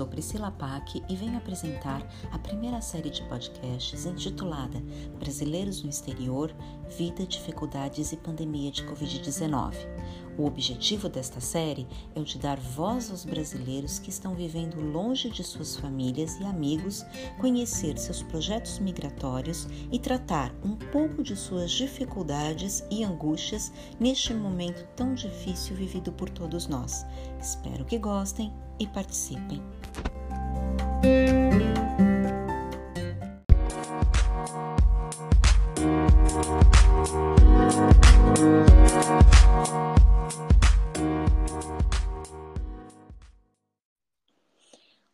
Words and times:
Sou 0.00 0.06
Priscila 0.06 0.50
Pack 0.50 1.02
e 1.10 1.14
venho 1.14 1.36
apresentar 1.36 2.02
a 2.32 2.38
primeira 2.38 2.80
série 2.80 3.10
de 3.10 3.22
podcasts 3.24 4.06
intitulada 4.06 4.82
Brasileiros 5.18 5.82
no 5.82 5.90
Exterior, 5.90 6.56
Vida, 6.96 7.26
Dificuldades 7.26 8.10
e 8.10 8.16
Pandemia 8.16 8.70
de 8.70 8.82
Covid-19. 8.84 9.74
O 10.38 10.46
objetivo 10.46 11.06
desta 11.06 11.38
série 11.38 11.86
é 12.14 12.18
o 12.18 12.24
de 12.24 12.38
dar 12.38 12.58
voz 12.58 13.10
aos 13.10 13.26
brasileiros 13.26 13.98
que 13.98 14.08
estão 14.08 14.34
vivendo 14.34 14.80
longe 14.80 15.28
de 15.28 15.44
suas 15.44 15.76
famílias 15.76 16.40
e 16.40 16.44
amigos, 16.44 17.04
conhecer 17.38 17.98
seus 17.98 18.22
projetos 18.22 18.78
migratórios 18.78 19.68
e 19.92 19.98
tratar 19.98 20.50
um 20.64 20.76
pouco 20.76 21.22
de 21.22 21.36
suas 21.36 21.70
dificuldades 21.70 22.82
e 22.90 23.04
angústias 23.04 23.70
neste 24.00 24.32
momento 24.32 24.82
tão 24.96 25.12
difícil 25.12 25.76
vivido 25.76 26.10
por 26.10 26.30
todos 26.30 26.68
nós. 26.68 27.04
Espero 27.38 27.84
que 27.84 27.98
gostem 27.98 28.50
e 28.78 28.86
participem. 28.86 29.62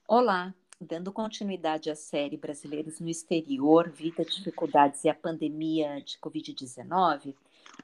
Olá, 0.08 0.54
dando 0.80 1.12
continuidade 1.12 1.90
à 1.90 1.95
série 1.95 2.36
Brasileiros 2.36 3.01
no 3.01 3.08
Exterior, 3.08 3.90
Vida, 3.90 4.24
Dificuldades 4.24 5.04
e 5.04 5.08
a 5.08 5.14
Pandemia 5.14 6.01
de 6.01 6.16
Covid-19, 6.18 7.34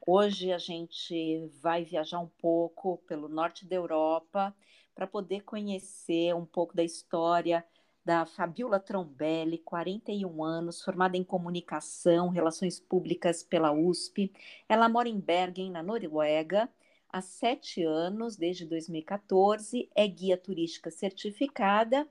hoje 0.06 0.50
a 0.50 0.56
gente 0.56 1.50
vai 1.60 1.84
viajar 1.84 2.20
um 2.20 2.30
pouco 2.40 3.02
pelo 3.06 3.28
norte 3.28 3.66
da 3.66 3.76
Europa 3.76 4.54
para 4.94 5.06
poder 5.06 5.42
conhecer 5.42 6.34
um 6.34 6.44
pouco 6.44 6.76
da 6.76 6.82
história 6.84 7.64
da 8.04 8.26
Fabiola 8.26 8.80
Trombelli, 8.80 9.58
41 9.58 10.42
anos, 10.42 10.82
formada 10.82 11.16
em 11.16 11.22
comunicação, 11.22 12.28
relações 12.28 12.80
públicas 12.80 13.42
pela 13.42 13.72
USP. 13.72 14.32
Ela 14.68 14.88
mora 14.88 15.08
em 15.08 15.20
Bergen, 15.20 15.70
na 15.70 15.82
Noruega, 15.82 16.68
há 17.08 17.20
sete 17.20 17.82
anos, 17.84 18.36
desde 18.36 18.66
2014, 18.66 19.88
é 19.94 20.06
guia 20.08 20.36
turística 20.36 20.90
certificada 20.90 22.08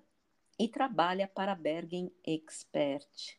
e 0.57 0.67
trabalha 0.67 1.27
para 1.27 1.55
Bergen 1.55 2.11
Expert. 2.25 3.37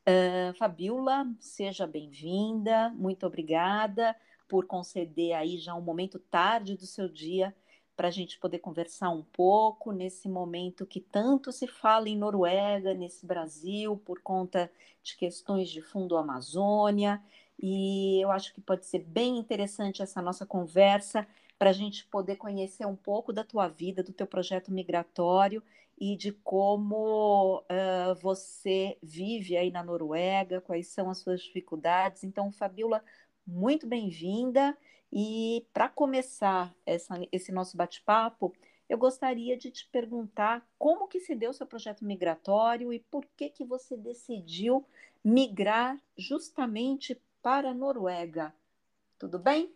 Uh, 0.00 0.56
Fabiola, 0.56 1.26
seja 1.38 1.86
bem-vinda, 1.86 2.88
muito 2.90 3.26
obrigada 3.26 4.16
por 4.48 4.66
conceder 4.66 5.34
aí 5.34 5.58
já 5.58 5.74
um 5.74 5.82
momento 5.82 6.18
tarde 6.18 6.76
do 6.76 6.86
seu 6.86 7.08
dia 7.08 7.54
para 8.00 8.08
a 8.08 8.10
gente 8.10 8.38
poder 8.38 8.60
conversar 8.60 9.10
um 9.10 9.22
pouco 9.22 9.92
nesse 9.92 10.26
momento 10.26 10.86
que 10.86 11.02
tanto 11.02 11.52
se 11.52 11.66
fala 11.66 12.08
em 12.08 12.16
Noruega, 12.16 12.94
nesse 12.94 13.26
Brasil, 13.26 13.94
por 13.94 14.22
conta 14.22 14.72
de 15.02 15.14
questões 15.14 15.68
de 15.68 15.82
fundo 15.82 16.16
Amazônia. 16.16 17.22
E 17.62 18.18
eu 18.18 18.30
acho 18.30 18.54
que 18.54 18.60
pode 18.62 18.86
ser 18.86 19.00
bem 19.00 19.36
interessante 19.36 20.00
essa 20.00 20.22
nossa 20.22 20.46
conversa 20.46 21.26
para 21.58 21.68
a 21.68 21.74
gente 21.74 22.06
poder 22.06 22.36
conhecer 22.36 22.86
um 22.86 22.96
pouco 22.96 23.34
da 23.34 23.44
tua 23.44 23.68
vida, 23.68 24.02
do 24.02 24.14
teu 24.14 24.26
projeto 24.26 24.72
migratório 24.72 25.62
e 25.98 26.16
de 26.16 26.32
como 26.32 27.58
uh, 27.58 28.14
você 28.22 28.96
vive 29.02 29.58
aí 29.58 29.70
na 29.70 29.84
Noruega, 29.84 30.62
quais 30.62 30.86
são 30.86 31.10
as 31.10 31.18
suas 31.18 31.42
dificuldades. 31.42 32.24
Então, 32.24 32.50
Fabiola, 32.50 33.04
muito 33.46 33.86
bem-vinda. 33.86 34.74
E 35.12 35.66
para 35.72 35.88
começar 35.88 36.74
essa, 36.86 37.20
esse 37.32 37.50
nosso 37.50 37.76
bate-papo, 37.76 38.54
eu 38.88 38.98
gostaria 38.98 39.56
de 39.56 39.70
te 39.70 39.86
perguntar 39.88 40.66
como 40.78 41.08
que 41.08 41.20
se 41.20 41.34
deu 41.34 41.52
seu 41.52 41.66
projeto 41.66 42.04
migratório 42.04 42.92
e 42.92 42.98
por 42.98 43.24
que 43.36 43.48
que 43.48 43.64
você 43.64 43.96
decidiu 43.96 44.84
migrar 45.24 46.00
justamente 46.16 47.20
para 47.42 47.70
a 47.70 47.74
Noruega. 47.74 48.54
Tudo 49.18 49.38
bem? 49.38 49.72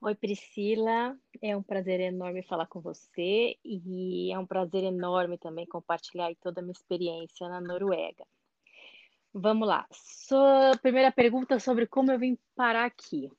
Oi, 0.00 0.14
Priscila. 0.14 1.16
É 1.40 1.56
um 1.56 1.62
prazer 1.62 2.00
enorme 2.00 2.42
falar 2.42 2.66
com 2.66 2.80
você 2.80 3.56
e 3.64 4.32
é 4.32 4.38
um 4.38 4.46
prazer 4.46 4.84
enorme 4.84 5.38
também 5.38 5.66
compartilhar 5.66 6.34
toda 6.36 6.60
a 6.60 6.62
minha 6.62 6.72
experiência 6.72 7.48
na 7.48 7.60
Noruega. 7.60 8.26
Vamos 9.32 9.66
lá. 9.66 9.86
Sua 9.90 10.76
primeira 10.82 11.10
pergunta 11.10 11.58
sobre 11.58 11.86
como 11.86 12.12
eu 12.12 12.18
vim 12.18 12.36
parar 12.54 12.84
aqui. 12.84 13.30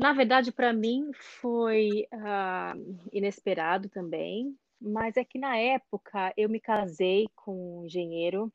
Na 0.00 0.14
verdade, 0.14 0.50
para 0.50 0.72
mim 0.72 1.10
foi 1.12 2.06
uh, 2.10 2.98
inesperado 3.12 3.90
também, 3.90 4.58
mas 4.80 5.14
é 5.18 5.22
que 5.22 5.38
na 5.38 5.58
época 5.58 6.32
eu 6.38 6.48
me 6.48 6.58
casei 6.58 7.28
com 7.36 7.80
um 7.80 7.84
engenheiro 7.84 8.50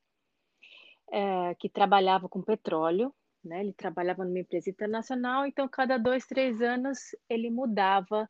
uh, 1.09 1.55
que 1.59 1.69
trabalhava 1.69 2.27
com 2.27 2.41
petróleo, 2.41 3.13
né? 3.43 3.59
Ele 3.59 3.73
trabalhava 3.73 4.25
numa 4.25 4.39
empresa 4.39 4.71
internacional, 4.71 5.45
então 5.45 5.69
cada 5.69 5.99
dois, 5.99 6.25
três 6.25 6.63
anos 6.63 7.15
ele 7.29 7.51
mudava. 7.51 8.27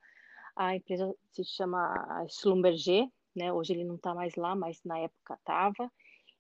A 0.54 0.76
empresa 0.76 1.10
se 1.32 1.46
chama 1.46 2.26
Schlumberger, 2.28 3.08
né? 3.34 3.50
Hoje 3.54 3.72
ele 3.72 3.86
não 3.86 3.96
está 3.96 4.14
mais 4.14 4.36
lá, 4.36 4.58
mas 4.58 4.84
na 4.84 5.00
época 5.00 5.36
estava. 5.36 5.90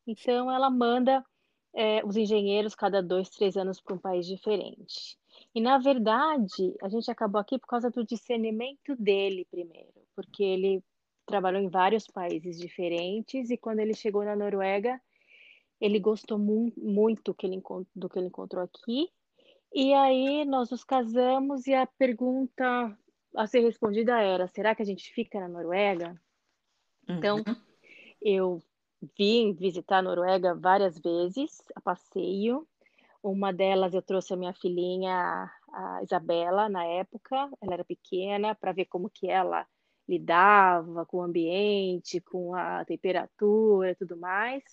Então 0.05 0.51
ela 0.51 0.69
manda 0.69 1.23
é, 1.73 2.05
os 2.05 2.17
engenheiros 2.17 2.75
cada 2.75 3.01
dois, 3.01 3.29
três 3.29 3.55
anos 3.55 3.79
para 3.79 3.95
um 3.95 3.99
país 3.99 4.27
diferente. 4.27 5.17
E, 5.53 5.61
na 5.61 5.77
verdade, 5.77 6.75
a 6.81 6.89
gente 6.89 7.09
acabou 7.09 7.39
aqui 7.39 7.57
por 7.57 7.67
causa 7.67 7.89
do 7.89 8.05
discernimento 8.05 8.95
dele 8.97 9.45
primeiro, 9.49 10.01
porque 10.15 10.43
ele 10.43 10.83
trabalhou 11.25 11.61
em 11.61 11.69
vários 11.69 12.07
países 12.07 12.57
diferentes 12.57 13.49
e 13.49 13.57
quando 13.57 13.79
ele 13.79 13.93
chegou 13.93 14.23
na 14.23 14.35
Noruega, 14.35 15.01
ele 15.79 15.99
gostou 15.99 16.37
mu 16.37 16.71
muito 16.77 17.33
que 17.33 17.45
ele, 17.45 17.61
do 17.95 18.09
que 18.09 18.19
ele 18.19 18.27
encontrou 18.27 18.63
aqui. 18.63 19.09
E 19.73 19.93
aí 19.93 20.45
nós 20.45 20.69
nos 20.69 20.83
casamos 20.83 21.67
e 21.67 21.73
a 21.73 21.85
pergunta 21.85 22.97
a 23.35 23.47
ser 23.47 23.59
respondida 23.61 24.21
era: 24.21 24.47
será 24.47 24.73
que 24.75 24.81
a 24.81 24.85
gente 24.85 25.11
fica 25.13 25.39
na 25.39 25.47
Noruega? 25.47 26.19
Então, 27.07 27.37
uhum. 27.37 27.55
eu 28.21 28.63
vim 29.17 29.53
visitar 29.53 29.99
a 29.99 30.01
Noruega 30.01 30.55
várias 30.55 30.97
vezes, 30.99 31.61
a 31.75 31.81
passeio, 31.81 32.67
uma 33.31 33.51
delas 33.51 33.93
eu 33.93 34.03
trouxe 34.03 34.33
a 34.33 34.37
minha 34.37 34.53
filhinha, 34.53 35.51
a 35.73 36.03
Isabela, 36.03 36.69
na 36.69 36.85
época, 36.85 37.35
ela 37.59 37.73
era 37.73 37.83
pequena, 37.83 38.53
para 38.53 38.71
ver 38.71 38.85
como 38.85 39.09
que 39.09 39.27
ela 39.27 39.65
lidava 40.07 41.05
com 41.07 41.17
o 41.17 41.23
ambiente, 41.23 42.21
com 42.21 42.53
a 42.53 42.85
temperatura 42.85 43.91
e 43.91 43.95
tudo 43.95 44.15
mais. 44.15 44.63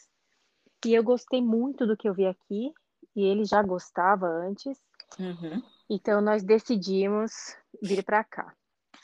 E 0.84 0.92
eu 0.92 1.02
gostei 1.02 1.40
muito 1.40 1.86
do 1.86 1.96
que 1.96 2.06
eu 2.06 2.12
vi 2.12 2.26
aqui, 2.26 2.72
e 3.16 3.24
ele 3.24 3.44
já 3.44 3.62
gostava 3.62 4.26
antes. 4.26 4.78
Uhum. 5.18 5.62
Então 5.88 6.20
nós 6.20 6.42
decidimos 6.42 7.56
vir 7.82 8.04
para 8.04 8.22
cá. 8.22 8.54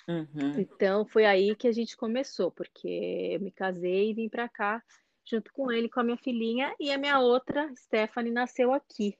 Uhum. 0.06 0.58
Então 0.58 1.06
foi 1.06 1.24
aí 1.24 1.56
que 1.56 1.68
a 1.68 1.72
gente 1.72 1.96
começou, 1.96 2.50
porque 2.50 3.30
eu 3.32 3.40
me 3.40 3.50
casei 3.50 4.10
e 4.10 4.14
vim 4.14 4.28
para 4.28 4.48
cá 4.48 4.82
junto 5.24 5.50
com 5.52 5.70
ele, 5.72 5.88
com 5.88 6.00
a 6.00 6.04
minha 6.04 6.16
filhinha, 6.18 6.74
e 6.78 6.90
a 6.90 6.98
minha 6.98 7.18
outra, 7.18 7.70
Stephanie, 7.76 8.32
nasceu 8.32 8.72
aqui 8.72 9.16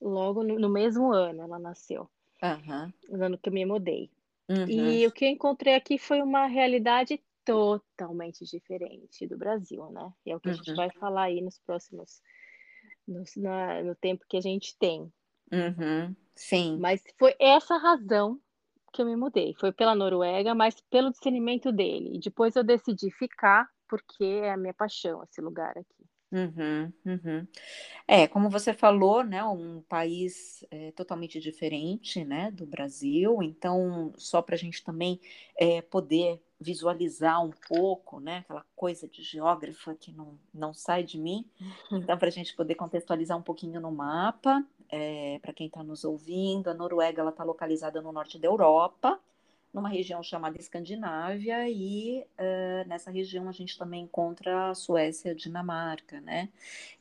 logo 0.00 0.42
no, 0.42 0.58
no 0.58 0.68
mesmo 0.68 1.12
ano 1.12 1.42
ela 1.42 1.58
nasceu. 1.58 2.08
Uhum. 2.42 2.92
No 3.10 3.24
ano 3.24 3.38
que 3.38 3.48
eu 3.48 3.52
me 3.52 3.64
mudei. 3.64 4.10
Uhum. 4.48 4.66
E 4.66 5.06
o 5.06 5.12
que 5.12 5.24
eu 5.24 5.28
encontrei 5.28 5.74
aqui 5.74 5.98
foi 5.98 6.22
uma 6.22 6.46
realidade 6.46 7.20
totalmente 7.44 8.44
diferente 8.44 9.26
do 9.26 9.36
Brasil, 9.36 9.90
né? 9.90 10.12
E 10.24 10.30
é 10.30 10.36
o 10.36 10.40
que 10.40 10.48
uhum. 10.48 10.54
a 10.54 10.56
gente 10.56 10.70
uhum. 10.70 10.76
vai 10.76 10.90
falar 10.90 11.22
aí 11.24 11.40
nos 11.40 11.58
próximos. 11.58 12.22
No, 13.06 13.24
na, 13.36 13.82
no 13.82 13.94
tempo 13.94 14.24
que 14.28 14.36
a 14.36 14.40
gente 14.40 14.76
tem. 14.78 15.10
Uhum. 15.50 16.14
Sim. 16.34 16.78
Mas 16.78 17.02
foi 17.18 17.34
essa 17.38 17.76
razão 17.78 18.38
que 18.92 19.02
eu 19.02 19.06
me 19.06 19.16
mudei. 19.16 19.54
Foi 19.58 19.72
pela 19.72 19.94
Noruega, 19.94 20.54
mas 20.54 20.80
pelo 20.90 21.10
discernimento 21.10 21.72
dele. 21.72 22.16
E 22.16 22.20
depois 22.20 22.54
eu 22.54 22.62
decidi 22.62 23.10
ficar, 23.10 23.68
porque 23.88 24.24
é 24.24 24.52
a 24.52 24.56
minha 24.56 24.74
paixão 24.74 25.22
esse 25.24 25.40
lugar 25.40 25.76
aqui. 25.76 25.97
Uhum, 26.30 26.92
uhum. 27.06 27.46
É, 28.06 28.28
como 28.28 28.50
você 28.50 28.74
falou, 28.74 29.24
né, 29.24 29.42
um 29.44 29.80
país 29.88 30.62
é, 30.70 30.92
totalmente 30.92 31.40
diferente, 31.40 32.22
né, 32.22 32.50
do 32.50 32.66
Brasil. 32.66 33.42
Então, 33.42 34.12
só 34.16 34.42
para 34.42 34.54
a 34.54 34.58
gente 34.58 34.84
também 34.84 35.18
é, 35.56 35.80
poder 35.80 36.42
visualizar 36.60 37.42
um 37.42 37.52
pouco, 37.68 38.20
né, 38.20 38.38
aquela 38.38 38.64
coisa 38.76 39.08
de 39.08 39.22
geógrafa 39.22 39.94
que 39.94 40.12
não, 40.12 40.38
não 40.52 40.74
sai 40.74 41.02
de 41.02 41.18
mim. 41.18 41.46
Então, 41.90 42.18
para 42.18 42.28
a 42.28 42.32
gente 42.32 42.54
poder 42.54 42.74
contextualizar 42.74 43.38
um 43.38 43.42
pouquinho 43.42 43.80
no 43.80 43.90
mapa, 43.90 44.62
é, 44.90 45.38
para 45.40 45.54
quem 45.54 45.68
está 45.68 45.82
nos 45.82 46.04
ouvindo, 46.04 46.68
a 46.68 46.74
Noruega 46.74 47.22
ela 47.22 47.30
está 47.30 47.44
localizada 47.44 48.02
no 48.02 48.12
norte 48.12 48.38
da 48.38 48.48
Europa 48.48 49.18
numa 49.72 49.88
região 49.88 50.22
chamada 50.22 50.58
Escandinávia, 50.58 51.68
e 51.68 52.24
uh, 52.38 52.88
nessa 52.88 53.10
região 53.10 53.48
a 53.48 53.52
gente 53.52 53.78
também 53.78 54.02
encontra 54.04 54.70
a 54.70 54.74
Suécia, 54.74 55.32
a 55.32 55.34
Dinamarca, 55.34 56.20
né? 56.20 56.48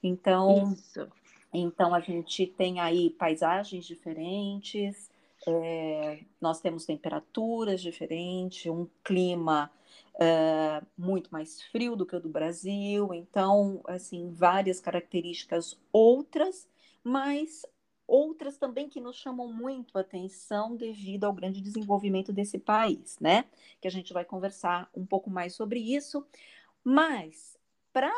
Então, 0.03 0.73
Isso. 0.73 1.07
então 1.53 1.93
a 1.93 1.99
gente 1.99 2.45
tem 2.45 2.79
aí 2.79 3.09
paisagens 3.11 3.85
diferentes, 3.85 5.09
é, 5.47 6.19
nós 6.41 6.59
temos 6.59 6.85
temperaturas 6.85 7.81
diferentes, 7.81 8.69
um 8.71 8.87
clima 9.03 9.71
uh, 10.15 10.85
muito 10.97 11.29
mais 11.31 11.61
frio 11.63 11.95
do 11.95 12.05
que 12.05 12.15
o 12.15 12.19
do 12.19 12.29
Brasil, 12.29 13.13
então, 13.13 13.81
assim, 13.87 14.29
várias 14.31 14.79
características 14.79 15.79
outras, 15.91 16.67
mas 17.03 17.65
outras 18.07 18.57
também 18.57 18.87
que 18.87 19.01
nos 19.01 19.17
chamam 19.17 19.51
muito 19.51 19.97
a 19.97 20.01
atenção 20.01 20.75
devido 20.75 21.25
ao 21.25 21.33
grande 21.33 21.61
desenvolvimento 21.61 22.31
desse 22.31 22.57
país, 22.57 23.19
né? 23.19 23.45
Que 23.81 23.87
a 23.87 23.91
gente 23.91 24.13
vai 24.13 24.23
conversar 24.23 24.89
um 24.95 25.05
pouco 25.05 25.29
mais 25.29 25.53
sobre 25.53 25.79
isso. 25.79 26.25
Mas, 26.83 27.57
para 27.91 28.13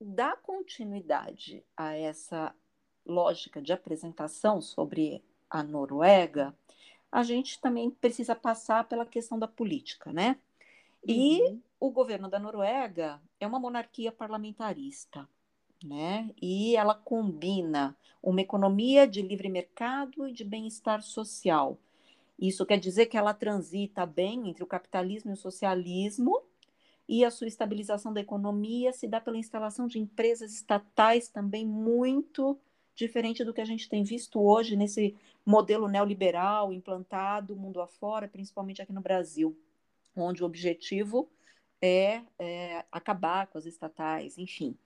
dar 0.00 0.36
continuidade 0.36 1.64
a 1.76 1.94
essa 1.94 2.54
lógica 3.04 3.60
de 3.60 3.72
apresentação 3.72 4.60
sobre 4.60 5.22
a 5.50 5.62
Noruega, 5.62 6.54
a 7.10 7.24
gente 7.24 7.60
também 7.60 7.90
precisa 7.90 8.36
passar 8.36 8.84
pela 8.84 9.04
questão 9.04 9.38
da 9.38 9.48
política, 9.48 10.12
né? 10.12 10.38
E 11.04 11.42
uhum. 11.42 11.60
o 11.80 11.90
governo 11.90 12.28
da 12.28 12.38
Noruega 12.38 13.20
é 13.40 13.46
uma 13.46 13.58
monarquia 13.58 14.12
parlamentarista, 14.12 15.28
né? 15.84 16.30
E 16.40 16.76
ela 16.76 16.94
combina 16.94 17.96
uma 18.22 18.40
economia 18.40 19.06
de 19.06 19.22
livre 19.22 19.48
mercado 19.48 20.28
e 20.28 20.32
de 20.32 20.44
bem-estar 20.44 21.02
social. 21.02 21.78
Isso 22.38 22.64
quer 22.64 22.78
dizer 22.78 23.06
que 23.06 23.16
ela 23.16 23.34
transita 23.34 24.06
bem 24.06 24.48
entre 24.48 24.62
o 24.62 24.66
capitalismo 24.66 25.30
e 25.30 25.34
o 25.34 25.36
socialismo, 25.36 26.42
e 27.08 27.24
a 27.24 27.30
sua 27.30 27.48
estabilização 27.48 28.12
da 28.12 28.20
economia 28.20 28.92
se 28.92 29.08
dá 29.08 29.20
pela 29.20 29.36
instalação 29.36 29.88
de 29.88 29.98
empresas 29.98 30.54
estatais 30.54 31.28
também 31.28 31.66
muito 31.66 32.56
diferente 32.94 33.42
do 33.42 33.52
que 33.52 33.60
a 33.60 33.64
gente 33.64 33.88
tem 33.88 34.04
visto 34.04 34.40
hoje 34.40 34.76
nesse 34.76 35.16
modelo 35.44 35.88
neoliberal 35.88 36.72
implantado 36.72 37.56
mundo 37.56 37.80
afora, 37.80 38.28
principalmente 38.28 38.80
aqui 38.80 38.92
no 38.92 39.00
Brasil, 39.00 39.58
onde 40.14 40.42
o 40.42 40.46
objetivo 40.46 41.28
é, 41.82 42.22
é 42.38 42.84
acabar 42.92 43.46
com 43.48 43.58
as 43.58 43.66
estatais, 43.66 44.38
enfim. 44.38 44.76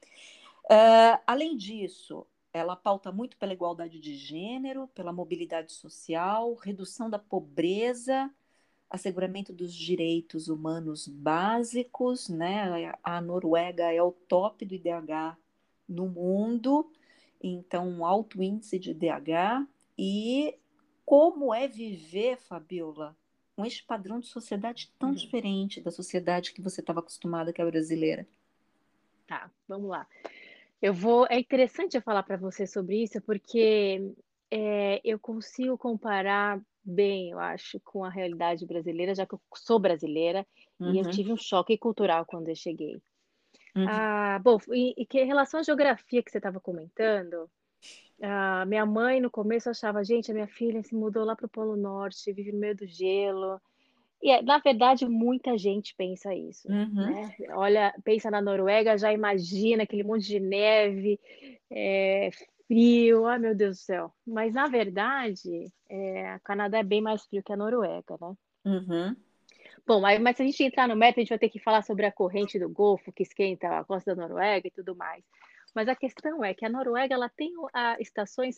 Uh, 0.65 1.21
além 1.27 1.57
disso, 1.57 2.27
ela 2.53 2.77
pauta 2.77 3.11
muito 3.11 3.37
pela 3.37 3.53
igualdade 3.53 3.99
de 3.99 4.15
gênero, 4.15 4.89
pela 4.89 5.13
mobilidade 5.13 5.73
social, 5.73 6.55
redução 6.55 7.11
da 7.11 7.19
pobreza, 7.19 8.31
asseguramento 8.89 9.53
dos 9.53 9.75
direitos 9.75 10.49
humanos 10.49 11.09
básicos, 11.09 12.29
né? 12.29 12.93
A 13.03 13.21
Noruega 13.21 13.93
é 13.93 14.03
o 14.03 14.13
top 14.13 14.65
do 14.65 14.75
IDH 14.75 15.37
no 15.89 16.09
mundo, 16.09 16.91
então 17.43 17.89
um 17.89 18.07
alto 18.07 18.43
índice 18.43 18.79
de 18.79 18.93
IDH 18.93 19.67
e 19.99 20.57
como 21.05 21.53
é 21.53 21.69
viver, 21.69 22.39
Fabiola, 22.39 23.17
com 23.55 23.65
este 23.67 23.85
padrão 23.85 24.21
de 24.21 24.27
sociedade 24.29 24.93
tão 24.99 25.11
uhum. 25.11 25.15
diferente 25.15 25.81
da 25.81 25.91
sociedade 25.91 26.53
que 26.53 26.63
você 26.63 26.81
estava 26.81 27.01
acostumada, 27.01 27.53
que 27.53 27.61
é 27.61 27.65
a 27.65 27.71
brasileira. 27.71 28.27
Tá, 29.27 29.51
vamos 29.69 29.91
lá. 29.91 30.07
Eu 30.81 30.93
vou. 30.93 31.27
É 31.31 31.39
interessante 31.39 31.97
eu 31.97 32.03
falar 32.03 32.23
para 32.23 32.37
você 32.37 32.67
sobre 32.67 33.03
isso, 33.03 33.21
porque 33.23 34.01
é, 34.51 35.01
eu 35.05 35.19
consigo 35.19 35.79
comparar 35.79 36.61
bem, 36.85 37.31
eu 37.31 37.39
acho, 37.39 37.81
com 37.81 38.05
a 38.05 38.11
realidade 38.11 38.67
brasileira, 38.67 39.15
já 39.15 39.27
que 39.27 39.35
eu 39.35 39.41
sou 39.55 39.79
brasileira 39.79 40.47
uhum. 40.79 40.93
e 40.93 40.99
eu 40.99 41.05
uhum. 41.05 41.11
tive 41.11 41.33
um 41.33 41.37
choque 41.37 41.79
cultural 41.79 42.27
quando 42.27 42.49
eu 42.49 42.55
cheguei. 42.55 43.01
Uhum. 43.75 43.87
Ah, 43.89 44.39
bom, 44.43 44.59
e, 44.73 44.95
e 44.97 45.07
que 45.07 45.21
em 45.21 45.27
relação 45.27 45.61
à 45.61 45.63
geografia 45.63 46.23
que 46.23 46.31
você 46.31 46.39
estava 46.39 46.61
comentando, 46.61 47.51
ah, 48.23 48.65
minha 48.67 48.87
mãe 48.87 49.21
no 49.21 49.31
começo 49.31 49.69
achava, 49.69 50.05
gente, 50.05 50.31
a 50.31 50.35
minha 50.35 50.47
filha 50.47 50.83
se 50.83 50.95
mudou 50.95 51.25
lá 51.25 51.35
para 51.35 51.47
o 51.47 51.49
Polo 51.49 51.77
Norte, 51.77 52.33
vive 52.33 52.53
no 52.53 52.59
meio 52.59 52.77
do 52.77 52.87
gelo. 52.87 53.61
E 54.25 54.31
é, 54.31 54.41
na 54.41 54.57
verdade 54.57 55.07
muita 55.07 55.59
gente 55.59 55.95
pensa 55.95 56.35
isso, 56.35 56.67
uhum. 56.67 56.95
né? 56.95 57.37
Olha, 57.51 57.95
pensa 58.03 58.31
na 58.31 58.41
Noruega, 58.41 58.97
já 58.97 59.13
imagina 59.13 59.83
aquele 59.83 60.03
monte 60.03 60.27
de 60.27 60.41
neve, 60.41 61.21
é, 61.71 62.31
frio, 62.67 63.27
ai 63.27 63.39
meu 63.39 63.55
Deus 63.55 63.77
do 63.77 63.81
céu. 63.83 64.15
Mas 64.27 64.55
na 64.55 64.67
verdade, 64.67 65.71
é, 65.91 66.39
Canadá 66.43 66.79
é 66.79 66.83
bem 66.83 67.03
mais 67.03 67.27
frio 67.27 67.43
que 67.43 67.53
a 67.53 67.57
Noruega, 67.57 68.17
né? 68.19 68.35
Uhum. 68.65 69.17
Bom, 69.87 70.01
mas, 70.01 70.19
mas 70.19 70.37
se 70.39 70.43
a 70.43 70.47
gente 70.47 70.65
entrar 70.65 70.89
no 70.89 70.97
mérito, 70.97 71.21
a 71.21 71.23
gente 71.23 71.29
vai 71.29 71.39
ter 71.39 71.51
que 71.51 71.59
falar 71.59 71.83
sobre 71.83 72.07
a 72.07 72.13
corrente 72.13 72.59
do 72.59 72.71
Golfo, 72.71 73.13
que 73.13 73.23
esquenta 73.23 73.79
a 73.79 73.85
costa 73.85 74.15
da 74.15 74.23
Noruega 74.23 74.67
e 74.67 74.71
tudo 74.71 74.97
mais. 74.97 75.23
Mas 75.75 75.87
a 75.87 75.95
questão 75.95 76.43
é 76.43 76.55
que 76.55 76.65
a 76.65 76.71
Noruega 76.71 77.15
ela 77.15 77.29
tem 77.29 77.53
a, 77.75 77.99
estações 78.01 78.57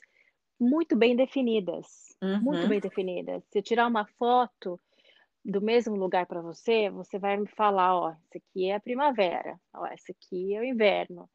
muito 0.61 0.95
bem 0.95 1.17
definidas, 1.17 2.17
uhum. 2.23 2.41
muito 2.41 2.69
bem 2.69 2.79
definidas. 2.79 3.43
Se 3.51 3.59
eu 3.59 3.63
tirar 3.65 3.89
uma 3.89 4.07
foto 4.17 4.79
do 5.47 5.61
mesmo 5.61 5.95
lugar 5.95 6.27
para 6.27 6.43
você, 6.43 6.91
você 6.91 7.19
vai 7.19 7.37
me 7.37 7.47
falar, 7.47 7.97
ó, 7.97 8.11
esse 8.11 8.39
aqui 8.39 8.69
é 8.69 8.75
a 8.75 8.81
primavera, 8.81 9.59
ó, 9.73 9.87
esse 9.87 10.11
aqui 10.11 10.55
é 10.55 10.61
o 10.61 10.65
inverno, 10.65 11.31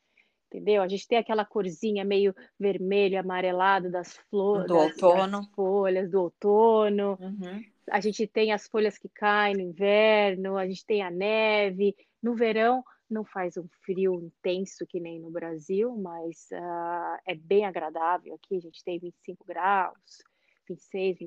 entendeu? 0.48 0.82
A 0.82 0.88
gente 0.88 1.08
tem 1.08 1.18
aquela 1.18 1.46
corzinha 1.46 2.04
meio 2.04 2.36
vermelho, 2.60 3.18
amarelado 3.18 3.90
das 3.90 4.18
flores, 4.30 4.68
do 4.68 4.74
das, 4.74 5.02
outono, 5.02 5.50
folhas 5.56 6.12
do 6.12 6.22
outono. 6.22 7.18
Uhum. 7.22 7.64
A 7.90 8.02
gente 8.02 8.28
tem 8.28 8.52
as 8.52 8.68
folhas 8.68 8.98
que 8.98 9.08
caem 9.08 9.56
no 9.56 9.62
inverno, 9.62 10.58
a 10.58 10.68
gente 10.68 10.86
tem 10.86 11.02
a 11.02 11.10
neve. 11.10 11.96
No 12.22 12.36
verão 12.36 12.84
não 13.10 13.24
faz 13.24 13.56
um 13.56 13.68
frio 13.86 14.22
intenso 14.22 14.86
que 14.86 15.00
nem 15.00 15.20
no 15.20 15.32
Brasil, 15.32 15.96
mas 15.98 16.50
uh, 16.52 17.18
é 17.26 17.34
bem 17.34 17.66
agradável 17.66 18.36
aqui. 18.36 18.58
A 18.58 18.62
gente 18.62 18.84
tem 18.84 19.00
25 19.00 19.46
graus. 19.46 20.22
26, 20.72 21.18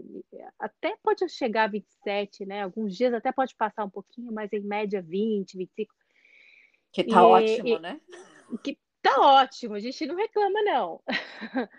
até 0.59 0.97
pode 1.03 1.29
chegar 1.29 1.65
a 1.65 1.69
27, 1.69 2.45
né? 2.45 2.63
Alguns 2.63 2.97
dias 2.97 3.13
até 3.15 3.33
pode 3.33 3.55
passar 3.55 3.85
um 3.85 3.91
pouquinho, 3.91 4.33
mas 4.33 4.53
em 4.53 4.61
média 4.61 5.03
20, 5.03 5.57
25. 5.57 5.95
Que 6.93 7.05
tá 7.05 7.21
e, 7.21 7.25
ótimo, 7.25 7.69
e, 7.69 7.79
né? 7.79 8.01
Que 8.63 8.79
tá 9.03 9.21
ótimo, 9.21 9.75
a 9.75 9.81
gente 9.81 10.07
não 10.07 10.17
reclama, 10.17 10.63
não. 10.63 11.03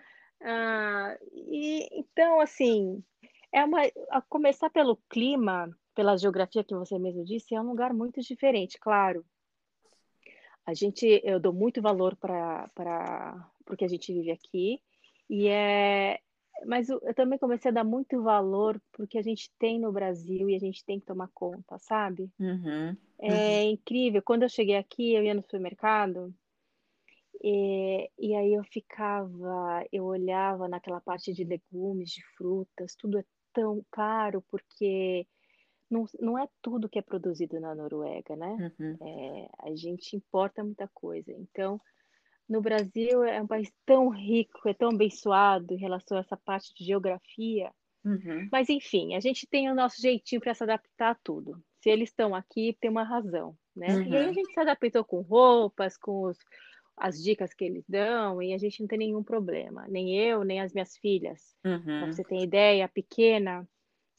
ah, 0.42 1.18
e, 1.32 1.88
então, 1.98 2.40
assim, 2.40 3.02
é 3.52 3.64
uma, 3.64 3.80
a 4.10 4.20
começar 4.22 4.70
pelo 4.70 4.96
clima, 5.08 5.68
pela 5.94 6.16
geografia 6.16 6.62
que 6.62 6.74
você 6.74 6.98
mesmo 6.98 7.24
disse, 7.24 7.54
é 7.54 7.60
um 7.60 7.68
lugar 7.68 7.92
muito 7.94 8.20
diferente, 8.20 8.78
claro. 8.78 9.24
A 10.66 10.74
gente, 10.74 11.20
eu 11.24 11.40
dou 11.40 11.52
muito 11.52 11.80
valor 11.80 12.16
para 12.16 12.68
o 13.70 13.76
que 13.76 13.84
a 13.84 13.88
gente 13.88 14.12
vive 14.12 14.30
aqui, 14.30 14.80
e 15.28 15.48
é, 15.48 16.20
mas 16.64 16.88
eu 16.88 17.14
também 17.14 17.38
comecei 17.38 17.70
a 17.70 17.74
dar 17.74 17.84
muito 17.84 18.22
valor 18.22 18.80
porque 18.92 19.18
a 19.18 19.22
gente 19.22 19.50
tem 19.58 19.78
no 19.78 19.92
Brasil 19.92 20.48
e 20.48 20.54
a 20.54 20.58
gente 20.58 20.84
tem 20.84 20.98
que 20.98 21.06
tomar 21.06 21.28
conta, 21.34 21.78
sabe? 21.78 22.30
Uhum, 22.38 22.96
é 23.18 23.64
uhum. 23.64 23.70
incrível. 23.70 24.22
Quando 24.22 24.44
eu 24.44 24.48
cheguei 24.48 24.76
aqui, 24.76 25.14
eu 25.14 25.22
ia 25.22 25.34
no 25.34 25.42
supermercado 25.42 26.32
e, 27.42 28.10
e 28.18 28.34
aí 28.34 28.54
eu 28.54 28.64
ficava, 28.64 29.84
eu 29.92 30.04
olhava 30.04 30.68
naquela 30.68 31.00
parte 31.00 31.32
de 31.32 31.44
legumes, 31.44 32.10
de 32.10 32.22
frutas, 32.36 32.94
tudo 32.96 33.18
é 33.18 33.24
tão 33.52 33.84
caro 33.90 34.42
porque 34.48 35.26
não, 35.90 36.04
não 36.20 36.38
é 36.38 36.48
tudo 36.60 36.88
que 36.88 36.98
é 36.98 37.02
produzido 37.02 37.60
na 37.60 37.74
Noruega, 37.74 38.34
né? 38.34 38.72
Uhum. 38.78 38.96
É, 39.00 39.48
a 39.60 39.74
gente 39.74 40.16
importa 40.16 40.64
muita 40.64 40.88
coisa. 40.92 41.32
Então, 41.32 41.80
no 42.48 42.60
Brasil 42.60 43.24
é 43.24 43.42
um 43.42 43.46
país 43.46 43.72
tão 43.84 44.08
rico, 44.08 44.68
é 44.68 44.74
tão 44.74 44.90
abençoado 44.90 45.74
em 45.74 45.78
relação 45.78 46.16
a 46.16 46.20
essa 46.20 46.36
parte 46.36 46.72
de 46.74 46.84
geografia. 46.84 47.70
Uhum. 48.04 48.48
Mas, 48.52 48.68
enfim, 48.68 49.16
a 49.16 49.20
gente 49.20 49.46
tem 49.46 49.68
o 49.68 49.74
nosso 49.74 50.00
jeitinho 50.00 50.40
para 50.40 50.54
se 50.54 50.62
adaptar 50.62 51.10
a 51.10 51.14
tudo. 51.16 51.60
Se 51.82 51.90
eles 51.90 52.08
estão 52.08 52.34
aqui, 52.34 52.76
tem 52.80 52.88
uma 52.88 53.02
razão, 53.02 53.56
né? 53.74 53.88
Uhum. 53.88 54.02
E 54.04 54.16
aí 54.16 54.24
a 54.24 54.28
uhum. 54.28 54.34
gente 54.34 54.52
se 54.52 54.60
adaptou 54.60 55.04
com 55.04 55.22
roupas, 55.22 55.96
com 55.96 56.22
os, 56.22 56.38
as 56.96 57.20
dicas 57.20 57.52
que 57.52 57.64
eles 57.64 57.84
dão, 57.88 58.40
e 58.40 58.54
a 58.54 58.58
gente 58.58 58.80
não 58.80 58.86
tem 58.86 58.98
nenhum 58.98 59.24
problema. 59.24 59.84
Nem 59.88 60.16
eu, 60.16 60.44
nem 60.44 60.60
as 60.60 60.72
minhas 60.72 60.96
filhas. 60.96 61.56
Uhum. 61.64 61.82
Para 61.82 62.06
você 62.06 62.22
ter 62.22 62.38
ideia, 62.38 62.88
pequena, 62.88 63.68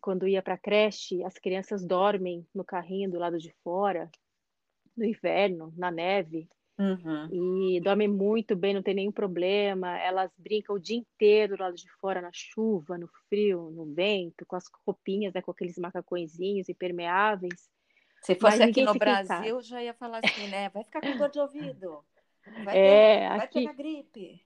quando 0.01 0.27
ia 0.27 0.41
para 0.41 0.55
a 0.55 0.59
creche, 0.59 1.23
as 1.23 1.35
crianças 1.35 1.85
dormem 1.85 2.45
no 2.53 2.65
carrinho 2.65 3.09
do 3.09 3.17
lado 3.17 3.37
de 3.37 3.53
fora, 3.63 4.09
no 4.95 5.05
inverno, 5.05 5.73
na 5.77 5.91
neve. 5.91 6.49
Uhum. 6.79 7.75
E 7.75 7.81
dormem 7.81 8.07
muito 8.07 8.55
bem, 8.55 8.73
não 8.73 8.83
tem 8.83 8.93
nenhum 8.93 9.11
problema. 9.11 9.97
Elas 9.99 10.31
brincam 10.37 10.75
o 10.75 10.79
dia 10.79 10.97
inteiro 10.97 11.57
do 11.57 11.63
lado 11.63 11.75
de 11.75 11.89
fora, 11.99 12.21
na 12.21 12.29
chuva, 12.31 12.97
no 12.97 13.09
frio, 13.27 13.71
no 13.71 13.85
vento, 13.85 14.45
com 14.45 14.55
as 14.55 14.65
roupinhas, 14.85 15.33
né, 15.33 15.41
com 15.41 15.51
aqueles 15.51 15.77
macacõezinhos 15.77 16.69
impermeáveis. 16.69 17.69
Se 18.21 18.35
fosse 18.35 18.61
aqui 18.61 18.83
no 18.83 18.93
Brasil, 18.93 19.61
já 19.61 19.81
ia 19.81 19.93
falar 19.93 20.21
assim, 20.23 20.47
né? 20.47 20.69
Vai 20.69 20.83
ficar 20.83 21.01
com 21.01 21.17
dor 21.17 21.29
de 21.29 21.39
ouvido. 21.39 22.03
Vai, 22.63 22.77
é, 22.77 23.19
ter, 23.19 23.29
vai 23.29 23.39
aqui... 23.39 23.59
pegar 23.61 23.73
gripe. 23.73 24.41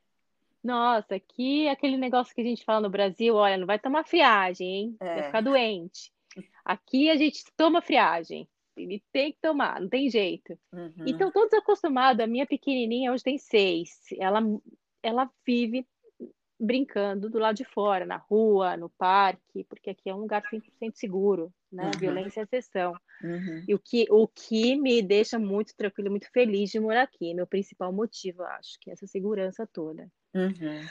Nossa, 0.63 1.15
aqui 1.15 1.67
aquele 1.67 1.97
negócio 1.97 2.33
que 2.35 2.41
a 2.41 2.43
gente 2.43 2.63
fala 2.63 2.81
no 2.81 2.89
Brasil, 2.89 3.35
olha, 3.35 3.57
não 3.57 3.65
vai 3.65 3.79
tomar 3.79 4.05
friagem, 4.05 4.67
hein? 4.67 4.97
É. 4.99 5.15
Vai 5.15 5.23
ficar 5.23 5.41
doente. 5.41 6.13
Aqui 6.63 7.09
a 7.09 7.15
gente 7.15 7.43
toma 7.57 7.81
friagem. 7.81 8.47
Ele 8.75 9.03
tem 9.11 9.31
que 9.31 9.39
tomar, 9.41 9.79
não 9.79 9.89
tem 9.89 10.09
jeito. 10.09 10.57
Uhum. 10.71 11.05
Então, 11.05 11.31
todos 11.31 11.53
acostumados. 11.53 12.23
A 12.23 12.27
minha 12.27 12.45
pequenininha 12.45 13.11
hoje 13.11 13.23
tem 13.23 13.37
seis. 13.37 13.91
Ela, 14.17 14.41
ela 15.03 15.29
vive 15.45 15.85
brincando 16.59 17.27
do 17.27 17.39
lado 17.39 17.55
de 17.55 17.65
fora, 17.65 18.05
na 18.05 18.17
rua, 18.17 18.77
no 18.77 18.87
parque, 18.89 19.63
porque 19.63 19.89
aqui 19.89 20.09
é 20.09 20.13
um 20.13 20.19
lugar 20.19 20.43
100% 20.43 20.91
seguro, 20.93 21.51
né? 21.71 21.85
Uhum. 21.85 21.99
Violência 21.99 22.41
é 22.41 22.43
exceção. 22.43 22.93
Uhum. 23.23 23.65
E 23.67 23.73
o 23.73 23.79
que, 23.79 24.05
o 24.11 24.27
que 24.27 24.75
me 24.75 25.01
deixa 25.01 25.39
muito 25.39 25.75
tranquila, 25.75 26.11
muito 26.11 26.29
feliz 26.31 26.69
de 26.69 26.79
morar 26.79 27.01
aqui. 27.01 27.33
Meu 27.33 27.47
principal 27.47 27.91
motivo, 27.91 28.43
acho, 28.43 28.77
que 28.79 28.91
é 28.91 28.93
essa 28.93 29.07
segurança 29.07 29.67
toda. 29.73 30.07
Uhum. 30.35 30.87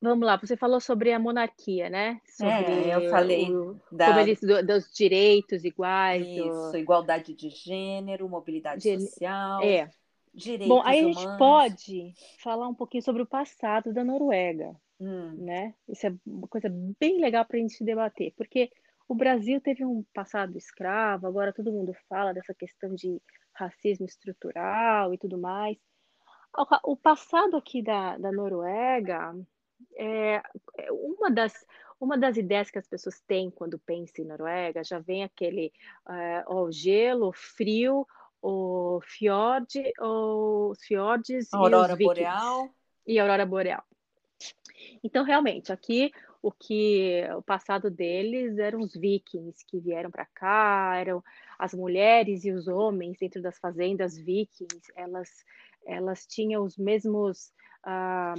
Vamos 0.00 0.26
lá, 0.26 0.36
você 0.36 0.56
falou 0.56 0.80
sobre 0.80 1.12
a 1.12 1.18
monarquia, 1.18 1.90
né? 1.90 2.20
Sobre 2.24 2.90
é, 2.90 2.96
eu 2.96 3.10
falei 3.10 3.54
o, 3.54 3.78
da... 3.92 4.20
eles, 4.22 4.40
do, 4.40 4.64
dos 4.66 4.90
direitos 4.92 5.64
iguais. 5.64 6.26
Isso, 6.26 6.72
do... 6.72 6.78
igualdade 6.78 7.34
de 7.34 7.50
gênero, 7.50 8.28
mobilidade 8.28 8.82
de... 8.82 9.00
social. 9.00 9.62
É. 9.62 9.90
Direitos 10.32 10.68
Bom, 10.68 10.82
aí 10.84 11.00
humanos. 11.00 11.16
a 11.16 11.20
gente 11.20 11.38
pode 11.38 12.14
falar 12.42 12.68
um 12.68 12.74
pouquinho 12.74 13.02
sobre 13.02 13.22
o 13.22 13.26
passado 13.26 13.92
da 13.92 14.04
Noruega, 14.04 14.74
hum. 15.00 15.34
né? 15.38 15.74
Isso 15.88 16.06
é 16.06 16.14
uma 16.24 16.46
coisa 16.46 16.68
bem 16.98 17.20
legal 17.20 17.44
para 17.44 17.56
a 17.58 17.60
gente 17.60 17.82
debater, 17.84 18.32
porque 18.36 18.70
o 19.08 19.14
Brasil 19.14 19.60
teve 19.60 19.84
um 19.84 20.04
passado 20.14 20.56
escravo, 20.56 21.26
agora 21.26 21.52
todo 21.52 21.72
mundo 21.72 21.92
fala 22.08 22.32
dessa 22.32 22.54
questão 22.54 22.94
de 22.94 23.20
racismo 23.52 24.06
estrutural 24.06 25.12
e 25.12 25.18
tudo 25.18 25.36
mais. 25.36 25.76
O 26.84 26.96
passado 26.96 27.56
aqui 27.56 27.82
da, 27.82 28.16
da 28.18 28.30
Noruega 28.30 29.34
é, 29.96 30.42
é 30.78 30.92
uma 30.92 31.30
das 31.30 31.54
uma 32.00 32.16
das 32.16 32.38
ideias 32.38 32.70
que 32.70 32.78
as 32.78 32.88
pessoas 32.88 33.20
têm 33.20 33.50
quando 33.50 33.78
pensam 33.78 34.24
em 34.24 34.28
Noruega 34.28 34.82
já 34.82 34.98
vem 34.98 35.22
aquele 35.22 35.70
uh, 36.08 36.54
o 36.54 36.72
gelo, 36.72 37.30
frio, 37.34 38.06
o 38.40 39.00
fjord, 39.04 39.92
os 40.00 40.82
fiordes 40.82 41.52
aurora 41.52 41.92
e 41.92 41.94
os 41.94 41.98
boreal. 41.98 42.70
E 43.06 43.18
aurora 43.18 43.44
boreal. 43.44 43.84
Então, 45.04 45.24
realmente, 45.24 45.70
aqui 45.72 46.10
o 46.42 46.50
que 46.50 47.22
o 47.36 47.42
passado 47.42 47.90
deles 47.90 48.56
eram 48.56 48.80
os 48.80 48.94
vikings 48.94 49.62
que 49.66 49.78
vieram 49.78 50.10
para 50.10 50.24
cá, 50.24 50.96
eram 50.96 51.22
as 51.58 51.74
mulheres 51.74 52.44
e 52.44 52.50
os 52.50 52.66
homens 52.66 53.18
dentro 53.18 53.42
das 53.42 53.58
fazendas 53.58 54.16
vikings, 54.16 54.90
elas 54.96 55.28
elas 55.86 56.26
tinham 56.26 56.64
os 56.64 56.76
mesmos 56.76 57.52
ah, 57.82 58.34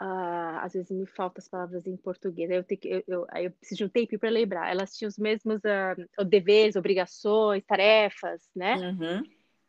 ah, 0.00 0.60
às 0.62 0.74
vezes 0.74 0.90
me 0.90 1.06
faltam 1.06 1.40
as 1.40 1.48
palavras 1.48 1.86
em 1.86 1.96
português, 1.96 2.48
aí 2.50 2.56
eu, 2.56 2.64
tenho 2.64 2.80
que, 2.80 2.88
eu, 2.88 3.02
eu, 3.08 3.26
eu 3.34 3.50
preciso 3.50 3.78
de 3.78 3.84
um 3.84 3.88
tempo 3.88 4.18
para 4.18 4.30
lembrar. 4.30 4.70
Elas 4.70 4.96
tinham 4.96 5.08
os 5.08 5.18
mesmos 5.18 5.60
uh, 5.64 6.24
deveres, 6.24 6.76
obrigações, 6.76 7.64
tarefas, 7.64 8.48
né? 8.54 8.76
Uhum. 8.76 9.22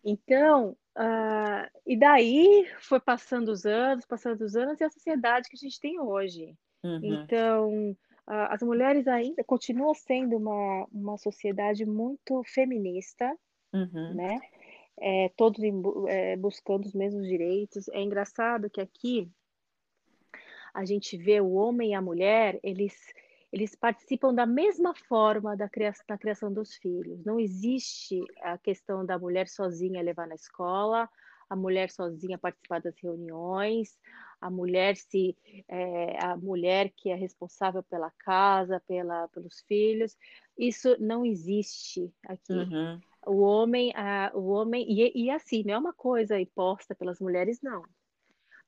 Então, 0.04 0.78
uh, 0.98 1.80
e 1.86 1.98
daí 1.98 2.68
foi 2.80 3.00
passando 3.00 3.50
os 3.50 3.66
anos, 3.66 4.06
passando 4.06 4.42
os 4.42 4.56
anos, 4.56 4.80
e 4.80 4.84
a 4.84 4.90
sociedade 4.90 5.50
que 5.50 5.56
a 5.56 5.60
gente 5.60 5.80
tem 5.80 6.00
hoje. 6.00 6.56
Uhum. 6.84 7.00
Então, 7.04 7.92
uh, 8.28 8.48
as 8.50 8.62
mulheres 8.62 9.08
ainda 9.08 9.44
continuam 9.44 9.96
sendo 9.96 10.38
uma, 10.38 10.88
uma 10.92 11.18
sociedade 11.18 11.86
muito 11.88 12.44
feminista, 12.46 13.36
uhum. 13.74 14.14
né? 14.14 14.40
É, 15.02 15.32
todos 15.38 15.64
em, 15.64 15.82
é, 16.10 16.36
buscando 16.36 16.86
os 16.86 16.94
mesmos 16.94 17.26
direitos. 17.26 17.88
É 17.88 18.02
engraçado 18.02 18.70
que 18.70 18.82
aqui 18.82 19.32
a 20.74 20.86
gente 20.86 21.18
vê 21.18 21.42
o 21.42 21.52
homem 21.54 21.92
e 21.92 21.94
a 21.94 22.02
mulher, 22.02 22.60
eles 22.64 22.96
eles 23.52 23.76
participam 23.76 24.34
da 24.34 24.46
mesma 24.46 24.94
forma 24.94 25.58
da 25.58 25.68
criação, 25.68 26.06
da 26.08 26.18
criação 26.18 26.54
dos 26.54 26.76
filhos. 26.76 27.24
Não 27.26 27.40
existe 27.40 28.24
a 28.42 28.58
questão 28.58 29.04
da 29.06 29.18
mulher 29.18 29.48
sozinha 29.48 30.04
levar 30.04 30.28
na 30.28 30.36
escola, 30.36 31.10
a 31.50 31.56
mulher 31.56 31.90
sozinha 31.90 32.38
participar 32.38 32.80
das 32.80 32.96
reuniões, 33.02 33.98
a 34.40 34.52
mulher 34.52 34.96
se 34.96 35.36
é, 35.68 36.24
a 36.24 36.38
mulher 36.38 36.94
que 36.96 37.10
é 37.10 37.16
responsável 37.16 37.82
pela 37.82 38.12
casa, 38.20 38.80
pela, 38.88 39.28
pelos 39.30 39.62
filhos. 39.62 40.16
Isso 40.56 40.96
não 41.00 41.26
existe 41.26 42.14
aqui. 42.28 42.54
Uhum. 42.54 43.02
O 43.26 43.42
homem, 43.42 43.92
a, 43.96 44.32
o 44.36 44.48
homem 44.50 44.86
e, 44.88 45.26
e 45.26 45.30
assim 45.32 45.64
não 45.66 45.74
é 45.74 45.78
uma 45.78 45.94
coisa 45.94 46.40
imposta 46.40 46.94
pelas 46.94 47.20
mulheres, 47.20 47.60
não 47.64 47.84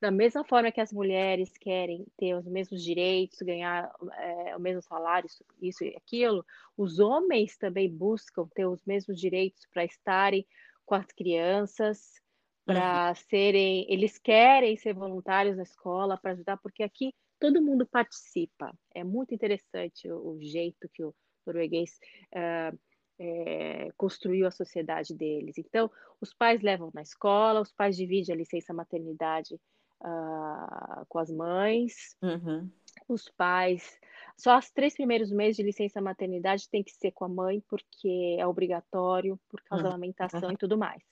da 0.01 0.09
mesma 0.09 0.43
forma 0.43 0.71
que 0.71 0.81
as 0.81 0.91
mulheres 0.91 1.55
querem 1.59 2.07
ter 2.17 2.33
os 2.35 2.47
mesmos 2.47 2.83
direitos, 2.83 3.39
ganhar 3.43 3.93
é, 4.17 4.57
o 4.57 4.59
mesmo 4.59 4.81
salário, 4.81 5.29
isso 5.61 5.83
e 5.83 5.95
aquilo, 5.95 6.43
os 6.75 6.97
homens 6.99 7.55
também 7.55 7.87
buscam 7.87 8.47
ter 8.55 8.65
os 8.65 8.83
mesmos 8.83 9.19
direitos 9.19 9.67
para 9.71 9.85
estarem 9.85 10.45
com 10.85 10.95
as 10.95 11.05
crianças, 11.05 12.19
para 12.65 13.09
uhum. 13.09 13.15
serem, 13.29 13.85
eles 13.93 14.17
querem 14.17 14.75
ser 14.75 14.93
voluntários 14.95 15.55
na 15.55 15.63
escola 15.63 16.17
para 16.17 16.31
ajudar, 16.31 16.57
porque 16.57 16.81
aqui 16.81 17.13
todo 17.39 17.61
mundo 17.61 17.85
participa. 17.85 18.73
É 18.95 19.03
muito 19.03 19.35
interessante 19.35 20.09
o, 20.09 20.31
o 20.31 20.41
jeito 20.41 20.89
que 20.93 21.03
o 21.03 21.13
norueguês 21.45 21.99
uh, 22.33 22.77
é, 23.19 23.91
construiu 23.95 24.47
a 24.47 24.51
sociedade 24.51 25.13
deles. 25.13 25.59
Então, 25.59 25.91
os 26.19 26.33
pais 26.33 26.61
levam 26.61 26.89
na 26.91 27.03
escola, 27.03 27.61
os 27.61 27.71
pais 27.71 27.95
dividem 27.95 28.33
a 28.33 28.37
licença 28.37 28.73
maternidade 28.73 29.59
uh, 30.01 31.05
com 31.07 31.19
as 31.19 31.31
mães, 31.31 32.17
uhum. 32.21 32.69
os 33.07 33.29
pais. 33.29 33.99
Só 34.37 34.57
os 34.57 34.71
três 34.71 34.93
primeiros 34.95 35.31
meses 35.31 35.57
de 35.57 35.63
licença 35.63 36.01
maternidade 36.01 36.69
tem 36.69 36.83
que 36.83 36.91
ser 36.91 37.11
com 37.11 37.25
a 37.25 37.29
mãe, 37.29 37.61
porque 37.69 38.37
é 38.39 38.45
obrigatório, 38.45 39.39
por 39.49 39.61
causa 39.61 39.83
uhum. 39.83 39.89
da 39.89 39.95
amamentação 39.95 40.49
uhum. 40.49 40.53
e 40.53 40.57
tudo 40.57 40.77
mais. 40.77 41.03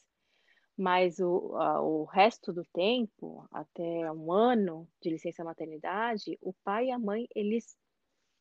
Mas 0.78 1.20
o, 1.20 1.58
uh, 1.58 1.82
o 1.82 2.06
resto 2.06 2.54
do 2.54 2.64
tempo, 2.74 3.46
até 3.52 4.12
um 4.12 4.32
ano 4.32 4.88
de 5.02 5.10
licença 5.10 5.44
maternidade, 5.44 6.38
o 6.42 6.54
pai 6.64 6.88
e 6.88 6.92
a 6.92 6.98
mãe, 6.98 7.28
eles 7.36 7.78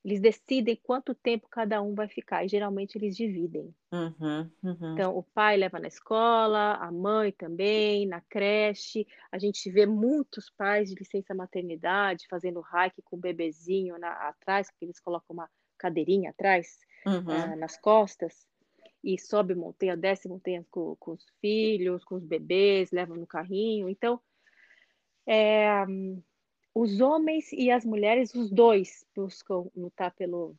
eles 0.05 0.21
decidem 0.21 0.79
quanto 0.83 1.15
tempo 1.15 1.49
cada 1.51 1.83
um 1.83 1.95
vai 1.95 2.09
ficar 2.09 2.45
e 2.45 2.49
geralmente 2.49 2.97
eles 2.97 3.17
dividem. 3.17 3.75
Uhum, 3.93 4.51
uhum. 4.63 4.93
Então, 4.93 5.17
o 5.17 5.23
pai 5.23 5.57
leva 5.57 5.79
na 5.79 5.89
escola, 5.89 6.75
a 6.75 6.91
mãe 6.91 7.33
também, 7.33 8.07
na 8.07 8.21
creche. 8.21 9.07
A 9.31 9.39
gente 9.39 9.69
vê 9.71 9.87
muitos 9.87 10.51
pais 10.51 10.89
de 10.89 10.95
licença 10.95 11.35
maternidade 11.35 12.27
fazendo 12.31 12.61
hike 12.61 13.03
com 13.03 13.17
o 13.17 13.21
bebezinho 13.21 13.99
na, 13.99 14.13
atrás, 14.29 14.71
porque 14.71 14.85
eles 14.85 15.01
colocam 15.01 15.35
uma 15.35 15.51
cadeirinha 15.77 16.31
atrás, 16.31 16.79
uhum. 17.07 17.53
uh, 17.53 17.57
nas 17.57 17.77
costas, 17.77 18.47
e 19.03 19.19
sobe 19.19 19.55
montanha, 19.55 19.97
desce 19.97 20.29
montanha 20.29 20.65
com, 20.71 20.97
com 20.97 21.13
os 21.13 21.25
filhos, 21.41 22.05
com 22.05 22.17
os 22.17 22.25
bebês, 22.25 22.91
levam 22.91 23.17
no 23.17 23.27
carrinho. 23.27 23.89
Então, 23.89 24.21
é, 25.27 25.85
os 26.81 27.01
homens 27.01 27.53
e 27.53 27.71
as 27.71 27.85
mulheres, 27.85 28.35
os 28.35 28.51
dois, 28.51 29.05
buscam 29.15 29.67
lutar 29.75 30.15
pelo 30.15 30.55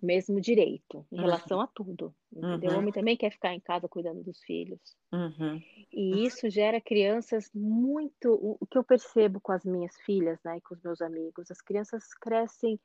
mesmo 0.00 0.40
direito 0.40 1.04
em 1.10 1.16
uhum. 1.16 1.22
relação 1.22 1.60
a 1.60 1.66
tudo. 1.66 2.14
Entendeu? 2.32 2.70
Uhum. 2.70 2.76
O 2.76 2.78
homem 2.78 2.92
também 2.92 3.16
quer 3.16 3.30
ficar 3.30 3.52
em 3.52 3.60
casa 3.60 3.88
cuidando 3.88 4.22
dos 4.22 4.40
filhos. 4.40 4.80
Uhum. 5.12 5.60
E 5.92 6.24
isso 6.24 6.48
gera 6.48 6.80
crianças 6.80 7.50
muito. 7.52 8.32
O 8.60 8.66
que 8.66 8.78
eu 8.78 8.84
percebo 8.84 9.40
com 9.40 9.52
as 9.52 9.64
minhas 9.64 9.96
filhas, 10.02 10.38
né, 10.44 10.58
e 10.58 10.60
com 10.60 10.74
os 10.74 10.82
meus 10.82 11.02
amigos, 11.02 11.50
as 11.50 11.60
crianças 11.60 12.14
crescem 12.14 12.78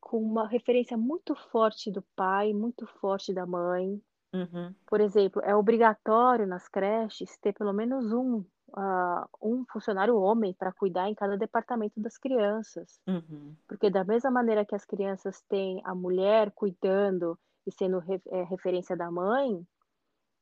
com 0.00 0.18
uma 0.18 0.48
referência 0.48 0.96
muito 0.96 1.34
forte 1.34 1.90
do 1.90 2.02
pai, 2.16 2.52
muito 2.52 2.86
forte 3.00 3.32
da 3.32 3.46
mãe. 3.46 4.00
Uhum. 4.32 4.74
Por 4.86 5.00
exemplo, 5.00 5.42
é 5.44 5.54
obrigatório 5.54 6.46
nas 6.46 6.68
creches 6.68 7.36
ter 7.38 7.52
pelo 7.52 7.72
menos 7.72 8.12
um 8.12 8.44
uh, 8.76 9.28
um 9.42 9.64
funcionário 9.70 10.16
homem 10.16 10.54
para 10.54 10.72
cuidar 10.72 11.08
em 11.08 11.14
cada 11.14 11.36
departamento 11.36 12.00
das 12.00 12.16
crianças. 12.16 13.00
Uhum. 13.06 13.54
Porque 13.66 13.90
da 13.90 14.04
mesma 14.04 14.30
maneira 14.30 14.64
que 14.64 14.74
as 14.74 14.84
crianças 14.84 15.42
têm 15.48 15.80
a 15.84 15.94
mulher 15.94 16.50
cuidando 16.52 17.38
e 17.66 17.72
sendo 17.72 17.98
re, 17.98 18.20
é, 18.28 18.42
referência 18.44 18.96
da 18.96 19.10
mãe, 19.10 19.64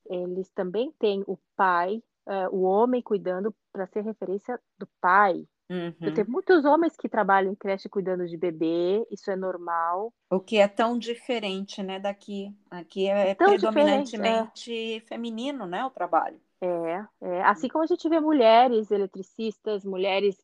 eles 0.06 0.50
também 0.50 0.92
têm 0.98 1.22
o 1.26 1.38
pai, 1.56 2.02
uh, 2.26 2.54
o 2.54 2.62
homem 2.62 3.02
cuidando 3.02 3.54
para 3.72 3.86
ser 3.86 4.02
referência 4.02 4.58
do 4.78 4.86
pai. 5.00 5.46
Uhum. 5.70 6.14
Tem 6.14 6.24
muitos 6.26 6.64
homens 6.64 6.96
que 6.96 7.10
trabalham 7.10 7.52
em 7.52 7.54
creche 7.54 7.90
cuidando 7.90 8.26
de 8.26 8.38
bebê, 8.38 9.06
isso 9.10 9.30
é 9.30 9.36
normal. 9.36 10.12
O 10.30 10.40
que 10.40 10.56
é 10.56 10.66
tão 10.66 10.98
diferente, 10.98 11.82
né, 11.82 12.00
daqui. 12.00 12.56
Aqui 12.70 13.06
é, 13.06 13.34
tão 13.34 13.48
predominantemente 13.48 14.96
é. 14.96 15.00
feminino, 15.00 15.66
né, 15.66 15.84
o 15.84 15.90
trabalho. 15.90 16.40
É, 16.60 17.06
é, 17.20 17.42
assim 17.42 17.68
como 17.68 17.84
a 17.84 17.86
gente 17.86 18.08
vê 18.08 18.18
mulheres 18.18 18.90
eletricistas, 18.90 19.84
mulheres 19.84 20.36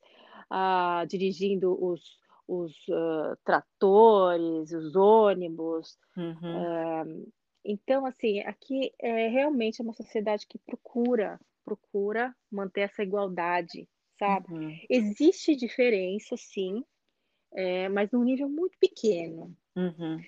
ah, 0.48 1.04
dirigindo 1.08 1.76
os, 1.84 2.18
os 2.46 2.72
uh, 2.88 3.36
tratores, 3.44 4.72
os 4.72 4.94
ônibus. 4.94 5.98
Uhum. 6.16 7.26
então, 7.64 8.06
assim, 8.06 8.40
aqui 8.40 8.92
é 9.00 9.26
realmente 9.28 9.82
uma 9.82 9.92
sociedade 9.92 10.46
que 10.46 10.58
procura, 10.58 11.40
procura 11.64 12.34
manter 12.50 12.82
essa 12.82 13.02
igualdade, 13.02 13.88
sabe? 14.18 14.52
Uhum. 14.52 14.78
Existe 14.88 15.56
diferença, 15.56 16.36
sim, 16.36 16.84
é, 17.52 17.88
mas 17.88 18.10
num 18.12 18.22
nível 18.22 18.48
muito 18.48 18.78
pequeno. 18.78 19.56
Uhum. 19.74 20.20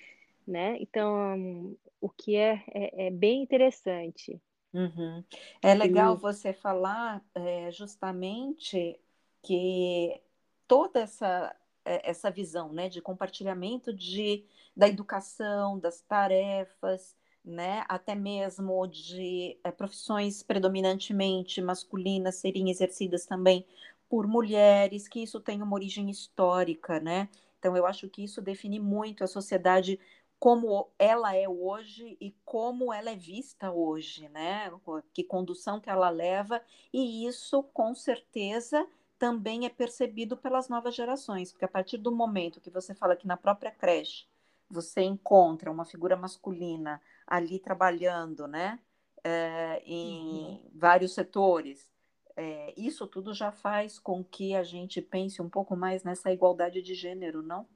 Né? 0.45 0.77
Então, 0.79 1.77
o 2.01 2.09
que 2.09 2.35
é, 2.35 2.63
é, 2.73 3.07
é 3.07 3.11
bem 3.11 3.43
interessante. 3.43 4.41
Uhum. 4.77 5.23
É 5.59 5.73
legal 5.73 6.15
e... 6.15 6.19
você 6.19 6.53
falar 6.53 7.23
é, 7.33 7.71
justamente 7.71 8.99
que 9.41 10.21
toda 10.67 10.99
essa 10.99 11.55
é, 11.83 12.09
essa 12.09 12.29
visão, 12.29 12.71
né, 12.73 12.89
de 12.89 13.01
compartilhamento 13.01 13.93
de, 13.93 14.45
da 14.75 14.87
educação, 14.87 15.79
das 15.79 16.01
tarefas, 16.01 17.15
né, 17.43 17.85
até 17.87 18.13
mesmo 18.13 18.85
de 18.87 19.57
é, 19.63 19.71
profissões 19.71 20.43
predominantemente 20.43 21.61
masculinas 21.61 22.35
serem 22.35 22.69
exercidas 22.69 23.25
também 23.25 23.65
por 24.09 24.27
mulheres, 24.27 25.07
que 25.07 25.23
isso 25.23 25.39
tem 25.39 25.61
uma 25.61 25.73
origem 25.73 26.09
histórica, 26.09 26.99
né? 26.99 27.29
Então 27.57 27.75
eu 27.75 27.85
acho 27.85 28.07
que 28.09 28.23
isso 28.23 28.41
define 28.41 28.79
muito 28.79 29.23
a 29.23 29.27
sociedade 29.27 29.99
como 30.39 30.91
ela 30.99 31.35
é 31.35 31.49
hoje 31.49 32.17
e 32.21 32.35
como 32.45 32.93
ela 32.93 33.09
é 33.09 33.15
vista 33.15 33.71
hoje, 33.71 34.29
né? 34.29 34.71
Que 35.13 35.23
condução 35.23 35.79
que 35.79 35.89
ela 35.89 36.09
leva, 36.09 36.61
e 36.93 37.25
isso 37.25 37.63
com 37.73 37.95
certeza 37.95 38.87
também 39.17 39.65
é 39.65 39.69
percebido 39.69 40.37
pelas 40.37 40.69
novas 40.69 40.95
gerações, 40.95 41.51
porque 41.51 41.65
a 41.65 41.69
partir 41.69 41.97
do 41.97 42.11
momento 42.11 42.61
que 42.61 42.69
você 42.69 42.93
fala 42.93 43.15
que 43.15 43.25
na 43.25 43.35
própria 43.35 43.71
creche 43.71 44.27
você 44.69 45.01
encontra 45.01 45.71
uma 45.71 45.85
figura 45.85 46.15
masculina 46.15 47.01
ali 47.25 47.57
trabalhando, 47.57 48.47
né, 48.47 48.79
é, 49.23 49.81
em 49.85 50.43
uhum. 50.43 50.71
vários 50.75 51.13
setores, 51.13 51.91
é, 52.35 52.73
isso 52.77 53.07
tudo 53.07 53.33
já 53.33 53.51
faz 53.51 53.97
com 53.97 54.23
que 54.23 54.53
a 54.53 54.61
gente 54.61 55.01
pense 55.01 55.41
um 55.41 55.49
pouco 55.49 55.75
mais 55.75 56.03
nessa 56.03 56.31
igualdade 56.31 56.83
de 56.83 56.93
gênero, 56.93 57.41
não? 57.41 57.67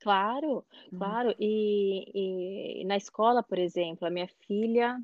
Claro, 0.00 0.64
uhum. 0.92 0.98
claro. 0.98 1.34
E, 1.38 2.80
e, 2.80 2.84
na 2.84 2.96
escola, 2.96 3.42
por 3.42 3.58
exemplo, 3.58 4.06
a 4.06 4.10
minha 4.10 4.28
filha, 4.46 4.98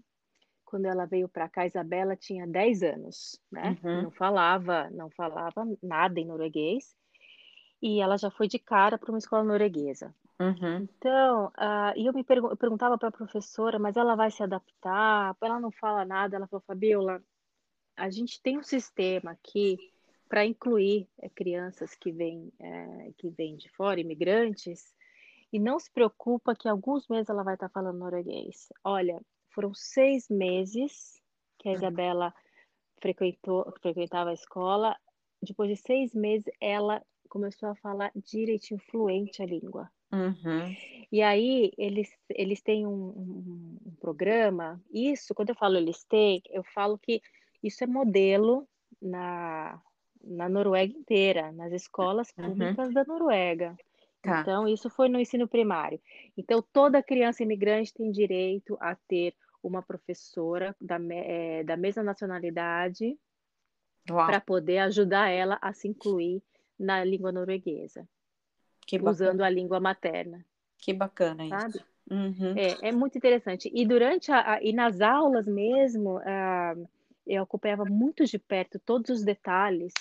quando 0.64 0.86
ela 0.86 1.04
veio 1.04 1.28
para 1.28 1.48
cá, 1.48 1.62
a 1.62 1.66
Isabela 1.66 2.16
tinha 2.16 2.46
10 2.46 2.82
anos, 2.82 3.40
né? 3.52 3.76
Uhum. 3.84 4.02
Não 4.04 4.10
falava, 4.10 4.88
não 4.90 5.10
falava 5.10 5.66
nada 5.82 6.18
em 6.18 6.26
norueguês. 6.26 6.96
E 7.80 8.00
ela 8.00 8.16
já 8.16 8.30
foi 8.30 8.48
de 8.48 8.58
cara 8.58 8.96
para 8.96 9.10
uma 9.10 9.18
escola 9.18 9.44
norueguesa. 9.44 10.14
Uhum. 10.40 10.88
Então, 10.98 11.46
uh, 11.48 11.92
e 11.94 12.06
eu 12.06 12.12
me 12.12 12.24
pergu 12.24 12.48
eu 12.48 12.56
perguntava 12.56 12.98
para 12.98 13.08
a 13.08 13.12
professora, 13.12 13.78
mas 13.78 13.96
ela 13.96 14.14
vai 14.14 14.30
se 14.30 14.42
adaptar? 14.42 15.36
Ela 15.42 15.60
não 15.60 15.70
fala 15.70 16.04
nada. 16.04 16.36
Ela 16.36 16.46
falou, 16.46 16.64
Fabiola, 16.66 17.22
a 17.94 18.08
gente 18.08 18.40
tem 18.42 18.58
um 18.58 18.62
sistema 18.62 19.32
aqui 19.32 19.76
para 20.28 20.45
incluir 20.45 21.09
é, 21.21 21.28
crianças 21.28 21.95
que 21.95 22.11
vêm 22.12 22.52
é, 22.59 23.12
que 23.16 23.30
vêm 23.30 23.56
de 23.56 23.68
fora, 23.71 24.00
imigrantes, 24.00 24.95
e 25.52 25.59
não 25.59 25.78
se 25.78 25.90
preocupa 25.90 26.54
que 26.54 26.68
alguns 26.68 27.09
meses 27.09 27.28
ela 27.28 27.45
vai 27.45 27.54
estar 27.54 27.68
tá 27.68 27.73
falando 27.73 27.99
norueguês. 27.99 28.68
Olha, 28.85 29.21
foram 29.50 29.73
seis 29.75 30.28
meses 30.28 31.21
que 31.59 31.68
a 31.68 31.73
hum. 31.73 31.75
Isabela 31.75 32.35
frequentou, 33.00 33.73
frequentava 33.80 34.30
a 34.30 34.35
escola. 34.35 34.97
Depois 35.42 35.71
de 35.71 35.76
seis 35.76 36.14
meses, 36.14 36.47
ela 36.61 37.02
começou 37.28 37.68
a 37.68 37.76
falar 37.76 38.11
direitinho, 38.14 38.80
fluente 38.90 39.42
a 39.42 39.47
língua. 39.47 39.90
Uhum. 40.12 40.75
E 41.11 41.23
aí, 41.23 41.73
eles, 41.76 42.09
eles 42.30 42.62
têm 42.62 42.87
um, 42.87 42.90
um, 42.90 43.78
um, 43.87 43.95
programa. 44.00 44.80
Isso, 44.92 45.35
quando 45.35 45.50
eu 45.50 45.54
falo 45.54 45.76
eles 45.76 46.04
têm, 46.04 46.42
eu 46.50 46.62
falo 46.62 46.99
que 46.99 47.21
isso 47.62 47.83
é 47.83 47.87
modelo 47.87 48.68
na, 49.00 49.80
na 50.26 50.49
Noruega 50.49 50.92
inteira, 50.92 51.52
nas 51.52 51.73
escolas 51.73 52.30
públicas 52.33 52.88
uhum. 52.88 52.95
da 52.95 53.04
Noruega. 53.04 53.76
Tá. 54.23 54.40
Então, 54.40 54.66
isso 54.66 54.90
foi 54.90 55.09
no 55.09 55.21
ensino 55.21 55.47
primário. 55.47 56.00
Então, 56.37 56.61
toda 56.73 57.02
criança 57.02 57.42
imigrante 57.42 57.95
tem 57.95 58.11
direito 58.11 58.76
a 58.80 58.95
ter 58.95 59.35
uma 59.62 59.83
professora 59.83 60.75
da, 60.80 60.99
é, 61.11 61.62
da 61.64 61.76
mesma 61.76 62.02
nacionalidade 62.02 63.17
para 64.06 64.41
poder 64.41 64.78
ajudar 64.78 65.28
ela 65.28 65.58
a 65.60 65.73
se 65.73 65.89
incluir 65.89 66.43
na 66.78 67.02
língua 67.04 67.32
norueguesa, 67.32 68.06
usando 69.02 69.43
a 69.43 69.50
língua 69.50 69.80
materna. 69.80 70.45
Que 70.78 70.93
bacana 70.93 71.49
sabe? 71.49 71.71
isso. 71.71 71.84
Uhum. 72.08 72.54
É, 72.56 72.89
é 72.89 72.93
muito 72.93 73.19
interessante. 73.19 73.71
E 73.75 73.84
durante 73.84 74.30
a, 74.30 74.54
a, 74.54 74.62
e 74.62 74.73
nas 74.73 75.00
aulas 75.00 75.47
mesmo, 75.47 76.19
uh, 76.19 76.89
eu 77.26 77.43
acompanhava 77.43 77.84
muito 77.84 78.25
de 78.25 78.39
perto 78.39 78.78
todos 78.78 79.10
os 79.10 79.25
detalhes 79.25 79.93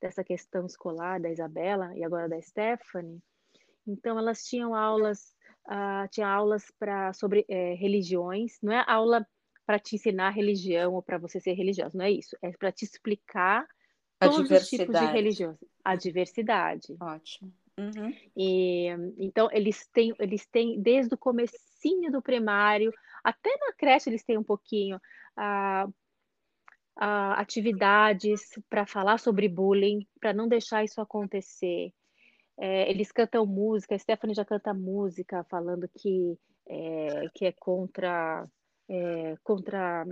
dessa 0.00 0.24
questão 0.24 0.64
escolar 0.64 1.20
da 1.20 1.30
Isabela 1.30 1.96
e 1.96 2.02
agora 2.02 2.28
da 2.28 2.40
Stephanie. 2.40 3.20
Então 3.86 4.18
elas 4.18 4.44
tinham 4.44 4.74
aulas, 4.74 5.34
uh, 5.66 6.08
tinha 6.10 6.28
aulas 6.28 6.64
para 6.78 7.12
sobre 7.12 7.44
é, 7.48 7.74
religiões. 7.74 8.58
Não 8.62 8.72
é 8.72 8.84
aula 8.86 9.26
para 9.66 9.78
te 9.78 9.96
ensinar 9.96 10.30
religião 10.30 10.94
ou 10.94 11.02
para 11.02 11.18
você 11.18 11.38
ser 11.38 11.52
religioso, 11.52 11.96
não 11.96 12.04
é 12.04 12.10
isso. 12.10 12.36
É 12.42 12.50
para 12.52 12.72
te 12.72 12.84
explicar 12.84 13.66
a 14.18 14.28
todos 14.28 14.50
os 14.50 14.68
tipos 14.68 14.98
de 14.98 15.06
religião, 15.06 15.58
a 15.84 15.94
diversidade. 15.96 16.96
Ótimo. 17.00 17.52
Uhum. 17.78 18.14
E, 18.36 18.88
então 19.18 19.48
eles 19.52 19.86
têm, 19.92 20.14
eles 20.18 20.46
têm 20.46 20.80
desde 20.80 21.14
o 21.14 21.18
comecinho 21.18 22.10
do 22.12 22.20
primário 22.20 22.92
até 23.22 23.50
na 23.58 23.72
creche 23.72 24.10
eles 24.10 24.24
têm 24.24 24.38
um 24.38 24.44
pouquinho. 24.44 24.96
Uh, 25.38 25.92
uh, 27.00 27.34
atividades 27.36 28.58
para 28.68 28.86
falar 28.86 29.18
sobre 29.18 29.48
bullying, 29.48 30.06
para 30.20 30.32
não 30.32 30.48
deixar 30.48 30.84
isso 30.84 31.00
acontecer. 31.00 31.92
É, 32.58 32.90
eles 32.90 33.10
cantam 33.10 33.46
música, 33.46 33.94
a 33.94 33.98
Stephanie 33.98 34.34
já 34.34 34.44
canta 34.44 34.74
música 34.74 35.42
falando 35.48 35.88
que 35.88 36.38
é, 36.68 37.28
que 37.34 37.46
é 37.46 37.52
contra, 37.52 38.46
é, 38.88 39.34
contra 39.42 40.06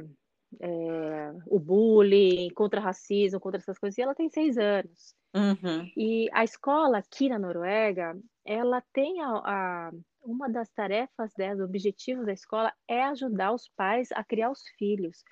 é, 0.60 1.32
o 1.46 1.58
bullying, 1.60 2.50
contra 2.50 2.80
racismo, 2.80 3.38
contra 3.38 3.60
essas 3.60 3.78
coisas, 3.78 3.96
e 3.98 4.02
ela 4.02 4.14
tem 4.14 4.28
seis 4.28 4.56
anos. 4.56 5.14
Uhum. 5.34 5.90
E 5.96 6.28
a 6.32 6.42
escola 6.42 6.98
aqui 6.98 7.28
na 7.28 7.38
Noruega, 7.38 8.18
ela 8.44 8.82
tem 8.92 9.20
a, 9.20 9.28
a 9.28 9.90
uma 10.22 10.48
das 10.48 10.68
tarefas 10.70 11.32
dela, 11.34 11.64
objetivos 11.64 12.26
da 12.26 12.32
escola 12.32 12.72
é 12.88 13.04
ajudar 13.04 13.52
os 13.52 13.68
pais 13.76 14.10
a 14.12 14.24
criar 14.24 14.50
os 14.50 14.62
filhos. 14.78 15.22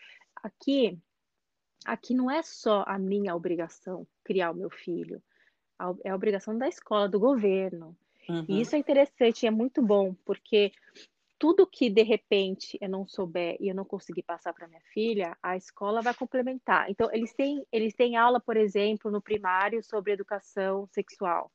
Aqui, 0.43 0.99
aqui 1.87 2.15
não 2.15 2.31
é 2.31 2.43
só 2.43 2.85
a 2.87 2.99
minha 2.99 3.35
obrigação 3.35 4.07
criar 4.25 4.51
o 4.51 4.55
meu 4.55 4.71
filho, 4.71 5.23
é 6.05 6.11
a 6.11 6.15
obrigação 6.15 6.57
da 6.57 6.69
escola, 6.69 7.09
do 7.09 7.21
governo. 7.21 7.97
Uhum. 8.29 8.45
E 8.49 8.61
isso 8.61 8.75
é 8.75 8.79
interessante, 8.79 9.47
é 9.47 9.51
muito 9.51 9.81
bom, 9.81 10.15
porque 10.25 10.73
tudo 11.39 11.67
que 11.67 11.91
de 11.91 12.03
repente 12.03 12.79
eu 12.81 12.89
não 12.89 13.07
souber 13.07 13.57
e 13.61 13.69
eu 13.69 13.75
não 13.75 13.85
conseguir 13.85 14.23
passar 14.23 14.53
para 14.53 14.67
minha 14.67 14.81
filha, 14.93 15.37
a 15.43 15.57
escola 15.57 16.01
vai 16.03 16.15
complementar. 16.15 16.91
Então 16.91 17.09
eles 17.13 17.33
têm 17.35 17.65
eles 17.71 17.95
têm 17.95 18.17
aula, 18.17 18.41
por 18.41 18.57
exemplo, 18.57 19.11
no 19.11 19.21
primário 19.21 19.83
sobre 19.83 20.13
educação 20.13 20.89
sexual. 20.93 21.53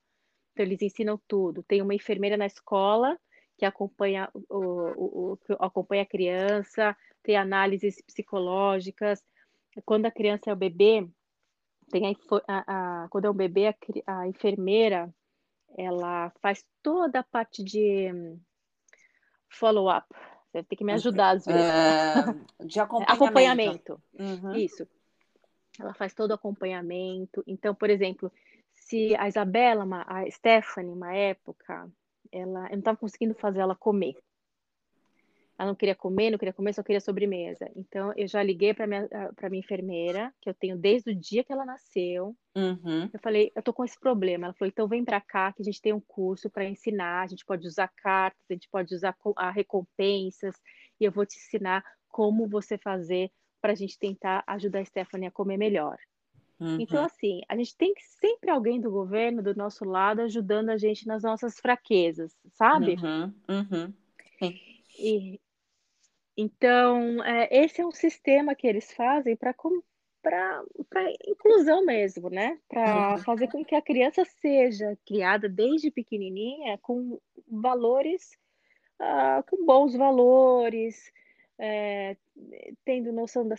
Então 0.53 0.65
eles 0.65 0.81
ensinam 0.81 1.19
tudo. 1.27 1.63
Tem 1.63 1.81
uma 1.81 1.95
enfermeira 1.95 2.37
na 2.37 2.45
escola 2.45 3.17
que 3.57 3.65
acompanha 3.65 4.29
o, 4.33 4.43
o, 4.49 5.33
o 5.33 5.37
acompanha 5.59 6.03
a 6.03 6.05
criança, 6.05 6.95
tem 7.23 7.35
análises 7.35 8.01
psicológicas, 8.01 9.23
quando 9.85 10.05
a 10.05 10.11
criança 10.11 10.49
é 10.49 10.53
o 10.53 10.57
bebê, 10.57 11.07
tem 11.89 12.05
a, 12.07 12.13
a, 12.47 13.03
a 13.03 13.07
quando 13.09 13.25
é 13.25 13.29
um 13.29 13.35
bebê, 13.35 13.67
a, 13.67 13.75
a, 14.07 14.27
enfermeira 14.27 15.13
ela 15.77 16.31
faz 16.41 16.65
toda 16.81 17.19
a 17.19 17.23
parte 17.23 17.63
de 17.63 18.09
follow-up. 19.49 20.07
Você 20.51 20.63
tem 20.63 20.77
que 20.77 20.83
me 20.83 20.93
ajudar 20.93 21.37
às 21.37 21.45
vezes. 21.45 21.61
É, 21.61 22.65
de 22.65 22.79
acompanhamento. 22.81 23.23
acompanhamento. 23.23 24.01
Uhum. 24.19 24.55
Isso. 24.55 24.87
Ela 25.79 25.93
faz 25.93 26.13
todo 26.13 26.31
o 26.31 26.33
acompanhamento. 26.35 27.41
Então, 27.47 27.73
por 27.73 27.89
exemplo, 27.89 28.31
se 28.73 29.15
a 29.15 29.27
Isabela, 29.27 29.85
a 30.05 30.29
Stephanie, 30.29 30.91
uma 30.91 31.15
época, 31.15 31.89
ela, 32.31 32.65
eu 32.65 32.71
não 32.71 32.79
estava 32.79 32.97
conseguindo 32.97 33.33
fazer 33.35 33.59
ela 33.59 33.75
comer. 33.75 34.15
Ela 35.61 35.67
não 35.67 35.75
queria 35.75 35.93
comer, 35.93 36.31
não 36.31 36.39
queria 36.39 36.53
comer, 36.53 36.73
só 36.73 36.81
queria 36.81 36.99
sobremesa. 36.99 37.69
Então, 37.75 38.11
eu 38.17 38.27
já 38.27 38.41
liguei 38.41 38.73
para 38.73 38.87
minha, 38.87 39.07
para 39.35 39.47
minha 39.47 39.59
enfermeira, 39.59 40.33
que 40.41 40.49
eu 40.49 40.55
tenho 40.55 40.75
desde 40.75 41.11
o 41.11 41.15
dia 41.15 41.43
que 41.43 41.53
ela 41.53 41.63
nasceu. 41.63 42.35
Uhum. 42.55 43.07
Eu 43.13 43.19
falei, 43.19 43.51
eu 43.55 43.61
tô 43.61 43.71
com 43.71 43.85
esse 43.85 43.99
problema. 43.99 44.47
Ela 44.47 44.55
falou, 44.55 44.71
então 44.71 44.87
vem 44.87 45.05
para 45.05 45.21
cá, 45.21 45.53
que 45.53 45.61
a 45.61 45.63
gente 45.63 45.79
tem 45.79 45.93
um 45.93 45.99
curso 45.99 46.49
para 46.49 46.65
ensinar. 46.65 47.21
A 47.21 47.27
gente 47.27 47.45
pode 47.45 47.67
usar 47.67 47.87
cartas, 47.89 48.43
a 48.49 48.53
gente 48.53 48.67
pode 48.71 48.95
usar 48.95 49.15
a 49.35 49.51
recompensas, 49.51 50.55
e 50.99 51.05
eu 51.05 51.11
vou 51.11 51.27
te 51.27 51.37
ensinar 51.37 51.85
como 52.09 52.49
você 52.49 52.75
fazer 52.75 53.29
para 53.61 53.73
a 53.73 53.75
gente 53.75 53.99
tentar 53.99 54.43
ajudar 54.47 54.79
a 54.79 54.85
Stephanie 54.85 55.27
a 55.27 55.31
comer 55.31 55.57
melhor. 55.57 55.99
Uhum. 56.59 56.79
Então, 56.79 57.05
assim, 57.05 57.41
a 57.47 57.55
gente 57.55 57.77
tem 57.77 57.93
que 57.93 58.01
sempre 58.03 58.49
alguém 58.49 58.81
do 58.81 58.89
governo 58.89 59.43
do 59.43 59.55
nosso 59.55 59.85
lado 59.85 60.21
ajudando 60.21 60.71
a 60.71 60.77
gente 60.77 61.05
nas 61.05 61.21
nossas 61.21 61.59
fraquezas, 61.59 62.35
sabe? 62.51 62.95
Uhum. 62.95 63.33
Uhum. 63.47 63.93
E, 64.99 65.39
então, 66.37 67.23
é, 67.23 67.47
esse 67.51 67.81
é 67.81 67.85
um 67.85 67.91
sistema 67.91 68.55
que 68.55 68.67
eles 68.67 68.91
fazem 68.93 69.35
para 69.35 69.53
para 70.23 71.11
inclusão 71.27 71.83
mesmo, 71.83 72.29
né? 72.29 72.59
Para 72.69 73.13
uhum. 73.13 73.17
fazer 73.19 73.47
com 73.47 73.65
que 73.65 73.73
a 73.73 73.81
criança 73.81 74.23
seja 74.39 74.95
criada 75.03 75.49
desde 75.49 75.89
pequenininha 75.89 76.77
com 76.77 77.19
valores, 77.47 78.37
uh, 79.01 79.43
com 79.49 79.65
bons 79.65 79.95
valores, 79.95 81.11
é, 81.57 82.15
tendo 82.85 83.11
noção 83.11 83.47
da, 83.47 83.55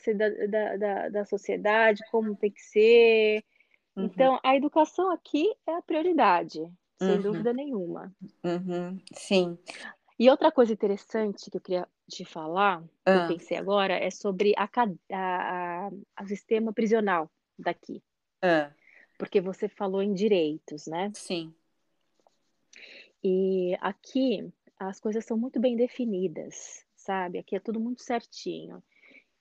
da, 0.48 0.76
da, 0.76 1.08
da, 1.08 1.24
sociedade, 1.24 2.02
como 2.10 2.36
tem 2.36 2.50
que 2.50 2.62
ser. 2.62 3.44
Uhum. 3.96 4.04
Então, 4.04 4.40
a 4.44 4.56
educação 4.56 5.10
aqui 5.10 5.52
é 5.66 5.74
a 5.74 5.82
prioridade, 5.82 6.60
sem 6.98 7.16
uhum. 7.16 7.22
dúvida 7.22 7.52
nenhuma. 7.52 8.14
Uhum. 8.44 8.98
Sim. 9.14 9.58
E 10.18 10.30
outra 10.30 10.52
coisa 10.52 10.72
interessante 10.72 11.50
que 11.50 11.56
eu 11.56 11.60
queria 11.60 11.88
te 12.08 12.24
falar, 12.24 12.82
que 12.82 13.10
eu 13.10 13.20
ah. 13.20 13.28
pensei 13.28 13.56
agora, 13.56 13.94
é 13.94 14.10
sobre 14.10 14.54
a, 14.56 14.64
a, 14.64 15.86
a, 15.86 15.90
a 16.16 16.26
sistema 16.26 16.72
prisional 16.72 17.30
daqui. 17.58 18.02
Ah. 18.42 18.70
Porque 19.18 19.40
você 19.40 19.68
falou 19.68 20.02
em 20.02 20.12
direitos, 20.12 20.86
né? 20.86 21.10
Sim. 21.14 21.54
E 23.22 23.76
aqui 23.80 24.52
as 24.78 24.98
coisas 24.98 25.24
são 25.24 25.36
muito 25.36 25.60
bem 25.60 25.76
definidas, 25.76 26.84
sabe? 26.96 27.38
Aqui 27.38 27.54
é 27.54 27.60
tudo 27.60 27.78
muito 27.78 28.02
certinho. 28.02 28.82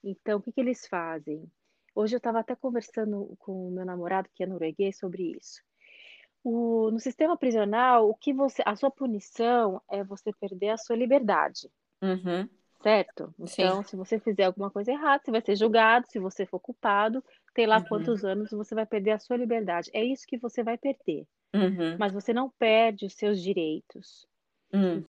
Então, 0.04 0.38
o 0.38 0.42
que, 0.42 0.52
que 0.52 0.62
eles 0.62 0.88
fazem? 0.88 1.52
Hoje 1.96 2.16
eu 2.16 2.20
estava 2.20 2.40
até 2.40 2.56
conversando 2.56 3.36
com 3.40 3.68
o 3.68 3.72
meu 3.72 3.84
namorado, 3.84 4.30
que 4.34 4.44
é 4.44 4.48
norueguês, 4.48 4.98
sobre 4.98 5.36
isso. 5.38 5.62
O, 6.44 6.90
no 6.92 7.00
sistema 7.00 7.38
prisional, 7.38 8.10
o 8.10 8.16
que 8.16 8.34
você, 8.34 8.64
a 8.66 8.76
sua 8.76 8.90
punição 8.90 9.82
é 9.90 10.04
você 10.04 10.32
perder 10.34 10.70
a 10.70 10.78
sua 10.78 10.96
liberdade. 10.96 11.70
Uhum. 12.02 12.50
Certo? 12.82 13.34
Então, 13.40 13.84
Sim. 13.84 13.90
se 13.90 13.96
você 13.96 14.20
fizer 14.20 14.46
alguma 14.46 14.72
coisa 14.72 14.92
errada, 14.92 15.24
você 15.24 15.32
vai 15.32 15.42
ser 15.42 15.56
julgado. 15.56 16.08
Se 16.10 16.18
você 16.20 16.46
for 16.46 16.60
culpado, 16.60 17.24
tem 17.54 17.68
lá 17.68 17.78
uhum. 17.78 17.86
quantos 17.86 18.26
anos 18.26 18.50
você 18.52 18.74
vai 18.74 18.86
perder 18.86 19.12
a 19.12 19.20
sua 19.20 19.38
liberdade. 19.38 19.92
É 19.94 20.04
isso 20.04 20.26
que 20.28 20.38
você 20.38 20.64
vai 20.64 20.78
perder. 20.78 21.28
Uhum. 21.54 21.98
Mas 22.00 22.12
você 22.12 22.34
não 22.34 22.50
perde 22.50 23.06
os 23.06 23.14
seus 23.14 23.42
direitos. 23.42 24.28
Uhum. 24.74 25.06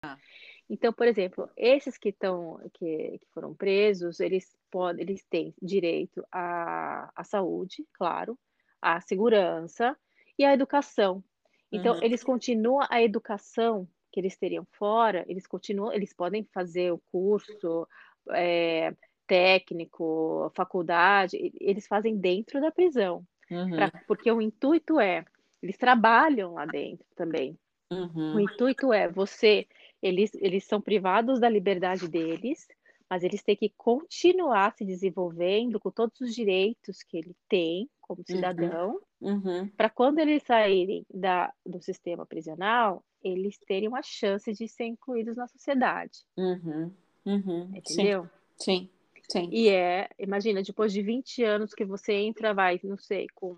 Então, 0.68 0.92
por 0.92 1.06
exemplo, 1.06 1.48
esses 1.56 1.96
que 1.96 2.10
estão 2.10 2.58
que, 2.74 3.18
que, 3.18 3.26
foram 3.32 3.54
presos, 3.54 4.20
eles 4.20 4.54
podem, 4.70 5.02
eles 5.02 5.24
têm 5.24 5.54
direito 5.60 6.24
à, 6.30 7.10
à 7.14 7.24
saúde, 7.24 7.86
claro, 7.92 8.38
à 8.80 9.00
segurança 9.00 9.96
e 10.38 10.44
à 10.44 10.52
educação. 10.52 11.22
Então, 11.70 11.94
uhum. 11.94 12.02
eles 12.02 12.22
continuam 12.22 12.86
a 12.90 13.02
educação 13.02 13.88
que 14.12 14.20
eles 14.20 14.36
teriam 14.36 14.66
fora, 14.72 15.24
eles 15.26 15.46
continuam, 15.46 15.92
eles 15.92 16.12
podem 16.12 16.44
fazer 16.52 16.92
o 16.92 17.02
curso 17.10 17.88
é, 18.30 18.94
técnico, 19.26 20.52
faculdade, 20.54 21.52
eles 21.58 21.86
fazem 21.86 22.16
dentro 22.16 22.60
da 22.60 22.70
prisão, 22.70 23.24
uhum. 23.50 23.70
pra, 23.70 23.90
porque 24.06 24.30
o 24.30 24.42
intuito 24.42 25.00
é, 25.00 25.24
eles 25.62 25.78
trabalham 25.78 26.54
lá 26.54 26.66
dentro 26.66 27.06
também. 27.16 27.58
Uhum. 27.90 28.36
O 28.36 28.40
intuito 28.40 28.92
é 28.92 29.08
você, 29.08 29.66
eles, 30.02 30.30
eles 30.34 30.64
são 30.64 30.80
privados 30.80 31.40
da 31.40 31.48
liberdade 31.48 32.08
deles, 32.08 32.66
mas 33.08 33.22
eles 33.22 33.42
têm 33.42 33.56
que 33.56 33.72
continuar 33.76 34.74
se 34.74 34.84
desenvolvendo 34.84 35.78
com 35.78 35.90
todos 35.90 36.20
os 36.20 36.34
direitos 36.34 37.02
que 37.02 37.18
ele 37.18 37.36
tem 37.48 37.88
como 38.14 38.24
uhum. 38.28 38.36
cidadão, 38.36 39.00
uhum. 39.20 39.68
para 39.68 39.88
quando 39.88 40.18
eles 40.18 40.42
saírem 40.42 41.04
da, 41.12 41.52
do 41.64 41.80
sistema 41.80 42.26
prisional, 42.26 43.04
eles 43.22 43.58
terem 43.58 43.88
uma 43.88 44.02
chance 44.02 44.52
de 44.52 44.68
ser 44.68 44.84
incluídos 44.84 45.36
na 45.36 45.46
sociedade. 45.48 46.20
Uhum. 46.36 46.92
uhum. 47.24 47.70
Entendeu? 47.74 48.28
Sim. 48.56 48.88
Sim. 49.28 49.48
E 49.50 49.70
é, 49.70 50.10
imagina, 50.18 50.62
depois 50.62 50.92
de 50.92 51.00
20 51.00 51.42
anos 51.42 51.72
que 51.72 51.84
você 51.84 52.12
entra, 52.12 52.52
vai, 52.52 52.78
não 52.84 52.98
sei, 52.98 53.26
com 53.34 53.56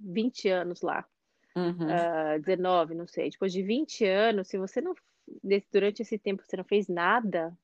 20 0.00 0.48
anos 0.48 0.82
lá, 0.82 1.06
uhum. 1.54 1.86
uh, 1.86 2.40
19, 2.40 2.94
não 2.94 3.06
sei, 3.06 3.30
depois 3.30 3.52
de 3.52 3.62
20 3.62 4.04
anos, 4.06 4.48
se 4.48 4.58
você 4.58 4.80
não, 4.80 4.92
durante 5.72 6.02
esse 6.02 6.18
tempo 6.18 6.42
você 6.42 6.56
não 6.56 6.64
fez 6.64 6.88
nada, 6.88 7.56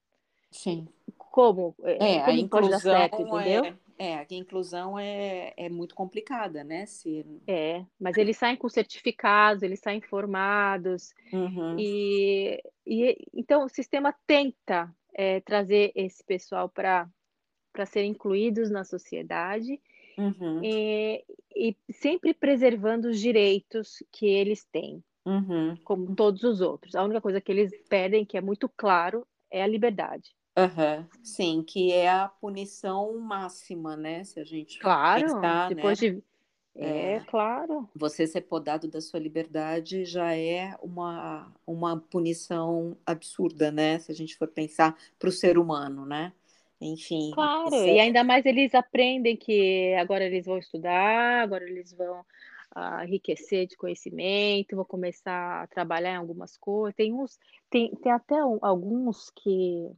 Sim. 0.51 0.89
Como? 1.17 1.75
É, 1.83 2.19
como 2.21 2.31
a 2.31 2.33
inclusão 2.33 2.81
certo, 2.81 3.23
entendeu? 3.23 3.65
É, 3.65 3.75
é, 4.01 4.15
a 4.15 4.27
inclusão 4.31 4.99
é, 4.99 5.53
é 5.59 5.69
muito 5.69 5.95
complicada, 5.95 6.65
né? 6.65 6.87
Se... 6.87 7.23
É, 7.47 7.85
mas 8.01 8.17
eles 8.17 8.39
saem 8.39 8.57
com 8.57 8.67
certificados, 8.67 9.63
eles 9.63 9.79
saem 9.79 10.01
formados, 10.01 11.13
uhum. 11.31 11.77
e, 11.79 12.63
e 12.87 13.29
então 13.35 13.63
o 13.63 13.69
sistema 13.69 14.15
tenta 14.27 14.91
é, 15.13 15.41
trazer 15.41 15.93
esse 15.95 16.25
pessoal 16.25 16.67
para 16.67 17.11
ser 17.85 18.05
incluídos 18.05 18.71
na 18.71 18.85
sociedade 18.85 19.79
uhum. 20.17 20.65
e, 20.65 21.23
e, 21.55 21.77
sempre 21.93 22.33
preservando 22.33 23.09
os 23.09 23.21
direitos 23.21 24.03
que 24.11 24.25
eles 24.25 24.65
têm, 24.65 25.05
uhum. 25.27 25.77
como 25.85 26.17
todos 26.17 26.43
os 26.43 26.63
outros. 26.63 26.95
A 26.95 27.05
única 27.05 27.21
coisa 27.21 27.39
que 27.39 27.53
eles 27.53 27.71
pedem, 27.87 28.25
que 28.25 28.39
é 28.39 28.41
muito 28.41 28.67
claro, 28.67 29.27
é 29.51 29.63
a 29.63 29.67
liberdade. 29.67 30.35
Uhum. 30.57 31.07
Sim, 31.23 31.63
que 31.63 31.93
é 31.93 32.11
a 32.11 32.29
punição 32.29 33.19
máxima, 33.19 33.97
né? 33.97 34.25
Se 34.25 34.41
a 34.41 34.45
gente 34.45 34.79
claro, 34.79 35.23
pensar, 35.23 35.69
depois 35.69 36.01
né? 36.01 36.11
de 36.11 36.23
é, 36.75 37.15
é, 37.15 37.21
claro. 37.21 37.89
Você 37.95 38.27
ser 38.27 38.43
podado 38.43 38.89
da 38.89 39.01
sua 39.01 39.19
liberdade 39.19 40.05
já 40.05 40.37
é 40.37 40.77
uma, 40.81 41.53
uma 41.67 41.99
punição 41.99 42.97
absurda, 43.05 43.71
né? 43.71 43.99
Se 43.99 44.13
a 44.13 44.15
gente 44.15 44.37
for 44.37 44.49
pensar 44.49 44.97
para 45.19 45.29
o 45.29 45.33
ser 45.33 45.59
humano, 45.59 46.07
né? 46.07 46.33
Enfim. 46.81 47.33
Claro, 47.35 47.75
é... 47.75 47.97
e 47.97 48.01
ainda 48.01 48.25
mais 48.25 48.47
eles 48.47 48.75
aprendem 48.75 49.37
que 49.37 49.95
agora 49.95 50.25
eles 50.25 50.47
vão 50.47 50.59
estudar, 50.59 51.43
agora 51.43 51.65
eles 51.69 51.93
vão 51.93 52.21
uh, 52.21 53.05
enriquecer 53.05 53.67
de 53.67 53.77
conhecimento, 53.77 54.77
vão 54.77 54.85
começar 54.85 55.63
a 55.63 55.67
trabalhar 55.67 56.13
em 56.13 56.17
algumas 56.17 56.57
coisas. 56.57 56.95
Tem 56.95 57.13
uns, 57.13 57.39
tem, 57.69 57.95
tem 57.97 58.13
até 58.13 58.37
alguns 58.63 59.31
que 59.31 59.91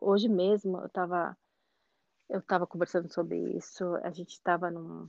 hoje 0.00 0.28
mesmo 0.28 0.78
eu 0.78 0.86
estava 0.86 1.36
eu 2.30 2.38
estava 2.38 2.66
conversando 2.66 3.12
sobre 3.12 3.38
isso, 3.56 3.84
a 4.04 4.10
gente 4.10 4.30
estava 4.30 4.70
num, 4.70 5.08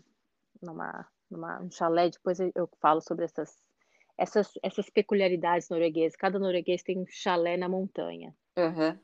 numa, 0.62 1.08
numa 1.30 1.62
um 1.62 1.70
chalé, 1.70 2.10
depois 2.10 2.40
eu 2.40 2.68
falo 2.82 3.00
sobre 3.00 3.26
essas, 3.26 3.62
essas, 4.18 4.52
essas 4.64 4.90
peculiaridades 4.90 5.70
norueguesas. 5.70 6.18
Cada 6.18 6.40
norueguês 6.40 6.82
tem 6.82 6.98
um 6.98 7.06
chalé 7.08 7.56
na 7.58 7.70
montanha. 7.70 8.36
Uhum. 8.58 8.98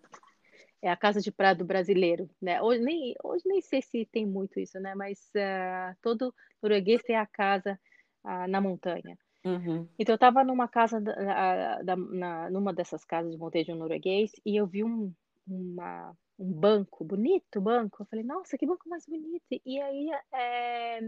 É 0.81 0.89
a 0.89 0.97
casa 0.97 1.21
de 1.21 1.31
praia 1.31 1.55
do 1.55 1.65
brasileiro, 1.65 2.29
né? 2.41 2.61
Hoje 2.61 2.81
nem, 2.81 3.15
hoje 3.23 3.43
nem 3.45 3.61
sei 3.61 3.81
se 3.81 4.05
tem 4.05 4.25
muito 4.25 4.59
isso, 4.59 4.79
né? 4.79 4.95
Mas 4.95 5.19
uh, 5.35 5.95
todo 6.01 6.33
norueguês 6.61 7.03
tem 7.03 7.15
a 7.15 7.25
casa 7.25 7.79
uh, 8.23 8.47
na 8.47 8.59
montanha. 8.59 9.17
Uhum. 9.45 9.87
Então 9.97 10.13
eu 10.13 10.17
estava 10.17 10.43
numa 10.43 10.67
casa, 10.67 10.99
da, 10.99 11.81
da, 11.83 11.95
na, 11.95 12.49
numa 12.49 12.73
dessas 12.73 13.05
casas 13.05 13.31
de 13.31 13.37
montejo 13.37 13.75
norueguês 13.75 14.31
e 14.45 14.55
eu 14.55 14.67
vi 14.67 14.83
um, 14.83 15.13
uma, 15.47 16.15
um 16.37 16.51
banco, 16.51 17.03
bonito 17.03 17.61
banco. 17.61 18.01
Eu 18.01 18.05
falei, 18.07 18.25
nossa, 18.25 18.57
que 18.57 18.65
banco 18.65 18.87
mais 18.89 19.05
bonito. 19.05 19.43
E 19.65 19.81
aí 19.81 20.09
é, 20.33 21.01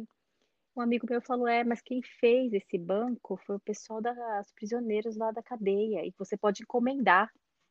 um 0.75 0.81
amigo 0.81 1.05
meu 1.09 1.21
falou, 1.21 1.47
é, 1.47 1.63
mas 1.63 1.81
quem 1.81 2.01
fez 2.01 2.53
esse 2.53 2.77
banco 2.77 3.37
foi 3.45 3.57
o 3.57 3.59
pessoal 3.59 4.01
das 4.01 4.51
prisioneiros 4.53 5.17
lá 5.17 5.31
da 5.31 5.43
cadeia, 5.43 6.05
e 6.05 6.13
você 6.17 6.37
pode 6.37 6.63
encomendar. 6.63 7.29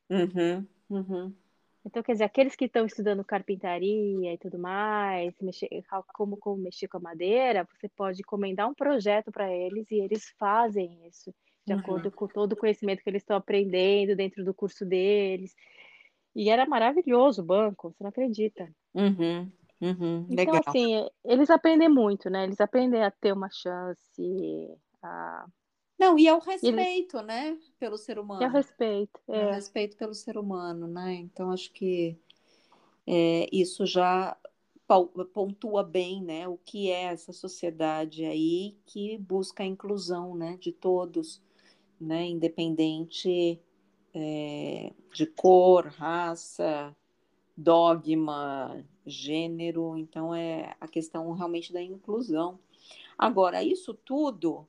Uhum, 0.09 0.65
uhum. 0.89 1.33
Então, 1.85 2.03
quer 2.03 2.11
dizer, 2.11 2.25
aqueles 2.25 2.55
que 2.55 2.65
estão 2.65 2.85
estudando 2.85 3.23
carpintaria 3.23 4.33
e 4.33 4.37
tudo 4.37 4.59
mais, 4.59 5.33
mexer, 5.41 5.69
como, 6.13 6.37
como 6.37 6.61
mexer 6.61 6.87
com 6.87 6.97
a 6.97 7.01
madeira, 7.01 7.67
você 7.73 7.87
pode 7.89 8.19
encomendar 8.19 8.69
um 8.69 8.73
projeto 8.73 9.31
para 9.31 9.51
eles 9.51 9.89
e 9.89 9.95
eles 9.95 10.29
fazem 10.37 11.07
isso 11.07 11.33
de 11.65 11.73
uhum. 11.73 11.79
acordo 11.79 12.11
com 12.11 12.27
todo 12.27 12.53
o 12.53 12.57
conhecimento 12.57 13.01
que 13.01 13.09
eles 13.09 13.21
estão 13.21 13.37
aprendendo 13.37 14.15
dentro 14.15 14.43
do 14.43 14.53
curso 14.53 14.85
deles. 14.85 15.55
E 16.39 16.49
era 16.49 16.65
maravilhoso 16.65 17.41
o 17.41 17.45
banco, 17.45 17.91
você 17.91 18.01
não 18.01 18.09
acredita. 18.09 18.73
Uhum, 18.95 19.51
uhum, 19.81 20.25
então, 20.29 20.53
legal. 20.53 20.63
assim, 20.65 21.05
eles 21.25 21.49
aprendem 21.49 21.89
muito, 21.89 22.29
né? 22.29 22.45
Eles 22.45 22.61
aprendem 22.61 23.03
a 23.03 23.11
ter 23.11 23.33
uma 23.33 23.49
chance, 23.49 24.77
a... 25.03 25.45
Não, 25.99 26.17
e 26.17 26.29
ao 26.29 26.39
respeito, 26.39 27.17
eles... 27.17 27.27
né, 27.27 27.57
pelo 27.77 27.97
ser 27.97 28.17
humano. 28.17 28.41
E 28.41 28.45
ao 28.45 28.51
respeito, 28.51 29.19
é. 29.27 29.43
Ao 29.43 29.51
respeito 29.51 29.97
pelo 29.97 30.13
ser 30.13 30.37
humano, 30.37 30.87
né? 30.87 31.13
Então, 31.15 31.51
acho 31.51 31.73
que 31.73 32.17
é, 33.05 33.49
isso 33.51 33.85
já 33.85 34.37
pontua 35.33 35.83
bem, 35.83 36.23
né, 36.23 36.47
o 36.47 36.57
que 36.57 36.89
é 36.89 37.03
essa 37.03 37.33
sociedade 37.33 38.23
aí 38.23 38.77
que 38.85 39.17
busca 39.17 39.61
a 39.61 39.65
inclusão, 39.65 40.35
né, 40.35 40.55
de 40.57 40.71
todos, 40.71 41.43
né, 41.99 42.25
independente 42.27 43.59
é, 44.13 44.91
de 45.13 45.25
cor, 45.25 45.87
raça, 45.87 46.95
dogma, 47.55 48.83
gênero, 49.05 49.97
então 49.97 50.33
é 50.33 50.75
a 50.79 50.87
questão 50.87 51.31
realmente 51.33 51.73
da 51.73 51.81
inclusão. 51.81 52.59
Agora, 53.17 53.63
isso 53.63 53.93
tudo 53.93 54.65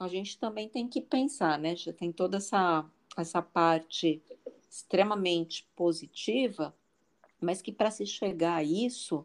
a 0.00 0.08
gente 0.08 0.38
também 0.38 0.68
tem 0.68 0.88
que 0.88 1.00
pensar, 1.00 1.58
né? 1.58 1.76
Já 1.76 1.92
tem 1.92 2.10
toda 2.10 2.38
essa, 2.38 2.84
essa 3.16 3.40
parte 3.40 4.22
extremamente 4.68 5.68
positiva, 5.76 6.74
mas 7.40 7.60
que 7.60 7.70
para 7.70 7.90
se 7.90 8.06
chegar 8.06 8.56
a 8.56 8.64
isso, 8.64 9.24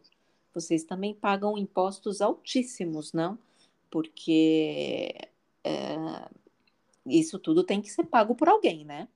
vocês 0.54 0.84
também 0.84 1.14
pagam 1.14 1.56
impostos 1.56 2.20
altíssimos, 2.20 3.12
não? 3.12 3.38
Porque 3.90 5.14
é, 5.64 5.96
isso 7.06 7.38
tudo 7.38 7.64
tem 7.64 7.80
que 7.80 7.90
ser 7.90 8.04
pago 8.04 8.34
por 8.34 8.48
alguém, 8.48 8.84
né? 8.84 9.08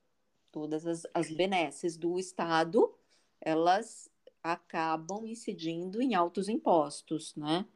Todas 0.52 0.86
as, 0.86 1.06
as 1.14 1.30
benesses 1.30 1.96
do 1.96 2.18
Estado, 2.18 2.92
elas 3.40 4.10
acabam 4.42 5.26
incidindo 5.26 6.02
em 6.02 6.14
altos 6.14 6.48
impostos, 6.48 7.34
né? 7.34 7.66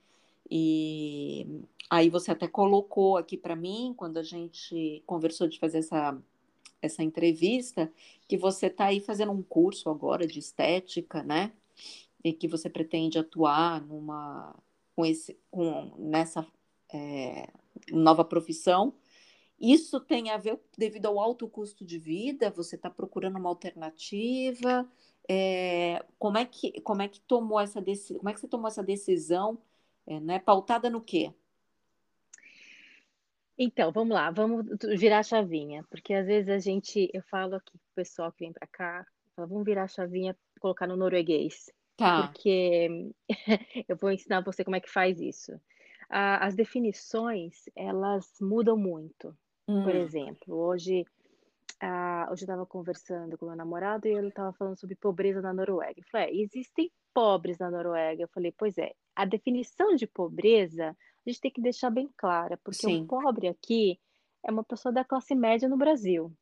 E 0.48 1.46
aí 1.90 2.08
você 2.08 2.30
até 2.30 2.46
colocou 2.46 3.16
aqui 3.16 3.36
para 3.36 3.56
mim, 3.56 3.94
quando 3.96 4.18
a 4.18 4.22
gente 4.22 5.02
conversou 5.06 5.48
de 5.48 5.58
fazer 5.58 5.78
essa, 5.78 6.16
essa 6.80 7.02
entrevista, 7.02 7.92
que 8.28 8.36
você 8.36 8.66
está 8.66 8.86
aí 8.86 9.00
fazendo 9.00 9.32
um 9.32 9.42
curso 9.42 9.88
agora 9.90 10.26
de 10.26 10.38
estética, 10.38 11.22
né? 11.22 11.52
E 12.22 12.32
que 12.32 12.46
você 12.46 12.68
pretende 12.68 13.18
atuar 13.18 13.80
numa 13.80 14.54
com 14.94 15.04
esse 15.04 15.38
com 15.50 15.92
nessa 15.98 16.46
é, 16.92 17.48
nova 17.90 18.24
profissão. 18.24 18.94
Isso 19.58 20.00
tem 20.00 20.30
a 20.30 20.36
ver 20.36 20.60
devido 20.76 21.06
ao 21.06 21.18
alto 21.18 21.48
custo 21.48 21.84
de 21.84 21.98
vida? 21.98 22.50
Você 22.50 22.76
está 22.76 22.90
procurando 22.90 23.38
uma 23.38 23.48
alternativa? 23.48 24.86
É, 25.28 26.04
como 26.18 26.38
é 26.38 26.44
que 26.44 26.80
como 26.82 27.02
é 27.02 27.08
que 27.08 27.20
tomou 27.20 27.58
essa 27.60 27.80
decisão? 27.80 28.18
Como 28.18 28.28
é 28.28 28.34
que 28.34 28.40
você 28.40 28.48
tomou 28.48 28.68
essa 28.68 28.82
decisão? 28.82 29.58
É, 30.06 30.20
né? 30.20 30.38
Pautada 30.38 30.88
no 30.90 31.00
quê? 31.00 31.32
Então, 33.58 33.90
vamos 33.90 34.14
lá, 34.14 34.30
vamos 34.30 34.66
virar 34.98 35.20
a 35.20 35.22
chavinha, 35.22 35.82
porque 35.90 36.12
às 36.12 36.26
vezes 36.26 36.50
a 36.50 36.58
gente, 36.58 37.08
eu 37.12 37.22
falo 37.22 37.54
aqui 37.56 37.72
pro 37.78 37.94
pessoal 37.94 38.30
que 38.30 38.40
vem 38.44 38.52
para 38.52 38.66
cá, 38.66 39.06
falo, 39.34 39.48
vamos 39.48 39.64
virar 39.64 39.84
a 39.84 39.88
chavinha, 39.88 40.36
colocar 40.60 40.86
no 40.86 40.96
norueguês, 40.96 41.70
Tá. 41.96 42.28
porque 42.28 43.14
eu 43.88 43.96
vou 43.96 44.10
ensinar 44.12 44.42
você 44.42 44.62
como 44.62 44.76
é 44.76 44.80
que 44.80 44.90
faz 44.90 45.18
isso. 45.20 45.58
as 46.10 46.54
definições, 46.54 47.64
elas 47.74 48.30
mudam 48.40 48.76
muito. 48.76 49.34
Por 49.82 49.94
Hum, 49.94 49.96
exemplo, 49.96 50.54
hoje, 50.56 51.04
ah, 51.80 52.28
hoje 52.30 52.42
eu 52.42 52.46
estava 52.46 52.66
conversando 52.66 53.38
com 53.38 53.46
meu 53.46 53.56
namorado 53.56 54.08
e 54.08 54.12
ele 54.12 54.28
estava 54.28 54.52
falando 54.54 54.78
sobre 54.78 54.96
pobreza 54.96 55.40
na 55.42 55.52
Noruega. 55.54 56.00
Eu 56.00 56.04
falei, 56.10 56.28
é, 56.28 56.42
existem 56.42 56.92
pobres 57.14 57.58
na 57.58 57.70
Noruega. 57.70 58.22
Eu 58.22 58.28
falei, 58.28 58.52
pois 58.56 58.76
é, 58.78 58.92
a 59.16 59.24
definição 59.24 59.94
de 59.96 60.06
pobreza 60.06 60.90
a 61.26 61.30
gente 61.30 61.40
tem 61.40 61.50
que 61.50 61.60
deixar 61.62 61.90
bem 61.90 62.10
clara, 62.16 62.58
porque 62.64 62.86
um 62.86 62.96
sim. 62.96 63.06
pobre 63.08 63.48
aqui 63.48 64.00
é 64.44 64.50
uma 64.52 64.64
pessoa 64.64 64.92
da 64.92 65.04
classe 65.04 65.34
média 65.34 65.68
no 65.68 65.76
Brasil. 65.76 66.32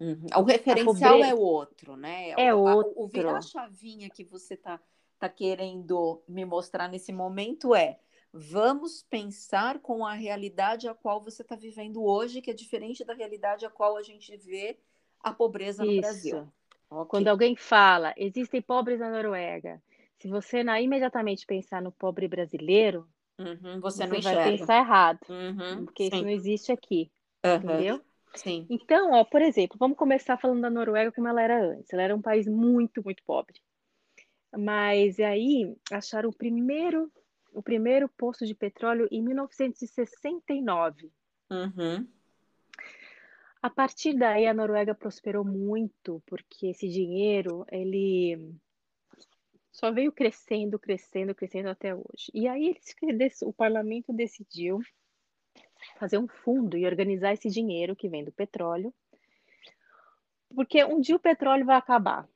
Uhum. 0.00 0.26
O 0.36 0.42
referencial 0.44 1.22
é 1.24 1.34
outro, 1.34 1.96
né? 1.96 2.30
é 2.36 2.54
O, 2.54 2.60
a- 2.66 2.78
o 2.94 3.08
virar 3.10 3.36
a 3.38 3.40
outro. 3.40 3.42
chavinha 3.42 4.10
que 4.10 4.24
você 4.24 4.56
tá, 4.56 4.80
tá 5.18 5.28
querendo 5.28 6.22
me 6.28 6.44
mostrar 6.44 6.88
nesse 6.88 7.12
momento 7.12 7.74
é 7.74 7.98
vamos 8.34 9.02
pensar 9.04 9.80
com 9.80 10.04
a 10.04 10.14
realidade 10.14 10.88
a 10.88 10.94
qual 10.94 11.22
você 11.22 11.42
está 11.42 11.56
vivendo 11.56 12.02
hoje, 12.04 12.42
que 12.42 12.50
é 12.50 12.54
diferente 12.54 13.04
da 13.04 13.14
realidade 13.14 13.64
a 13.64 13.70
qual 13.70 13.96
a 13.96 14.02
gente 14.02 14.36
vê 14.36 14.78
a 15.20 15.32
pobreza 15.32 15.84
no 15.84 15.92
Brasil. 15.94 16.36
Isso. 16.36 16.48
Quando 17.08 17.28
alguém 17.28 17.56
fala, 17.56 18.12
existem 18.16 18.60
pobres 18.60 18.98
na 19.00 19.10
Noruega, 19.10 19.82
se 20.18 20.28
você 20.28 20.64
não 20.64 20.76
imediatamente 20.76 21.46
pensar 21.46 21.80
no 21.80 21.92
pobre 21.92 22.26
brasileiro, 22.28 23.08
Uhum, 23.38 23.80
você 23.80 24.06
não 24.06 24.16
você 24.16 24.20
vai 24.20 24.36
enxerga. 24.36 24.64
pensar 24.64 24.78
errado, 24.78 25.20
Uhum, 25.28 25.84
porque 25.84 26.04
isso 26.04 26.16
sim. 26.16 26.24
não 26.24 26.30
existe 26.30 26.72
aqui, 26.72 27.10
Aham, 27.44 27.60
entendeu? 27.62 28.00
sim. 28.34 28.68
Então, 28.68 29.12
ó, 29.12 29.24
por 29.24 29.42
exemplo, 29.42 29.76
vamos 29.78 29.96
começar 29.98 30.38
falando 30.38 30.62
da 30.62 30.70
Noruega 30.70 31.12
como 31.12 31.28
ela 31.28 31.42
era 31.42 31.62
antes. 31.62 31.92
Ela 31.92 32.02
era 32.02 32.16
um 32.16 32.22
país 32.22 32.46
muito, 32.46 33.02
muito 33.04 33.22
pobre. 33.24 33.60
Mas 34.56 35.18
aí 35.20 35.76
acharam 35.92 36.30
o 36.30 36.36
primeiro, 36.36 37.10
o 37.54 37.62
primeiro 37.62 38.08
poço 38.08 38.44
de 38.44 38.54
petróleo 38.54 39.08
em 39.10 39.22
1969. 39.22 41.10
Uhum, 41.50 42.06
A 43.62 43.70
partir 43.70 44.14
daí 44.14 44.46
a 44.46 44.52
Noruega 44.52 44.94
prosperou 44.94 45.44
muito, 45.44 46.22
porque 46.26 46.66
esse 46.66 46.88
dinheiro, 46.88 47.64
ele 47.70 48.52
só 49.70 49.92
veio 49.92 50.12
crescendo, 50.12 50.78
crescendo, 50.78 51.34
crescendo 51.34 51.68
até 51.68 51.94
hoje. 51.94 52.30
E 52.34 52.48
aí 52.48 52.76
eles, 53.02 53.40
o 53.42 53.52
parlamento 53.52 54.12
decidiu 54.12 54.80
fazer 55.98 56.18
um 56.18 56.28
fundo 56.28 56.76
e 56.76 56.86
organizar 56.86 57.32
esse 57.34 57.48
dinheiro 57.48 57.94
que 57.94 58.08
vem 58.08 58.24
do 58.24 58.32
petróleo, 58.32 58.92
porque 60.54 60.84
um 60.84 61.00
dia 61.00 61.16
o 61.16 61.20
petróleo 61.20 61.64
vai 61.64 61.76
acabar. 61.76 62.28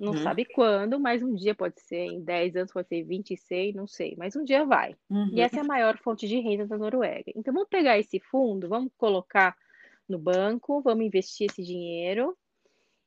Não 0.00 0.12
uhum, 0.12 0.22
sabe 0.22 0.44
quando, 0.44 0.98
mas 0.98 1.22
um 1.22 1.34
dia 1.34 1.54
pode 1.54 1.80
ser 1.80 2.06
em 2.06 2.22
10 2.22 2.56
anos, 2.56 2.72
pode 2.72 2.88
ser 2.88 2.96
em 2.96 3.04
26, 3.04 3.74
não 3.74 3.86
sei, 3.86 4.14
mas 4.16 4.36
um 4.36 4.44
dia 4.44 4.64
vai. 4.64 4.96
E 5.10 5.14
uhum. 5.14 5.38
essa 5.38 5.56
é 5.56 5.60
a 5.60 5.64
maior 5.64 5.96
fonte 5.98 6.28
de 6.28 6.38
renda 6.40 6.66
da 6.66 6.78
Noruega. 6.78 7.32
Então 7.34 7.52
vamos 7.52 7.68
pegar 7.68 7.98
esse 7.98 8.18
fundo, 8.20 8.68
vamos 8.68 8.92
colocar 8.96 9.56
no 10.08 10.18
banco, 10.18 10.80
vamos 10.82 11.04
investir 11.04 11.48
esse 11.50 11.62
dinheiro 11.62 12.36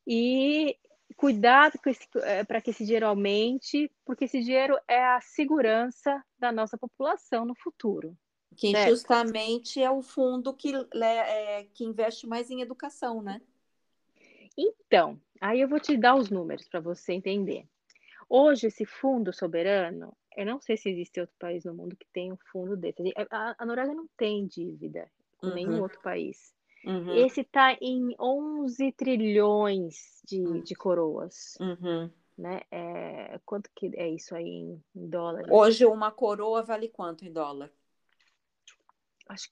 e 0.08 0.78
cuidar 1.16 1.72
para 2.48 2.62
que 2.62 2.72
esse 2.72 2.84
dinheiro 2.84 3.08
aumente, 3.08 3.92
porque 4.06 4.26
esse 4.26 4.42
dinheiro 4.42 4.78
é 4.88 5.04
a 5.04 5.22
segurança 5.22 6.24
da 6.40 6.52
nossa 6.52 6.78
população 6.78 7.46
no 7.46 7.56
futuro. 7.56 8.18
Que 8.56 8.72
certo? 8.72 8.90
justamente 8.90 9.82
é 9.82 9.90
o 9.90 10.02
fundo 10.02 10.54
que, 10.54 10.74
é, 10.96 11.68
que 11.74 11.84
investe 11.84 12.28
mais 12.28 12.52
em 12.52 12.62
educação, 12.62 13.22
né? 13.22 13.42
Então, 14.58 15.20
aí 15.42 15.62
eu 15.62 15.68
vou 15.68 15.80
te 15.80 15.98
dar 15.98 16.16
os 16.16 16.30
números 16.30 16.68
para 16.68 16.80
você 16.80 17.14
entender. 17.14 17.66
Hoje, 18.30 18.68
esse 18.68 18.86
fundo 18.86 19.34
soberano, 19.34 20.16
eu 20.36 20.46
não 20.46 20.60
sei 20.60 20.78
se 20.78 20.90
existe 20.90 21.20
outro 21.20 21.36
país 21.38 21.64
no 21.66 21.74
mundo 21.74 21.96
que 21.96 22.08
tem 22.14 22.32
um 22.32 22.38
fundo 22.52 22.76
desse. 22.76 23.02
A, 23.30 23.56
a 23.58 23.66
Noruega 23.66 23.94
não 23.94 24.08
tem 24.18 24.48
dívida 24.48 25.10
com 25.38 25.48
Uhum. 25.48 25.54
nenhum 25.54 25.82
outro 25.82 26.00
país. 26.02 26.54
Uhum, 26.86 27.16
Esse 27.16 27.42
está 27.42 27.78
em 27.82 28.16
11 28.20 28.92
trilhões 28.94 30.22
de, 30.26 30.42
Uhum. 30.42 30.60
de 30.62 30.76
coroas. 30.76 31.58
uhum. 31.60 32.10
Né? 32.38 32.62
É, 32.72 33.40
quanto 33.46 33.70
que 33.76 33.92
é 33.96 34.10
isso 34.10 34.36
aí 34.36 34.48
em, 34.48 34.84
em 34.96 35.08
dólares? 35.08 35.48
Hoje 35.52 35.86
uma 35.86 36.12
coroa 36.12 36.64
vale 36.64 36.88
quanto 36.90 37.24
em 37.26 37.32
dólar? 37.32 37.72
Acho 39.30 39.50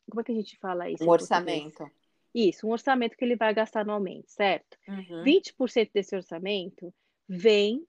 como 0.09 0.21
é 0.21 0.23
que 0.23 0.31
a 0.31 0.35
gente 0.35 0.57
fala 0.59 0.89
isso? 0.89 1.03
Um 1.03 1.09
orçamento. 1.09 1.91
Isso, 2.33 2.67
um 2.67 2.71
orçamento 2.71 3.17
que 3.17 3.23
ele 3.23 3.35
vai 3.35 3.53
gastar 3.53 3.81
anualmente, 3.81 4.31
certo? 4.31 4.77
Uhum. 4.87 5.23
20% 5.23 5.91
desse 5.93 6.15
orçamento 6.15 6.93
vem 7.27 7.85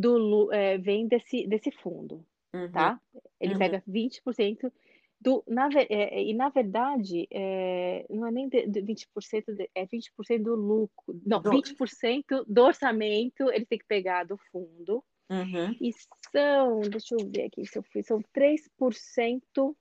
do 0.00 0.52
é, 0.52 0.78
vem 0.78 1.06
desse, 1.08 1.46
desse 1.46 1.70
fundo, 1.70 2.24
Uhum. 2.54 2.70
tá? 2.70 3.00
Ele 3.40 3.52
Uhum. 3.54 3.58
pega 3.58 3.82
20% 3.86 4.72
do. 5.20 5.42
Na, 5.46 5.68
ve- 5.68 5.86
é, 5.90 6.22
e 6.22 6.34
na 6.34 6.48
verdade, 6.50 7.26
é, 7.30 8.06
não 8.10 8.26
é 8.26 8.30
nem 8.30 8.48
de, 8.48 8.66
de 8.66 8.82
20%, 8.82 9.54
de, 9.54 9.70
é 9.74 9.86
20% 9.86 10.42
do 10.42 10.54
lucro. 10.54 11.20
Não, 11.24 11.40
Do- 11.40 11.50
20% 11.50 12.44
do 12.46 12.62
orçamento 12.62 13.50
ele 13.50 13.66
tem 13.66 13.78
que 13.78 13.86
pegar 13.86 14.24
do 14.24 14.36
fundo. 14.52 15.02
Uhum. 15.28 15.76
E 15.80 15.90
são, 16.30 16.80
deixa 16.82 17.14
eu 17.16 17.26
ver 17.28 17.46
aqui 17.46 17.66
se 17.66 17.76
eu 17.78 17.82
fiz, 17.82 18.06
são 18.06 18.22
3%, 18.32 19.76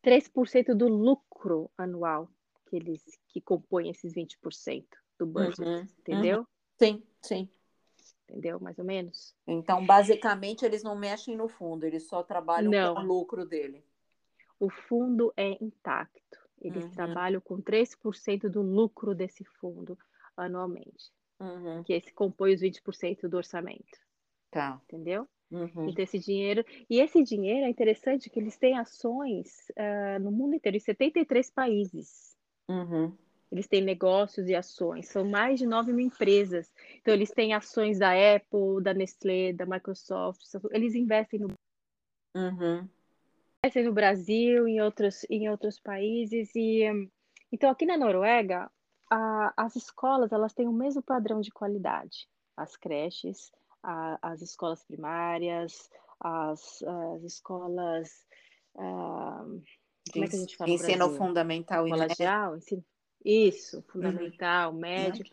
3% 0.00 0.74
do 0.74 0.88
lucro 0.88 1.70
anual 1.76 2.30
que 2.68 2.76
eles 2.76 3.02
que 3.28 3.40
compõem 3.40 3.90
esses 3.90 4.14
20% 4.14 4.86
do 5.18 5.26
budget, 5.26 5.60
Uhum. 5.60 5.86
entendeu? 5.98 6.46
Sim, 6.78 7.02
sim. 7.20 7.48
Entendeu? 8.32 8.58
Mais 8.58 8.78
ou 8.78 8.84
menos. 8.84 9.34
Então, 9.46 9.84
basicamente, 9.84 10.64
eles 10.64 10.82
não 10.82 10.96
mexem 10.96 11.36
no 11.36 11.48
fundo, 11.48 11.84
eles 11.84 12.08
só 12.08 12.22
trabalham 12.22 12.70
Não. 12.70 12.94
com 12.94 13.00
o 13.02 13.04
lucro 13.04 13.44
dele. 13.44 13.84
O 14.58 14.70
fundo 14.70 15.30
é 15.36 15.62
intacto. 15.62 16.38
Eles 16.58 16.84
Uhum. 16.84 16.90
trabalham 16.92 17.40
com 17.42 17.60
3% 17.60 18.48
do 18.48 18.62
lucro 18.62 19.14
desse 19.14 19.44
fundo 19.44 19.98
anualmente, 20.34 21.12
Uhum. 21.38 21.82
que 21.82 21.92
esse 21.92 22.10
compõe 22.12 22.54
os 22.54 22.60
20% 22.62 23.28
do 23.28 23.36
orçamento, 23.36 23.98
Tá. 24.50 24.80
entendeu? 24.84 25.28
Uhum. 25.50 25.88
Então, 25.90 26.02
esse 26.02 26.18
dinheiro. 26.18 26.64
E 26.88 27.00
esse 27.00 27.22
dinheiro 27.22 27.66
é 27.66 27.68
interessante 27.68 28.30
que 28.30 28.40
eles 28.40 28.56
têm 28.56 28.78
ações 28.78 29.70
ah, 29.76 30.18
no 30.20 30.32
mundo 30.32 30.54
inteiro, 30.54 30.78
em 30.78 30.80
73 30.80 31.50
países. 31.50 32.34
Uhum. 32.66 33.14
Eles 33.52 33.68
têm 33.68 33.82
negócios 33.82 34.48
e 34.48 34.54
ações, 34.54 35.08
são 35.08 35.28
mais 35.28 35.58
de 35.58 35.66
9 35.66 35.92
mil 35.92 36.06
empresas. 36.06 36.72
Então, 36.96 37.12
eles 37.12 37.30
têm 37.30 37.52
ações 37.52 37.98
da 37.98 38.12
Apple, 38.12 38.82
da 38.82 38.94
Nestlé, 38.94 39.52
da 39.52 39.66
Microsoft, 39.66 40.40
eles 40.70 40.94
investem 40.94 41.38
no, 41.38 41.48
Uhum. 42.34 42.88
investem 43.62 43.84
no 43.84 43.92
Brasil, 43.92 44.66
em 44.66 44.80
outros, 44.80 45.26
em 45.28 45.50
outros 45.50 45.78
países. 45.78 46.50
E, 46.56 46.84
então, 47.52 47.70
aqui 47.70 47.84
na 47.84 47.98
Noruega, 47.98 48.70
a, 49.10 49.52
as 49.54 49.76
escolas 49.76 50.32
elas 50.32 50.54
têm 50.54 50.66
o 50.66 50.72
mesmo 50.72 51.02
padrão 51.02 51.42
de 51.42 51.50
qualidade. 51.50 52.26
As 52.56 52.74
creches, 52.74 53.52
a, 53.82 54.18
as 54.22 54.40
escolas 54.40 54.82
primárias, 54.82 55.90
as, 56.18 56.82
as 56.82 57.22
escolas. 57.22 58.26
ah, 58.78 59.44
como 60.10 60.24
é 60.24 60.28
que 60.28 60.36
a 60.36 60.38
gente 60.38 60.56
fala 60.56 60.70
no 60.70 60.74
Ensino 60.74 61.10
fundamental 61.10 61.86
e 61.86 62.56
ensino, 62.56 62.84
isso, 63.24 63.82
fundamental, 63.88 64.72
médio. 64.72 65.24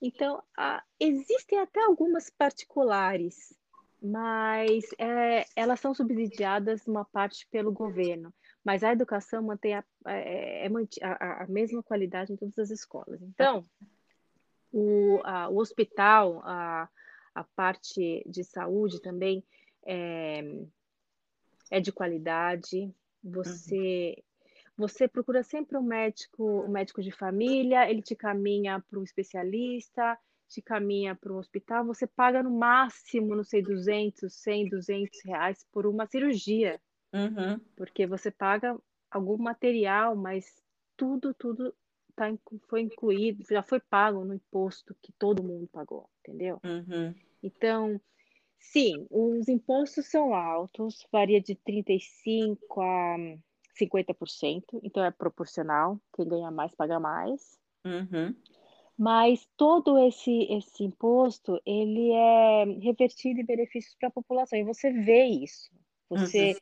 Então, 0.00 0.42
ah, 0.56 0.82
existem 1.00 1.58
até 1.58 1.82
algumas 1.84 2.30
particulares, 2.30 3.52
mas 4.00 4.84
é, 4.98 5.44
elas 5.56 5.80
são 5.80 5.92
subsidiadas 5.92 6.86
uma 6.86 7.04
parte 7.04 7.46
pelo 7.50 7.72
governo. 7.72 8.32
Mas 8.64 8.84
a 8.84 8.92
educação 8.92 9.42
mantém 9.42 9.74
a, 9.74 9.84
é, 10.06 10.66
é 10.66 10.68
manti- 10.68 11.02
a- 11.02 11.16
a- 11.18 11.42
a 11.44 11.46
mesma 11.48 11.82
qualidade 11.82 12.32
em 12.32 12.36
todas 12.36 12.58
as 12.58 12.70
escolas. 12.70 13.20
Então, 13.22 13.68
o, 14.72 15.20
a- 15.24 15.48
o 15.48 15.56
hospital, 15.56 16.40
a, 16.44 16.88
a 17.34 17.44
parte 17.44 18.22
de 18.26 18.44
saúde 18.44 19.00
também 19.00 19.42
é, 19.84 20.42
é 21.70 21.80
de 21.80 21.90
qualidade. 21.90 22.94
Você 23.24 24.22
você 24.78 25.08
procura 25.08 25.42
sempre 25.42 25.76
um 25.76 25.82
médico, 25.82 26.62
um 26.62 26.68
médico 26.68 27.02
de 27.02 27.10
família, 27.10 27.90
ele 27.90 28.00
te 28.00 28.14
caminha 28.14 28.80
para 28.88 29.00
um 29.00 29.02
especialista, 29.02 30.16
te 30.48 30.62
caminha 30.62 31.16
para 31.16 31.32
um 31.32 31.36
hospital, 31.36 31.84
você 31.84 32.06
paga 32.06 32.42
no 32.42 32.50
máximo, 32.50 33.34
não 33.34 33.44
sei, 33.44 33.60
200, 33.60 34.32
100, 34.32 34.68
200 34.68 35.20
reais 35.24 35.66
por 35.72 35.86
uma 35.86 36.06
cirurgia, 36.06 36.80
Uhum. 37.12 37.60
porque 37.76 38.06
você 38.06 38.30
paga 38.30 38.78
algum 39.10 39.36
material, 39.36 40.14
mas 40.14 40.62
tudo, 40.96 41.34
tudo 41.34 41.74
tá, 42.14 42.26
foi 42.68 42.82
incluído, 42.82 43.44
já 43.50 43.62
foi 43.62 43.80
pago 43.80 44.24
no 44.24 44.34
imposto 44.34 44.94
que 45.02 45.12
todo 45.12 45.42
mundo 45.42 45.66
pagou, 45.68 46.08
entendeu? 46.20 46.60
Uhum. 46.64 47.14
Então, 47.42 48.00
sim, 48.58 49.06
os 49.10 49.48
impostos 49.48 50.06
são 50.06 50.34
altos, 50.34 51.06
varia 51.10 51.40
de 51.40 51.54
35% 51.54 52.80
a 52.80 53.16
50%, 53.78 54.80
então 54.82 55.04
é 55.04 55.10
proporcional, 55.10 56.00
quem 56.14 56.26
ganha 56.26 56.50
mais 56.50 56.74
paga 56.74 56.98
mais. 56.98 57.58
Uhum. 57.84 58.34
Mas 58.96 59.48
todo 59.56 59.96
esse, 59.98 60.42
esse 60.50 60.82
imposto, 60.82 61.60
ele 61.64 62.10
é 62.10 62.64
revertido 62.80 63.40
em 63.40 63.44
benefícios 63.44 63.94
para 63.98 64.08
a 64.08 64.12
população, 64.12 64.58
e 64.58 64.64
você 64.64 64.90
vê 64.90 65.24
isso, 65.26 65.70
você, 66.10 66.56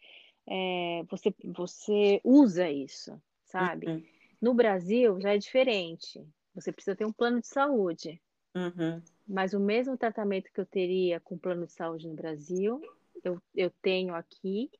é, 0.46 1.02
você, 1.08 1.34
você 1.44 2.20
usa 2.22 2.70
isso, 2.70 3.20
sabe? 3.44 3.86
Uhum. 3.86 4.04
No 4.40 4.54
Brasil 4.54 5.18
já 5.20 5.34
é 5.34 5.38
diferente, 5.38 6.22
você 6.54 6.70
precisa 6.70 6.94
ter 6.94 7.06
um 7.06 7.12
plano 7.12 7.40
de 7.40 7.46
saúde, 7.46 8.20
Uhum. 8.54 9.02
mas 9.28 9.52
o 9.52 9.60
mesmo 9.60 9.98
tratamento 9.98 10.50
que 10.50 10.60
eu 10.60 10.66
teria 10.66 11.20
com 11.20 11.36
plano 11.36 11.66
de 11.66 11.72
saúde 11.72 12.08
no 12.08 12.14
Brasil, 12.14 12.80
eu, 13.22 13.40
eu 13.54 13.70
tenho 13.82 14.14
aqui 14.14 14.70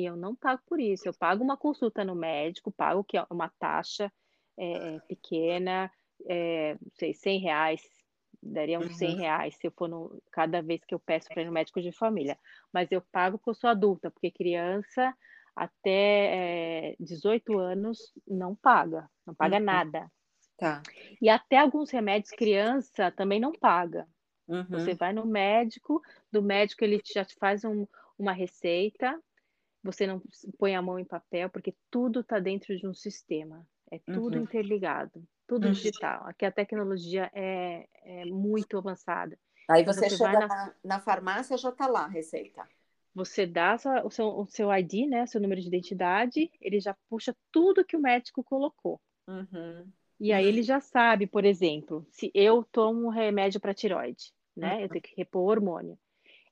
e 0.00 0.04
eu 0.06 0.16
não 0.16 0.34
pago 0.36 0.62
por 0.66 0.80
isso. 0.80 1.08
Eu 1.08 1.14
pago 1.14 1.42
uma 1.44 1.56
consulta 1.56 2.04
no 2.04 2.14
médico, 2.14 2.72
pago 2.72 3.04
que 3.04 3.16
é 3.18 3.24
uma 3.30 3.48
taxa 3.58 4.12
é, 4.58 5.00
pequena, 5.08 5.90
é, 6.28 6.74
não 6.74 6.90
sei, 6.98 7.14
100 7.14 7.38
reais, 7.40 7.82
daria 8.42 8.80
uns 8.80 8.96
100 8.96 9.14
Uhum. 9.14 9.16
reais 9.16 9.56
se 9.56 9.66
eu 9.66 9.72
for 9.76 9.88
no, 9.88 10.22
cada 10.32 10.62
vez 10.62 10.84
que 10.84 10.94
eu 10.94 11.00
peço 11.00 11.30
para 11.32 11.42
ir 11.42 11.46
no 11.46 11.52
médico 11.52 11.80
de 11.80 11.92
família. 11.92 12.38
Mas 12.72 12.90
eu 12.92 13.02
pago 13.12 13.38
porque 13.38 13.50
eu 13.50 13.54
sou 13.54 13.70
adulta, 13.70 14.10
porque 14.10 14.30
criança 14.30 15.14
até 15.54 16.92
é, 16.92 16.96
18 16.98 17.58
anos 17.58 18.12
não 18.26 18.56
paga, 18.56 19.08
não 19.26 19.34
paga 19.34 19.60
Uhum. 19.60 19.60
nada. 19.60 20.10
Tá. 20.56 20.88
E 21.20 21.28
até 21.28 21.56
alguns 21.58 21.90
remédios 21.90 22.32
criança 22.32 23.10
também 23.10 23.40
não 23.40 23.52
paga. 23.52 24.06
Uhum. 24.48 24.70
Você 24.70 24.94
vai 24.94 25.12
no 25.12 25.26
médico, 25.26 26.02
do 26.32 26.42
médico 26.42 26.84
ele 26.84 27.00
já 27.04 27.24
te 27.24 27.36
faz 27.36 27.64
um, 27.64 27.86
uma 28.18 28.32
receita, 28.32 29.20
você 29.82 30.06
não 30.06 30.22
põe 30.58 30.74
a 30.74 30.82
mão 30.82 30.98
em 30.98 31.04
papel, 31.04 31.50
porque 31.50 31.74
tudo 31.90 32.20
está 32.20 32.38
dentro 32.38 32.76
de 32.76 32.86
um 32.86 32.94
sistema. 32.94 33.66
É 33.90 33.98
tudo 33.98 34.36
Uhum. 34.36 34.44
interligado, 34.44 35.22
tudo 35.46 35.66
Uhum. 35.66 35.72
digital. 35.72 36.22
Aqui 36.26 36.46
a 36.46 36.52
tecnologia 36.52 37.30
é, 37.34 37.86
é 38.04 38.24
muito 38.24 38.78
avançada. 38.78 39.38
Aí 39.68 39.84
você, 39.84 40.08
você 40.08 40.16
chega 40.16 40.32
na- 40.40 40.46
na... 40.48 40.74
na 40.84 41.00
farmácia, 41.00 41.56
já 41.58 41.70
tá 41.70 41.86
lá 41.86 42.04
a 42.04 42.08
receita. 42.08 42.66
Você 43.14 43.44
dá 43.46 43.76
sua- 43.76 44.06
o, 44.06 44.10
seu, 44.10 44.26
o 44.28 44.46
seu 44.46 44.72
ID, 44.72 45.06
né, 45.06 45.26
seu 45.26 45.40
número 45.40 45.60
de 45.60 45.66
identidade, 45.66 46.50
ele 46.60 46.80
já 46.80 46.96
puxa 47.10 47.36
tudo 47.50 47.84
que 47.84 47.96
o 47.96 48.00
médico 48.00 48.42
colocou. 48.42 48.98
Uhum. 49.28 49.86
E 50.18 50.32
aí 50.32 50.46
ele 50.46 50.62
já 50.62 50.80
sabe, 50.80 51.26
por 51.26 51.44
exemplo, 51.44 52.06
se 52.10 52.30
eu 52.32 52.64
tomo 52.64 53.06
um 53.06 53.10
remédio 53.10 53.60
para 53.60 53.74
tiroide, 53.74 54.32
né? 54.56 54.84
Eu 54.84 54.88
tenho 54.88 55.02
que 55.02 55.14
repor 55.16 55.42
hormônio. 55.50 55.98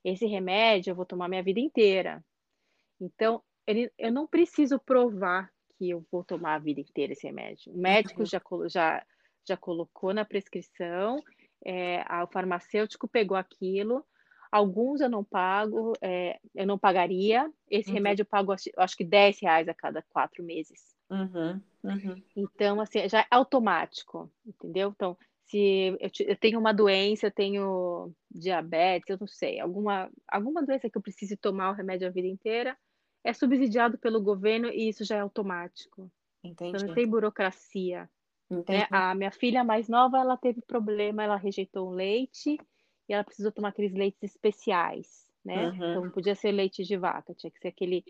Esse 0.03 0.25
remédio 0.25 0.91
eu 0.91 0.95
vou 0.95 1.05
tomar 1.05 1.27
minha 1.29 1.41
vida 1.43 1.59
inteira. 1.59 2.23
Então, 3.01 3.41
ele, 3.65 3.91
eu 3.97 4.11
não 4.11 4.27
preciso 4.27 4.79
provar 4.79 5.51
que 5.77 5.89
eu 5.89 6.05
vou 6.11 6.23
tomar 6.23 6.55
a 6.55 6.59
vida 6.59 6.79
inteira 6.79 7.13
esse 7.13 7.25
remédio. 7.25 7.73
O 7.73 7.77
médico 7.77 8.23
já, 8.25 8.39
colo- 8.39 8.69
já, 8.69 9.03
já 9.47 9.57
colocou 9.57 10.13
na 10.13 10.23
prescrição, 10.23 11.17
é, 11.65 12.03
o 12.23 12.27
farmacêutico 12.27 13.07
pegou 13.07 13.35
aquilo. 13.37 14.05
Alguns 14.51 15.01
eu 15.01 15.09
não 15.09 15.23
pago, 15.23 15.93
é, 16.01 16.37
eu 16.53 16.67
não 16.67 16.77
pagaria. 16.77 17.51
Esse 17.69 17.89
Uhum. 17.89 17.95
remédio 17.95 18.23
eu 18.23 18.27
pago, 18.27 18.51
acho, 18.51 18.69
acho 18.77 18.97
que 18.97 19.03
10 19.05 19.39
reais 19.41 19.67
a 19.67 19.73
cada 19.73 20.03
quatro 20.03 20.43
meses. 20.43 20.95
Uhum. 21.09 21.61
Uhum. 21.83 22.23
Então, 22.35 22.79
assim, 22.79 23.07
já 23.09 23.21
é 23.21 23.25
automático, 23.31 24.31
entendeu? 24.45 24.89
Então, 24.95 25.17
se 25.45 25.97
eu, 25.99 26.09
eu 26.27 26.37
tenho 26.37 26.59
uma 26.59 26.73
doença, 26.73 27.27
eu 27.27 27.31
tenho 27.31 28.13
diabetes, 28.29 29.09
eu 29.09 29.17
não 29.19 29.27
sei, 29.27 29.59
alguma, 29.59 30.09
alguma 30.27 30.63
doença 30.63 30.89
que 30.89 30.97
eu 30.97 31.01
precise 31.01 31.35
tomar 31.35 31.71
o 31.71 31.73
remédio 31.73 32.07
a 32.07 32.11
vida 32.11 32.27
inteira, 32.27 32.77
é 33.23 33.33
subsidiado 33.33 33.97
pelo 33.97 34.21
governo 34.21 34.67
e 34.67 34.89
isso 34.89 35.03
já 35.03 35.17
é 35.17 35.19
automático. 35.19 36.11
Então, 36.43 36.69
Entendi. 36.69 36.85
não 36.87 36.95
tem 36.95 37.07
burocracia, 37.07 38.09
né? 38.67 38.87
A 38.91 39.13
minha 39.13 39.31
filha 39.31 39.63
mais 39.63 39.87
nova, 39.87 40.17
ela 40.17 40.37
teve 40.37 40.61
problema, 40.61 41.23
ela 41.23 41.35
rejeitou 41.35 41.89
um 41.89 41.93
leite 41.93 42.57
e 43.07 43.13
ela 43.13 43.23
precisou 43.23 43.51
tomar 43.51 43.69
aqueles 43.69 43.93
leites 43.93 44.23
especiais, 44.23 45.29
né? 45.45 45.69
Uhum. 45.69 45.75
Então, 45.75 46.03
não 46.05 46.11
podia 46.11 46.35
ser 46.35 46.51
leite 46.51 46.83
de 46.83 46.97
vaca, 46.97 47.33
tinha 47.33 47.51
que 47.51 47.59
ser 47.59 47.67
aquele, 47.67 48.03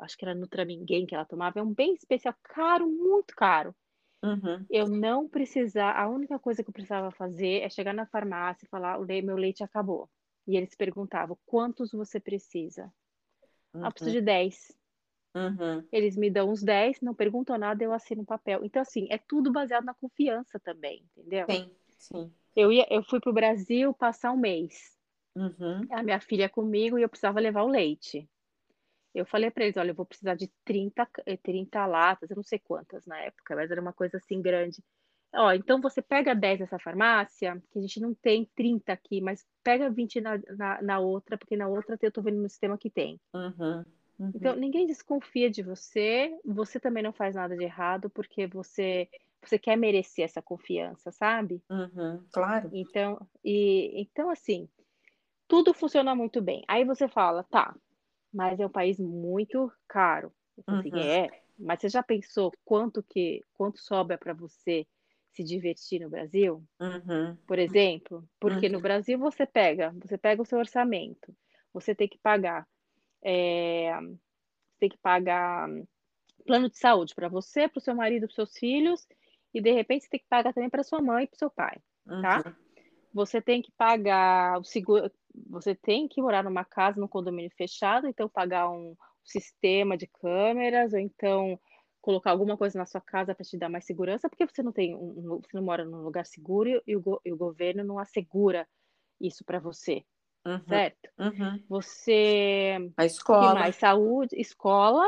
acho 0.00 0.16
que 0.16 0.24
era 0.24 0.34
Nutraminguém 0.34 1.06
que 1.06 1.14
ela 1.14 1.24
tomava, 1.24 1.58
é 1.58 1.62
um 1.62 1.72
bem 1.72 1.94
especial, 1.94 2.34
caro, 2.42 2.88
muito 2.88 3.34
caro. 3.34 3.74
Uhum. 4.22 4.66
Eu 4.68 4.88
não 4.88 5.28
precisar, 5.28 5.92
a 5.92 6.08
única 6.08 6.38
coisa 6.38 6.62
que 6.62 6.68
eu 6.68 6.74
precisava 6.74 7.10
fazer 7.12 7.62
é 7.62 7.70
chegar 7.70 7.94
na 7.94 8.06
farmácia 8.06 8.66
e 8.66 8.68
falar, 8.68 8.98
o 8.98 9.06
meu 9.06 9.36
leite 9.36 9.62
acabou. 9.62 10.10
E 10.46 10.56
eles 10.56 10.74
perguntavam, 10.74 11.38
quantos 11.46 11.92
você 11.92 12.18
precisa? 12.18 12.92
Ah, 13.80 13.88
eu 13.88 13.92
preciso 13.92 14.16
Uhum. 14.16 14.20
de 14.20 14.22
10. 14.22 14.76
Uhum. 15.34 15.88
Eles 15.92 16.16
me 16.16 16.30
dão 16.30 16.50
uns 16.50 16.62
10, 16.62 16.98
não 17.02 17.14
perguntam 17.14 17.58
nada, 17.58 17.84
eu 17.84 17.92
assino 17.92 18.22
o 18.22 18.26
papel. 18.26 18.64
Então, 18.64 18.80
assim, 18.82 19.06
é 19.10 19.18
tudo 19.18 19.52
baseado 19.52 19.84
na 19.84 19.94
confiança 19.94 20.58
também, 20.60 21.06
entendeu? 21.16 21.48
Sim, 21.48 21.74
sim. 21.98 22.34
Eu, 22.56 22.72
ia, 22.72 22.86
eu 22.90 23.02
fui 23.04 23.20
para 23.20 23.30
o 23.30 23.34
Brasil 23.34 23.94
passar 23.94 24.32
um 24.32 24.36
mês. 24.36 24.96
Uhum. 25.34 25.90
A 25.90 26.02
minha 26.02 26.20
filha 26.20 26.48
comigo 26.48 26.98
e 26.98 27.02
eu 27.02 27.08
precisava 27.08 27.40
levar 27.40 27.62
o 27.64 27.68
leite. 27.68 28.28
Eu 29.14 29.26
falei 29.26 29.50
para 29.50 29.64
eles, 29.64 29.76
olha, 29.76 29.90
eu 29.92 29.94
vou 29.96 30.06
precisar 30.06 30.34
de 30.36 30.48
30, 30.64 31.06
ca- 31.06 31.22
eh, 31.26 31.36
30 31.38 31.86
latas, 31.86 32.30
eu 32.30 32.36
não 32.36 32.44
sei 32.44 32.58
quantas 32.60 33.06
na 33.06 33.20
época, 33.20 33.56
mas 33.56 33.70
era 33.70 33.80
uma 33.80 33.92
coisa 33.92 34.18
assim 34.18 34.42
grande. 34.42 34.82
Ó, 35.34 35.52
então 35.52 35.80
você 35.80 36.00
pega 36.00 36.34
10 36.34 36.60
nessa 36.60 36.78
farmácia, 36.78 37.62
que 37.70 37.78
a 37.78 37.82
gente 37.82 38.00
não 38.00 38.14
tem 38.14 38.48
30 38.54 38.92
aqui, 38.92 39.20
mas 39.20 39.46
pega 39.62 39.90
20 39.90 40.20
na, 40.20 40.38
na, 40.56 40.82
na 40.82 40.98
outra, 40.98 41.36
porque 41.36 41.56
na 41.56 41.68
outra 41.68 41.98
eu 42.00 42.12
tô 42.12 42.22
vendo 42.22 42.40
no 42.40 42.48
sistema 42.48 42.78
que 42.78 42.88
tem. 42.88 43.20
Uhum. 43.34 43.84
Uhum. 44.18 44.32
Então, 44.34 44.56
ninguém 44.56 44.86
desconfia 44.86 45.48
de 45.50 45.62
você, 45.62 46.36
você 46.44 46.80
também 46.80 47.02
não 47.02 47.12
faz 47.12 47.34
nada 47.34 47.56
de 47.56 47.62
errado, 47.62 48.10
porque 48.10 48.46
você, 48.46 49.08
você 49.42 49.58
quer 49.58 49.76
merecer 49.76 50.24
essa 50.24 50.42
confiança, 50.42 51.12
sabe? 51.12 51.62
Uhum. 51.70 52.24
Claro. 52.32 52.70
Então, 52.72 53.20
e, 53.44 54.00
então, 54.00 54.28
assim, 54.28 54.68
tudo 55.46 55.72
funciona 55.72 56.14
muito 56.14 56.42
bem. 56.42 56.64
Aí 56.66 56.84
você 56.84 57.06
fala, 57.06 57.44
tá, 57.44 57.76
mas 58.32 58.58
é 58.58 58.66
um 58.66 58.70
país 58.70 58.98
muito 58.98 59.70
caro. 59.86 60.32
Eu 60.56 60.74
assim, 60.74 60.90
Uhum. 60.92 60.98
é, 60.98 61.42
mas 61.58 61.80
você 61.80 61.88
já 61.88 62.02
pensou 62.02 62.52
quanto 62.64 63.02
que 63.02 63.44
quanto 63.54 63.78
sobra 63.78 64.18
para 64.18 64.34
você 64.34 64.86
se 65.38 65.44
divertir 65.44 66.00
no 66.00 66.10
Brasil? 66.10 66.64
Uhum. 66.80 67.38
Por 67.46 67.58
exemplo, 67.58 68.28
porque 68.40 68.68
no 68.68 68.78
Uhum. 68.78 68.82
Brasil 68.82 69.18
você 69.18 69.46
pega, 69.46 69.92
você 70.02 70.18
pega 70.18 70.42
o 70.42 70.44
seu 70.44 70.58
orçamento, 70.58 71.34
você 71.72 71.94
tem 71.94 72.08
que 72.08 72.18
pagar, 72.18 72.66
é, 73.24 73.92
tem 74.78 74.88
que 74.88 74.98
pagar 74.98 75.68
plano 76.46 76.70
de 76.70 76.78
saúde 76.78 77.14
para 77.14 77.28
você, 77.28 77.68
para 77.68 77.78
o 77.78 77.82
seu 77.82 77.94
marido, 77.94 78.22
para 78.22 78.30
os 78.30 78.34
seus 78.34 78.58
filhos, 78.58 79.06
e 79.54 79.60
de 79.60 79.72
repente 79.72 80.04
você 80.04 80.10
tem 80.10 80.20
que 80.20 80.28
pagar 80.28 80.52
também 80.54 80.70
para 80.70 80.84
sua 80.84 81.00
mãe 81.02 81.24
e 81.24 81.28
para 81.28 81.38
seu 81.38 81.50
pai, 81.50 81.78
tá? 82.20 82.44
Uhum. 82.44 82.54
Você 83.12 83.40
tem 83.42 83.62
que 83.62 83.72
pagar 83.72 84.58
o 84.60 84.64
seguro, 84.64 85.10
você 85.48 85.74
tem 85.74 86.08
que 86.08 86.22
morar 86.22 86.44
numa 86.44 86.64
casa, 86.64 87.00
num 87.00 87.08
condomínio 87.08 87.50
fechado, 87.56 88.06
então 88.08 88.28
pagar 88.28 88.70
um 88.70 88.96
sistema 89.24 89.96
de 89.96 90.06
câmeras, 90.06 90.92
ou 90.92 90.98
então 90.98 91.60
colocar 92.00 92.30
alguma 92.30 92.56
coisa 92.56 92.78
na 92.78 92.86
sua 92.86 93.00
casa 93.00 93.34
para 93.34 93.44
te 93.44 93.56
dar 93.58 93.68
mais 93.68 93.84
segurança, 93.84 94.28
porque 94.28 94.46
você 94.46 94.62
não 94.62 94.72
tem 94.72 94.94
um, 94.94 95.34
um, 95.34 95.40
você 95.40 95.56
não 95.56 95.62
mora 95.62 95.84
num 95.84 96.02
lugar 96.02 96.24
seguro 96.26 96.82
e 96.86 96.96
o, 96.96 97.20
e 97.24 97.32
o 97.32 97.36
governo 97.36 97.84
não 97.84 97.98
assegura 97.98 98.66
isso 99.20 99.44
para 99.44 99.58
você, 99.58 100.04
Uhum. 100.46 100.64
certo? 100.68 101.10
Uhum. 101.18 101.64
Você 101.68 102.78
A 102.96 103.04
escola. 103.04 103.54
mais? 103.54 103.76
Saúde, 103.76 104.40
escola. 104.40 105.04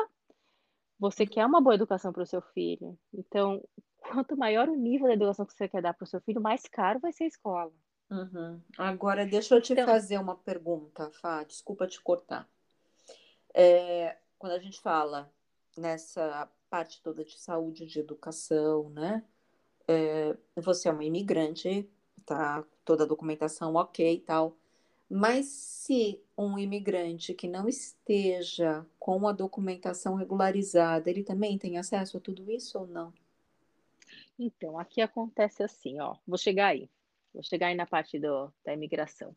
Você 0.98 1.26
quer 1.26 1.46
uma 1.46 1.60
boa 1.60 1.74
educação 1.74 2.12
para 2.12 2.22
o 2.22 2.26
seu 2.26 2.42
filho. 2.42 2.98
Então, 3.14 3.62
quanto 4.00 4.36
maior 4.36 4.68
o 4.68 4.76
nível 4.76 5.06
da 5.08 5.14
educação 5.14 5.46
que 5.46 5.54
você 5.54 5.68
quer 5.68 5.80
dar 5.82 5.94
para 5.94 6.04
o 6.04 6.06
seu 6.06 6.20
filho, 6.20 6.40
mais 6.40 6.62
caro 6.68 7.00
vai 7.00 7.12
ser 7.12 7.24
a 7.24 7.28
escola. 7.28 7.72
Uhum. 8.10 8.60
Agora, 8.76 9.24
deixa 9.24 9.54
eu 9.54 9.62
te 9.62 9.72
Então, 9.72 9.86
fazer 9.86 10.18
uma 10.18 10.36
pergunta, 10.36 11.10
Fá, 11.12 11.44
desculpa 11.44 11.86
te 11.86 12.00
cortar. 12.00 12.48
É, 13.54 14.16
quando 14.38 14.52
a 14.52 14.58
gente 14.58 14.80
fala 14.80 15.32
nessa 15.76 16.50
parte 16.70 17.02
toda 17.02 17.24
de 17.24 17.38
saúde, 17.38 17.84
de 17.84 17.98
educação, 17.98 18.88
né? 18.90 19.24
É, 19.88 20.36
você 20.56 20.88
é 20.88 20.92
uma 20.92 21.04
imigrante, 21.04 21.88
tá? 22.24 22.64
Toda 22.84 23.04
a 23.04 23.06
documentação 23.06 23.74
ok 23.74 24.14
e 24.14 24.20
tal. 24.20 24.56
Mas 25.08 25.46
se 25.46 26.22
um 26.38 26.56
imigrante 26.56 27.34
que 27.34 27.48
não 27.48 27.68
esteja 27.68 28.86
com 28.98 29.26
a 29.26 29.32
documentação 29.32 30.14
regularizada, 30.14 31.10
ele 31.10 31.24
também 31.24 31.58
tem 31.58 31.78
acesso 31.78 32.18
a 32.18 32.20
tudo 32.20 32.48
isso 32.50 32.78
ou 32.78 32.86
não? 32.86 33.12
então, 34.38 34.78
aqui 34.78 35.00
acontece 35.02 35.62
assim, 35.62 36.00
ó. 36.00 36.16
Vou 36.26 36.38
chegar 36.38 36.68
aí. 36.68 36.88
Vou 37.34 37.42
chegar 37.42 37.66
aí 37.66 37.74
na 37.74 37.86
parte 37.86 38.18
do, 38.18 38.52
da 38.64 38.72
imigração. 38.72 39.36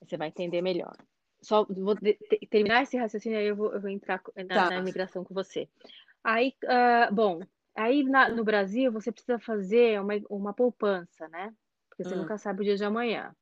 Você 0.00 0.16
vai 0.16 0.28
entender 0.28 0.62
melhor. 0.62 0.96
Só 1.42 1.64
vou 1.64 1.94
terminar 2.50 2.82
esse 2.82 2.96
raciocínio, 2.96 3.38
aí 3.38 3.46
eu 3.46 3.56
vou, 3.56 3.72
eu 3.72 3.80
vou 3.80 3.90
entrar 3.90 4.22
na, 4.36 4.60
na 4.60 4.76
Tá. 4.76 4.78
imigração 4.78 5.24
com 5.24 5.34
você. 5.34 5.68
Aí, 6.24 6.54
ah, 6.68 7.10
bom, 7.12 7.40
aí 7.76 8.04
na- 8.04 8.30
no 8.30 8.44
Brasil 8.44 8.92
você 8.92 9.12
precisa 9.12 9.38
fazer 9.40 10.00
uma, 10.00 10.14
uma 10.30 10.54
poupança, 10.54 11.28
né? 11.28 11.54
Porque 11.90 12.04
você 12.04 12.14
Hum, 12.14 12.16
nunca 12.16 12.38
sabe 12.38 12.62
o 12.62 12.64
dia 12.64 12.76
de 12.76 12.84
amanhã. 12.84 13.34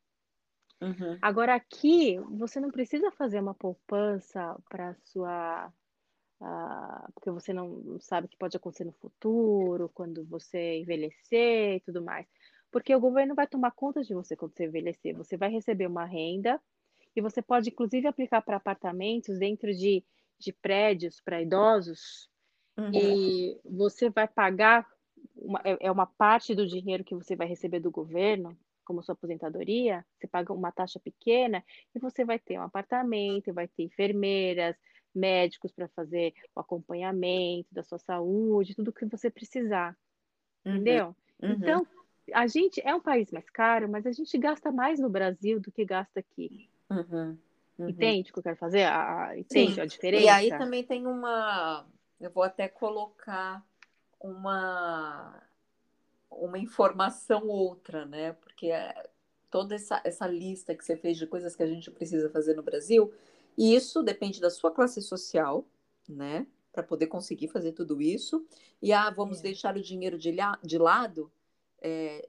uhum, 0.81 1.21
Agora 1.21 1.55
aqui 1.55 2.19
você 2.39 2.61
não 2.61 2.71
precisa 2.71 3.11
fazer 3.11 3.41
uma 3.41 3.55
poupança 3.55 4.57
para 4.69 4.95
sua, 5.05 5.73
ah, 6.41 7.09
porque 7.15 7.31
você 7.31 7.53
não 7.53 7.99
sabe 8.01 8.27
o 8.27 8.31
que 8.31 8.39
pode 8.39 8.57
acontecer 8.57 8.85
no 8.85 8.93
futuro, 8.95 9.91
quando 9.95 10.25
você 10.27 10.79
envelhecer 10.81 11.77
e 11.77 11.81
tudo 11.83 12.03
mais. 12.05 12.27
Porque 12.73 12.95
o 12.95 13.01
governo 13.01 13.35
vai 13.35 13.47
tomar 13.49 13.73
conta 13.73 14.03
de 14.03 14.15
você 14.15 14.37
quando 14.37 14.55
você 14.57 14.67
envelhecer. 14.67 15.17
Você 15.17 15.37
vai 15.37 15.51
receber 15.51 15.87
uma 15.89 16.07
renda 16.07 16.61
e 17.17 17.23
você 17.23 17.43
pode, 17.43 17.71
inclusive, 17.71 18.07
aplicar 18.07 18.43
para 18.43 18.57
apartamentos 18.57 19.39
dentro 19.39 19.75
de, 19.75 20.05
de 20.39 20.53
prédios 20.53 21.21
para 21.21 21.43
idosos 21.43 22.29
uhum, 22.79 23.19
e 23.23 23.61
você 23.65 24.11
vai 24.11 24.29
pagar, 24.29 24.87
uma, 25.35 25.61
é 25.65 25.77
é 25.89 25.91
uma 25.93 26.07
parte 26.07 26.55
do 26.55 26.67
dinheiro 26.67 27.05
que 27.05 27.15
você 27.15 27.37
vai 27.37 27.47
receber 27.47 27.81
do 27.81 27.91
governo, 27.91 28.57
como 28.85 29.03
sua 29.03 29.15
aposentadoria, 29.15 30.05
você 30.19 30.29
paga 30.29 30.53
uma 30.53 30.71
taxa 30.73 31.01
pequena 31.01 31.65
e 31.95 31.99
você 31.99 32.25
vai 32.25 32.39
ter 32.39 32.59
um 32.59 32.63
apartamento, 32.63 33.53
vai 33.53 33.69
ter 33.69 33.83
enfermeiras, 33.85 34.77
médicos 35.15 35.73
para 35.73 35.89
fazer 35.89 36.35
o 36.55 36.61
acompanhamento 36.61 37.69
da 37.73 37.83
sua 37.83 37.99
saúde, 37.99 38.75
tudo 38.75 38.93
que 38.93 39.07
você 39.07 39.31
precisar, 39.31 39.97
uhum, 40.67 40.81
entendeu? 40.83 41.17
uhum, 41.43 41.57
Então, 41.63 41.87
a 42.35 42.47
gente 42.47 42.81
é 42.85 42.95
um 42.95 43.01
país 43.01 43.31
mais 43.33 43.49
caro, 43.51 43.89
mas 43.89 44.07
a 44.07 44.13
gente 44.13 44.37
gasta 44.39 44.73
mais 44.73 45.01
no 45.01 45.11
Brasil 45.11 45.61
do 45.61 45.73
que 45.73 45.85
gasta 45.85 46.21
aqui. 46.21 46.55
Uhum, 46.91 47.39
uhum. 47.79 47.89
Entende 47.89 48.31
o 48.31 48.33
que 48.33 48.39
eu 48.39 48.43
quero 48.43 48.57
fazer? 48.57 48.85
A- 48.85 49.29
a- 49.29 49.39
entende 49.39 49.81
Sim, 49.81 49.81
a 49.81 49.87
e 50.13 50.29
aí 50.29 50.53
diferença? 50.53 50.59
também 50.59 50.85
tem 50.85 51.07
uma. 51.07 51.87
Eu 52.21 52.31
vou 52.31 52.43
até 52.43 52.69
colocar 52.69 53.65
uma, 54.21 55.43
uma 56.31 56.59
informação 56.59 57.47
outra, 57.49 58.05
né? 58.07 58.33
Porque 58.35 58.69
é 58.71 59.09
toda 59.51 59.75
essa, 59.75 60.01
essa 60.05 60.27
lista 60.27 60.75
que 60.75 60.85
você 60.85 60.97
fez 60.97 61.17
de 61.19 61.27
coisas 61.27 61.57
que 61.57 61.63
a 61.63 61.67
gente 61.67 61.91
precisa 61.91 62.29
fazer 62.31 62.55
no 62.55 62.63
Brasil, 62.63 63.13
e 63.57 63.75
isso 63.75 64.03
depende 64.03 64.41
da 64.41 64.51
sua 64.51 64.71
classe 64.71 65.01
social, 65.03 65.65
né? 66.09 66.47
Para 66.73 66.83
poder 66.83 67.07
conseguir 67.07 67.49
fazer 67.49 67.73
tudo 67.73 68.03
isso. 68.03 68.47
E 68.83 68.93
ah, 68.93 69.11
vamos 69.11 69.39
É. 69.39 69.43
deixar 69.43 69.77
o 69.77 69.83
dinheiro 69.83 70.19
de, 70.19 70.35
de 70.63 70.79
lado. 70.79 71.31
É, 71.81 72.29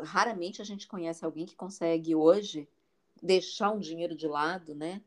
raramente 0.00 0.62
a 0.62 0.64
gente 0.64 0.86
conhece 0.86 1.24
alguém 1.24 1.46
que 1.46 1.56
consegue 1.56 2.14
hoje 2.14 2.68
deixar 3.24 3.72
um 3.72 3.80
dinheiro 3.80 4.16
de 4.16 4.28
lado, 4.28 4.74
né? 4.76 5.02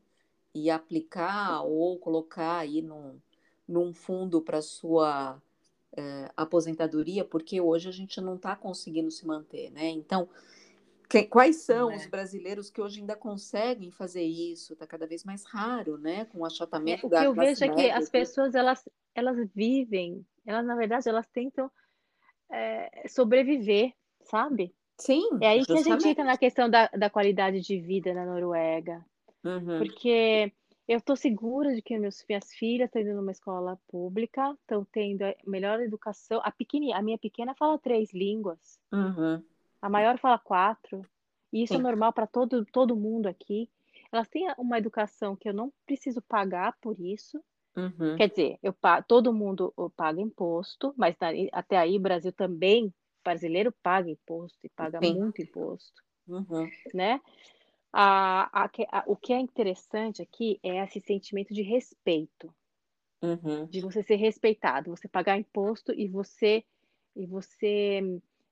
E 0.54 0.70
aplicar 0.70 1.62
ou 1.64 1.98
colocar 1.98 2.58
aí 2.60 2.82
num, 2.82 3.20
num 3.68 3.94
fundo 3.94 4.42
para 4.42 4.62
sua 4.62 5.42
eh, 5.96 6.30
aposentadoria, 6.36 7.24
porque 7.24 7.60
hoje 7.60 7.88
a 7.88 7.92
gente 7.92 8.20
não 8.20 8.36
está 8.36 8.56
conseguindo 8.56 9.10
se 9.10 9.26
manter, 9.26 9.70
né? 9.72 9.88
Então, 9.90 10.28
que- 11.10 11.24
quais 11.24 11.56
são 11.58 11.88
Não 11.88 11.96
os 11.96 12.06
é. 12.06 12.08
brasileiros 12.08 12.70
que 12.70 12.80
hoje 12.80 13.00
ainda 13.00 13.16
conseguem 13.16 13.90
fazer 13.90 14.22
isso? 14.24 14.74
Está 14.74 14.86
cada 14.86 15.06
vez 15.06 15.24
mais 15.24 15.44
raro, 15.44 15.98
né? 15.98 16.24
Com 16.26 16.40
o 16.40 16.46
É, 16.84 16.98
achatamento 16.98 17.06
o 17.06 17.10
da 17.10 17.24
que 17.24 17.24
eu 17.24 17.34
vejo 17.34 17.64
é 17.64 17.68
que 17.68 17.90
as 17.90 18.08
pessoas 18.08 18.54
elas, 18.54 18.82
elas 19.14 19.36
vivem, 19.54 20.26
elas 20.46 20.64
na 20.66 20.74
verdade 20.76 21.08
elas 21.08 21.26
tentam 21.28 21.70
é, 22.50 23.08
sobreviver, 23.08 23.92
sabe? 24.22 24.74
Sim, 24.98 25.22
É 25.40 25.48
aí 25.48 25.66
que 25.66 25.76
a 25.78 25.82
gente 25.82 26.06
entra 26.08 26.24
justamente. 26.24 26.24
na 26.24 26.36
questão 26.38 26.68
da, 26.70 26.88
da 26.88 27.10
qualidade 27.10 27.60
de 27.60 27.80
vida 27.80 28.12
na 28.14 28.24
Noruega, 28.26 29.04
Uhum, 29.44 29.88
porque 29.88 30.52
eu 30.88 30.98
estou 30.98 31.16
segura 31.16 31.74
de 31.74 31.82
que 31.82 31.98
meus, 31.98 32.24
minhas 32.28 32.52
filhas 32.54 32.88
estão 32.88 33.02
indo 33.02 33.14
numa 33.14 33.32
escola 33.32 33.78
pública, 33.88 34.52
estão 34.60 34.84
tendo 34.86 35.24
a 35.24 35.34
melhor 35.46 35.80
educação. 35.80 36.40
A, 36.44 36.50
pequeni, 36.52 36.92
a 36.92 37.02
minha 37.02 37.18
pequena 37.18 37.54
fala 37.54 37.78
três 37.78 38.12
línguas, 38.12 38.80
uhum, 38.92 39.44
a 39.82 39.88
maior 39.88 40.18
fala 40.18 40.38
quatro, 40.38 41.02
e 41.52 41.62
isso 41.62 41.76
é 41.76 41.78
sim. 41.78 41.80
normal 41.80 42.12
para 42.12 42.26
todo, 42.26 42.64
todo 42.66 42.96
mundo 42.96 43.26
aqui. 43.26 43.68
Elas 44.12 44.28
têm 44.28 44.46
uma 44.56 44.78
educação 44.78 45.36
que 45.36 45.48
eu 45.48 45.54
não 45.54 45.72
preciso 45.86 46.22
pagar 46.22 46.76
por 46.80 46.98
isso. 47.00 47.42
Uhum, 47.76 48.16
Quer 48.16 48.30
dizer, 48.30 48.58
eu 48.62 48.74
todo 49.06 49.32
mundo 49.32 49.72
paga 49.96 50.20
imposto, 50.20 50.94
mas 50.96 51.16
até 51.52 51.76
aí 51.76 51.96
o 51.96 52.00
Brasil 52.00 52.32
também, 52.32 52.92
brasileiro 53.28 53.72
paga 53.82 54.10
imposto 54.10 54.58
e 54.66 54.70
paga 54.70 55.00
sim. 55.02 55.22
muito 55.22 55.42
imposto, 55.42 56.02
Uhum, 56.28 56.70
né? 56.94 57.20
A, 57.92 58.64
a, 58.66 58.70
a- 58.92 59.04
o 59.08 59.16
que 59.16 59.32
é 59.32 59.40
interessante 59.40 60.22
aqui 60.22 60.60
é 60.62 60.78
esse 60.84 61.00
sentimento 61.00 61.54
de 61.54 61.62
respeito, 61.62 62.54
uhum, 63.22 63.70
de 63.70 63.80
você 63.80 64.02
ser 64.02 64.16
respeitado, 64.16 64.90
você 64.90 65.08
pagar 65.08 65.38
imposto 65.38 65.92
e 65.92 66.08
você 66.08 66.64
e 67.16 67.26
você 67.26 68.00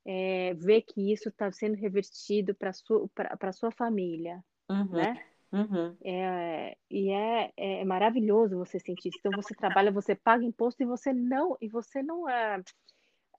é, 0.05 0.55
ver 0.55 0.83
que 0.83 1.13
isso 1.13 1.29
está 1.29 1.51
sendo 1.53 1.77
revertido 1.77 2.55
para 2.55 2.73
sua 2.73 3.09
para 3.39 3.53
sua 3.53 3.71
família, 3.71 4.45
uhum, 4.71 4.93
né? 4.93 5.19
uhum, 5.53 5.99
É, 6.05 6.77
e 6.91 7.11
é, 7.11 7.53
é 7.57 7.85
maravilhoso 7.85 8.59
você 8.59 8.79
sentir 8.81 9.11
isso. 9.11 9.19
Então 9.21 9.35
você 9.35 9.55
trabalha, 9.55 9.93
você 9.93 10.15
paga 10.17 10.45
imposto 10.45 10.83
e 10.83 10.87
você 10.87 11.13
não 11.13 11.57
e 11.61 11.69
você 11.69 12.03
não 12.03 12.29
é, 12.29 12.63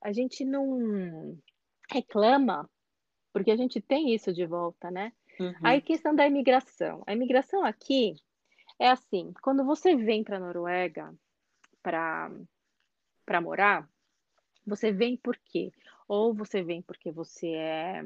a 0.02 0.12
gente 0.12 0.46
não 0.46 1.38
reclama 1.90 2.70
porque 3.34 3.52
a 3.52 3.56
gente 3.56 3.80
tem 3.80 4.14
isso 4.14 4.34
de 4.34 4.46
volta, 4.46 4.90
né? 4.90 5.14
Aí 5.64 5.78
uhum, 5.78 5.86
questão 5.86 6.16
da 6.16 6.26
imigração. 6.26 7.04
A 7.06 7.14
imigração 7.14 7.64
aqui 7.64 8.16
é 8.80 8.90
assim, 8.90 9.34
quando 9.42 9.64
você 9.64 9.96
vem 9.96 10.24
para 10.24 10.38
a 10.38 10.40
Noruega 10.40 11.14
para 11.84 13.42
morar, 13.42 13.88
você 14.66 14.92
vem 14.92 15.16
por 15.16 15.38
quê? 15.38 15.72
Ou 16.08 16.34
você 16.34 16.64
vem 16.64 16.82
porque 16.82 17.12
você 17.12 17.50
é, 17.52 18.04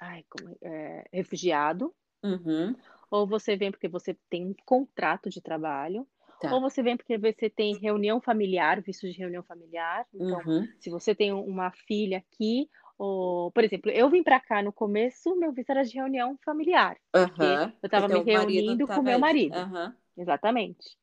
ai, 0.00 0.24
como 0.28 0.56
é, 0.62 1.04
refugiado, 1.12 1.94
uhum. 2.22 2.74
ou 3.10 3.26
você 3.26 3.56
vem 3.56 3.70
porque 3.70 3.88
você 3.88 4.14
tem 4.30 4.46
um 4.46 4.54
contrato 4.64 5.28
de 5.28 5.40
trabalho, 5.40 6.06
ou 6.48 6.60
Tá. 6.60 6.60
você 6.60 6.82
vem 6.82 6.96
porque 6.96 7.18
você 7.18 7.48
tem 7.50 7.78
reunião 7.78 8.20
familiar, 8.20 8.80
visto 8.82 9.06
de 9.10 9.18
reunião 9.18 9.42
familiar. 9.42 10.06
Então, 10.14 10.44
Uhum, 10.44 10.68
se 10.78 10.90
você 10.90 11.14
tem 11.14 11.32
uma 11.32 11.70
filha 11.72 12.18
aqui, 12.18 12.68
ou, 12.98 13.50
por 13.52 13.64
exemplo, 13.64 13.90
eu 13.90 14.10
vim 14.10 14.22
para 14.22 14.40
cá 14.40 14.62
no 14.62 14.72
começo, 14.72 15.36
meu 15.36 15.52
visto 15.52 15.70
era 15.70 15.82
de 15.84 15.94
reunião 15.94 16.38
familiar, 16.44 16.96
porque 17.16 17.60
aham. 17.60 17.72
eu 17.82 17.86
estava 17.86 18.08
me 18.08 18.20
teu 18.20 18.24
marido 18.24 18.72
reunindo 18.72 18.88
com 18.88 19.02
estava 19.02 19.02
meu 19.02 19.18
marido. 19.18 19.56
Aham. 19.56 19.96
Exatamente. 20.16 20.96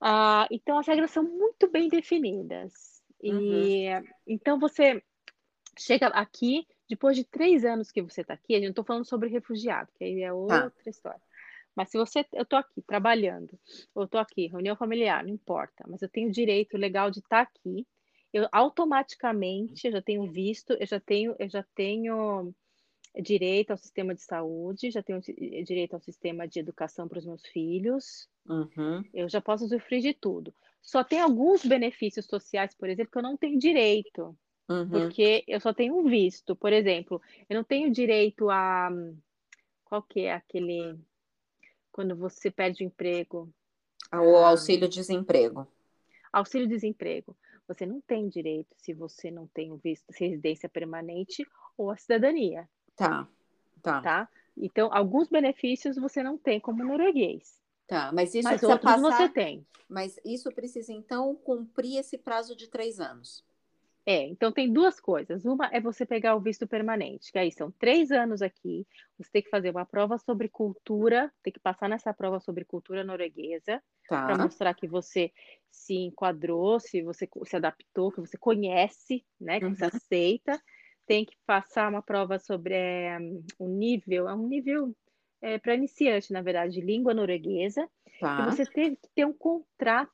Ah, 0.00 0.46
então 0.50 0.78
as 0.78 0.86
regras 0.86 1.10
são 1.10 1.24
muito 1.24 1.70
bem 1.70 1.88
definidas. 1.88 3.02
Uhum, 3.26 3.70
E 3.72 3.88
então 4.26 4.58
você 4.58 5.02
chega 5.78 6.08
aqui, 6.08 6.66
depois 6.88 7.16
de 7.16 7.24
três 7.24 7.64
anos 7.64 7.90
que 7.92 8.02
você 8.02 8.22
está 8.22 8.34
aqui, 8.34 8.54
eu 8.54 8.62
não 8.62 8.70
estou 8.70 8.84
falando 8.84 9.04
sobre 9.06 9.28
refugiado, 9.30 9.90
que 9.96 10.04
aí 10.04 10.22
é 10.22 10.32
tá. 10.46 10.72
outra 10.72 10.90
história. 10.90 11.20
Mas 11.80 11.88
se 11.88 11.96
você, 11.96 12.26
eu 12.34 12.44
tô 12.44 12.56
aqui 12.56 12.82
trabalhando, 12.82 13.58
ou 13.94 14.06
tô 14.06 14.18
aqui, 14.18 14.48
reunião 14.48 14.76
familiar, 14.76 15.24
não 15.24 15.32
importa, 15.32 15.82
mas 15.88 16.02
eu 16.02 16.10
tenho 16.10 16.30
direito 16.30 16.76
legal 16.76 17.10
de 17.10 17.20
estar 17.20 17.46
tá 17.46 17.50
aqui, 17.50 17.86
eu 18.34 18.46
automaticamente 18.52 19.86
eu 19.86 19.92
já 19.92 20.02
tenho 20.02 20.30
visto, 20.30 20.74
eu 20.74 20.86
já 20.86 21.00
tenho, 21.00 21.34
eu 21.38 21.48
já 21.48 21.64
tenho 21.74 22.54
direito 23.22 23.70
ao 23.70 23.78
sistema 23.78 24.14
de 24.14 24.22
saúde, 24.22 24.90
já 24.90 25.02
tenho 25.02 25.22
direito 25.64 25.94
ao 25.94 26.02
sistema 26.02 26.46
de 26.46 26.60
educação 26.60 27.08
para 27.08 27.18
os 27.18 27.24
meus 27.24 27.46
filhos, 27.46 28.28
Uhum. 28.46 29.02
eu 29.14 29.26
já 29.26 29.40
posso 29.40 29.64
usufruir 29.64 30.02
de 30.02 30.12
tudo. 30.12 30.52
Só 30.82 31.02
tem 31.02 31.18
alguns 31.18 31.64
benefícios 31.64 32.26
sociais, 32.26 32.74
por 32.74 32.90
exemplo, 32.90 33.10
que 33.10 33.18
eu 33.18 33.22
não 33.22 33.38
tenho 33.38 33.58
direito, 33.58 34.36
Uhum. 34.68 34.90
porque 34.90 35.44
eu 35.48 35.58
só 35.60 35.72
tenho 35.72 35.96
um 35.96 36.04
visto. 36.10 36.54
Por 36.54 36.74
exemplo, 36.74 37.22
eu 37.48 37.56
não 37.56 37.64
tenho 37.64 37.90
direito 37.90 38.50
a. 38.50 38.90
Qual 39.82 40.02
que 40.02 40.20
é 40.20 40.34
aquele. 40.34 41.00
Quando 41.92 42.16
você 42.16 42.50
perde 42.50 42.84
o 42.84 42.86
emprego? 42.86 43.52
O 44.12 44.36
auxílio-desemprego. 44.36 45.66
Auxílio-desemprego. 46.32 47.36
Você 47.68 47.86
não 47.86 48.00
tem 48.00 48.28
direito 48.28 48.74
se 48.76 48.92
você 48.92 49.30
não 49.30 49.46
tem 49.46 49.70
o 49.70 49.76
visto 49.76 50.06
de 50.12 50.18
residência 50.18 50.68
permanente 50.68 51.46
ou 51.76 51.90
a 51.90 51.96
cidadania. 51.96 52.68
Tá, 52.96 53.28
tá. 53.80 54.00
Tá? 54.00 54.28
Então, 54.56 54.92
alguns 54.92 55.28
benefícios 55.28 55.96
você 55.96 56.22
não 56.22 56.36
tem 56.36 56.58
como 56.58 56.84
norueguês. 56.84 57.60
Tá, 57.86 58.10
mas 58.12 58.34
isso 58.34 58.48
Mas 58.48 58.60
precisa 58.60 58.78
passar. 58.78 59.00
você 59.00 59.28
tem. 59.28 59.66
Mas 59.88 60.16
isso 60.24 60.50
precisa, 60.52 60.92
então, 60.92 61.34
cumprir 61.34 61.96
esse 61.96 62.16
prazo 62.16 62.54
de 62.54 62.68
três 62.68 63.00
anos. 63.00 63.44
É, 64.06 64.22
então 64.26 64.50
tem 64.52 64.72
duas 64.72 64.98
coisas. 64.98 65.44
Uma 65.44 65.66
é 65.72 65.80
você 65.80 66.06
pegar 66.06 66.34
o 66.34 66.40
visto 66.40 66.66
permanente, 66.66 67.30
que 67.30 67.38
aí 67.38 67.52
são 67.52 67.70
três 67.70 68.10
anos 68.10 68.40
aqui. 68.42 68.86
Você 69.18 69.30
tem 69.30 69.42
que 69.42 69.50
fazer 69.50 69.70
uma 69.70 69.84
prova 69.86 70.18
sobre 70.18 70.48
cultura, 70.48 71.32
tem 71.42 71.52
que 71.52 71.60
passar 71.60 71.88
nessa 71.88 72.12
prova 72.14 72.40
sobre 72.40 72.64
cultura 72.64 73.04
norueguesa, 73.04 73.82
para 74.24 74.36
Tá. 74.36 74.36
mostrar 74.36 74.74
que 74.74 74.88
você 74.88 75.32
se 75.70 75.94
enquadrou, 75.94 76.80
se 76.80 77.02
você 77.02 77.28
se 77.44 77.56
adaptou, 77.56 78.10
que 78.12 78.20
você 78.20 78.38
conhece, 78.38 79.24
né, 79.40 79.60
que 79.60 79.68
você 79.68 79.84
Uhum. 79.84 79.86
aceita. 79.86 80.60
Tem 81.06 81.24
que 81.24 81.36
passar 81.46 81.88
uma 81.90 82.02
prova 82.02 82.38
sobre 82.38 82.74
é, 82.74 83.18
o 83.58 83.68
nível, 83.68 84.28
é 84.28 84.34
um 84.34 84.46
nível 84.48 84.96
para 85.62 85.74
iniciante, 85.74 86.32
na 86.32 86.42
verdade, 86.42 86.74
de 86.74 86.80
língua 86.80 87.14
norueguesa. 87.14 87.88
E 88.36 88.42
Tá. 88.42 88.44
você 88.44 88.66
tem 88.66 88.94
que 88.96 89.08
ter 89.14 89.24
um 89.26 89.32
contrato, 89.32 90.12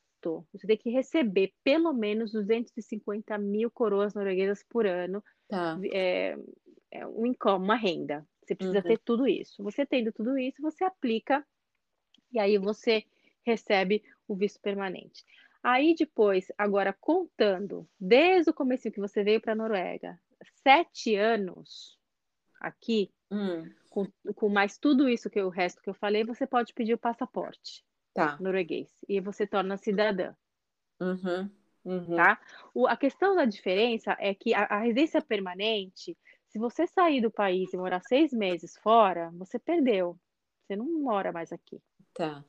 você 0.53 0.67
tem 0.67 0.77
que 0.77 0.91
receber 0.91 1.53
pelo 1.63 1.93
menos 1.93 2.33
250 2.33 3.37
mil 3.39 3.71
coroas 3.71 4.15
norueguesas 4.15 4.65
por 4.69 4.87
ano, 4.87 5.23
Tá. 5.49 5.79
é, 5.93 6.37
é 6.91 7.07
um 7.07 7.27
income, 7.27 7.65
uma 7.65 7.77
renda. 7.77 8.27
Você 8.43 8.55
precisa 8.55 8.79
Uhum. 8.79 8.83
ter 8.83 8.99
tudo 9.05 9.27
isso. 9.27 9.63
Você 9.63 9.85
tendo 9.85 10.13
tudo 10.13 10.39
isso, 10.39 10.63
você 10.63 10.85
aplica 10.85 11.45
e 12.33 12.39
aí 12.39 12.59
você 12.59 13.05
recebe 13.45 14.03
o 14.27 14.35
visto 14.35 14.61
permanente. 14.61 15.25
Aí 15.63 15.95
depois, 15.95 16.47
agora 16.57 16.93
contando, 16.93 17.89
desde 17.99 18.51
o 18.51 18.55
começo 18.55 18.91
que 18.91 19.01
você 19.01 19.25
veio 19.25 19.41
para 19.41 19.53
a 19.53 19.57
Noruega, 19.57 20.19
sete 20.63 21.17
anos 21.17 21.99
aqui, 22.61 23.11
Hum, 23.31 23.69
com, 23.91 24.07
com 24.35 24.49
mais 24.49 24.79
tudo 24.79 25.09
isso 25.09 25.29
que 25.31 25.41
o 25.41 25.49
resto 25.49 25.83
que 25.83 25.91
eu 25.91 25.95
falei, 25.95 26.25
você 26.25 26.47
pode 26.47 26.73
pedir 26.73 26.95
o 26.95 26.99
passaporte 26.99 27.85
tá. 28.17 28.37
norueguês 28.41 28.89
e 29.09 29.21
você 29.21 29.47
torna 29.47 29.77
cidadã, 29.77 30.35
Uhum. 31.01 31.51
Uhum. 31.85 32.17
tá? 32.17 32.41
O, 32.75 32.87
a 32.87 32.97
questão 32.97 33.37
da 33.37 33.45
diferença 33.45 34.17
é 34.19 34.35
que 34.35 34.53
a, 34.55 34.65
a 34.65 34.79
residência 34.81 35.23
permanente, 35.23 36.17
se 36.49 36.59
você 36.59 36.87
sair 36.87 37.21
do 37.21 37.31
país 37.31 37.73
e 37.73 37.77
morar 37.77 38.01
seis 38.01 38.33
meses 38.33 38.77
fora, 38.79 39.31
você 39.35 39.59
perdeu. 39.59 40.19
Você 40.67 40.75
não 40.75 40.87
mora 40.87 41.31
mais 41.31 41.53
aqui, 41.53 41.81
Tá. 42.13 42.45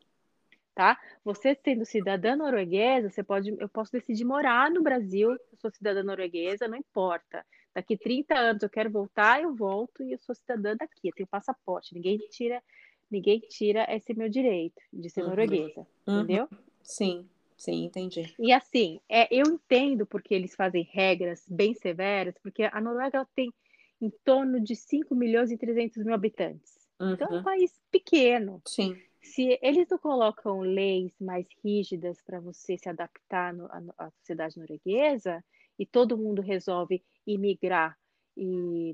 tá? 0.74 1.00
Você 1.24 1.54
sendo 1.64 1.86
cidadã 1.86 2.36
norueguesa, 2.36 3.10
você 3.10 3.24
pode, 3.24 3.50
eu 3.60 3.70
posso 3.70 3.92
decidir 3.92 4.26
morar 4.26 4.72
no 4.72 4.82
Brasil, 4.82 5.32
eu 5.32 5.58
sou 5.60 5.70
cidadã 5.70 6.02
norueguesa, 6.02 6.68
não 6.68 6.78
importa. 6.78 7.46
Daqui 7.76 7.96
30 7.96 8.36
anos 8.36 8.64
eu 8.64 8.70
quero 8.70 8.90
voltar, 8.90 9.40
eu 9.42 9.54
volto 9.54 10.02
e 10.04 10.14
eu 10.14 10.18
sou 10.18 10.34
cidadã 10.34 10.76
daqui, 10.76 11.10
eu 11.10 11.14
tenho 11.14 11.28
passaporte. 11.28 11.94
Ninguém 11.94 12.18
tira, 12.32 12.64
ninguém 13.10 13.40
tira 13.40 13.86
esse 13.90 14.14
meu 14.14 14.30
direito 14.30 14.82
de 14.94 15.10
ser 15.10 15.22
Uhum. 15.22 15.30
norueguesa, 15.30 15.88
Uhum. 16.08 16.18
entendeu? 16.20 16.50
Sim, 16.84 17.30
sim, 17.58 17.86
entendi. 17.86 18.34
E 18.40 18.52
assim, 18.54 19.00
é, 19.10 19.28
eu 19.32 19.48
entendo 19.52 20.06
porque 20.06 20.34
eles 20.34 20.56
fazem 20.56 20.88
regras 20.92 21.44
bem 21.48 21.74
severas, 21.74 22.36
porque 22.42 22.64
a 22.64 22.80
Noruega 22.80 23.28
tem 23.36 23.52
em 24.00 24.12
torno 24.24 24.60
de 24.62 24.76
5 24.76 25.16
milhões 25.16 25.52
e 25.52 25.58
300 25.58 26.04
mil 26.04 26.14
habitantes. 26.14 26.88
Então 27.02 27.28
é 27.28 27.32
um 27.32 27.36
Uhum. 27.38 27.44
país 27.44 27.74
pequeno. 27.92 28.62
Sim. 28.66 28.96
Se 29.22 29.58
eles 29.62 29.88
não 29.90 29.98
colocam 29.98 30.60
leis 30.62 31.12
mais 31.20 31.48
rígidas 31.64 32.22
para 32.22 32.40
você 32.40 32.78
se 32.78 32.88
adaptar 32.88 33.54
no- 33.54 33.66
à 33.66 33.82
à 33.98 34.12
sociedade 34.12 34.58
norueguesa, 34.58 35.44
e 35.80 35.86
todo 35.86 36.18
mundo 36.18 36.42
resolve 36.42 37.04
imigrar 37.26 37.98
e 38.36 38.94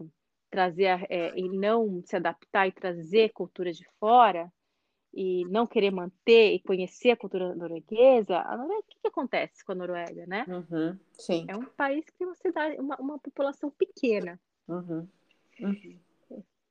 trazer 0.53 1.03
é, 1.09 1.33
e 1.35 1.49
não 1.49 2.03
se 2.05 2.15
adaptar 2.15 2.67
e 2.67 2.71
trazer 2.71 3.29
cultura 3.29 3.71
de 3.73 3.83
fora 3.99 4.53
e 5.11 5.45
não 5.45 5.65
querer 5.65 5.89
manter 5.89 6.53
e 6.53 6.59
conhecer 6.59 7.09
a 7.09 7.17
cultura 7.17 7.55
norueguesa, 7.55 8.37
a 8.37 8.55
Noruega, 8.55 8.81
o 8.81 8.83
que, 8.83 8.99
que 9.01 9.07
acontece 9.07 9.65
com 9.65 9.71
a 9.71 9.75
Noruega, 9.75 10.27
né? 10.27 10.45
Uhum. 10.47 10.99
Sim. 11.17 11.47
É 11.49 11.57
um 11.57 11.65
país 11.65 12.05
que 12.05 12.13
tem 12.13 12.27
uma 12.27 12.35
cidade, 12.35 12.79
uma, 12.79 12.95
uma 12.97 13.17
população 13.17 13.71
pequena. 13.71 14.39
Uhum. 14.67 15.07
Uhum. 15.59 15.99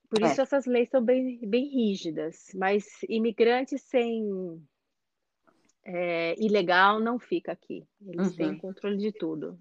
Por 0.09 0.23
É. 0.23 0.27
isso 0.27 0.41
essas 0.41 0.65
leis 0.65 0.89
são 0.89 1.05
bem, 1.05 1.41
bem 1.41 1.67
rígidas. 1.67 2.53
Mas 2.55 2.87
imigrantes 3.09 3.83
sem 3.83 4.31
é, 5.83 6.37
ilegal 6.39 7.01
não 7.01 7.19
fica 7.19 7.51
aqui. 7.51 7.85
Eles 8.07 8.37
têm 8.37 8.51
Uhum. 8.51 8.55
o 8.55 8.61
controle 8.61 8.97
de 8.97 9.11
tudo. 9.11 9.59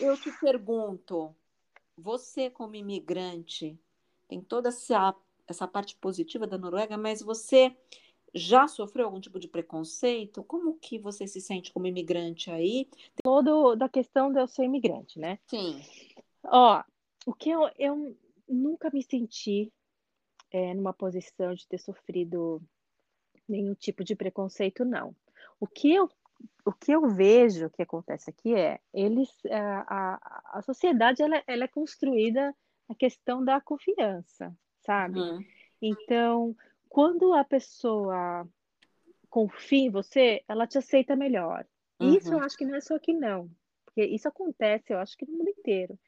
Eu 0.00 0.16
te 0.16 0.30
pergunto, 0.40 1.34
você 2.00 2.50
como 2.50 2.74
imigrante, 2.74 3.78
tem 4.28 4.40
toda 4.40 4.70
essa, 4.70 5.14
essa 5.46 5.68
parte 5.68 5.96
positiva 5.96 6.46
da 6.46 6.58
Noruega, 6.58 6.96
mas 6.96 7.20
você 7.20 7.76
já 8.34 8.68
sofreu 8.68 9.06
algum 9.06 9.20
tipo 9.20 9.38
de 9.38 9.48
preconceito? 9.48 10.42
Como 10.44 10.78
que 10.78 10.98
você 10.98 11.26
se 11.26 11.40
sente 11.40 11.72
como 11.72 11.86
imigrante 11.86 12.50
aí? 12.50 12.88
Todo 13.22 13.74
da 13.74 13.88
questão 13.88 14.32
de 14.32 14.40
eu 14.40 14.46
ser 14.46 14.64
imigrante, 14.64 15.18
né? 15.18 15.38
Sim. 15.46 15.82
Ó, 16.44 16.82
o 17.26 17.34
que 17.34 17.50
eu, 17.50 17.68
eu 17.78 18.16
nunca 18.48 18.90
me 18.92 19.02
senti 19.02 19.72
é, 20.50 20.74
numa 20.74 20.92
posição 20.92 21.54
de 21.54 21.66
ter 21.66 21.78
sofrido 21.78 22.62
nenhum 23.48 23.74
tipo 23.74 24.04
de 24.04 24.14
preconceito, 24.14 24.84
não. 24.84 25.14
O 25.58 25.66
que 25.66 25.92
eu, 25.92 26.08
o 26.64 26.72
que 26.72 26.92
eu 26.92 27.08
vejo 27.08 27.70
que 27.70 27.82
acontece 27.82 28.30
aqui 28.30 28.54
é, 28.54 28.80
eles, 28.92 29.28
a, 29.50 29.80
a, 29.88 30.58
a 30.58 30.62
sociedade 30.62 31.22
ela, 31.22 31.42
ela 31.46 31.64
é 31.64 31.68
construída 31.68 32.54
na 32.88 32.94
questão 32.94 33.44
da 33.44 33.60
confiança, 33.60 34.54
sabe? 34.80 35.20
Uhum. 35.20 35.44
Então, 35.80 36.56
quando 36.88 37.32
a 37.34 37.44
pessoa 37.44 38.46
confia 39.28 39.86
em 39.86 39.90
você, 39.90 40.42
ela 40.48 40.66
te 40.66 40.76
aceita 40.76 41.16
melhor. 41.16 41.66
Isso 42.00 42.28
eu 42.28 42.38
Uhum. 42.38 42.44
acho 42.44 42.56
que 42.56 42.64
não 42.64 42.74
é 42.74 42.80
só 42.80 42.96
aqui, 42.96 43.12
não. 43.12 43.50
Porque 43.84 44.04
isso 44.04 44.28
acontece, 44.28 44.92
eu 44.92 44.98
acho 44.98 45.16
que 45.16 45.26
no 45.26 45.38
mundo 45.38 45.50
inteiro. 45.50 45.98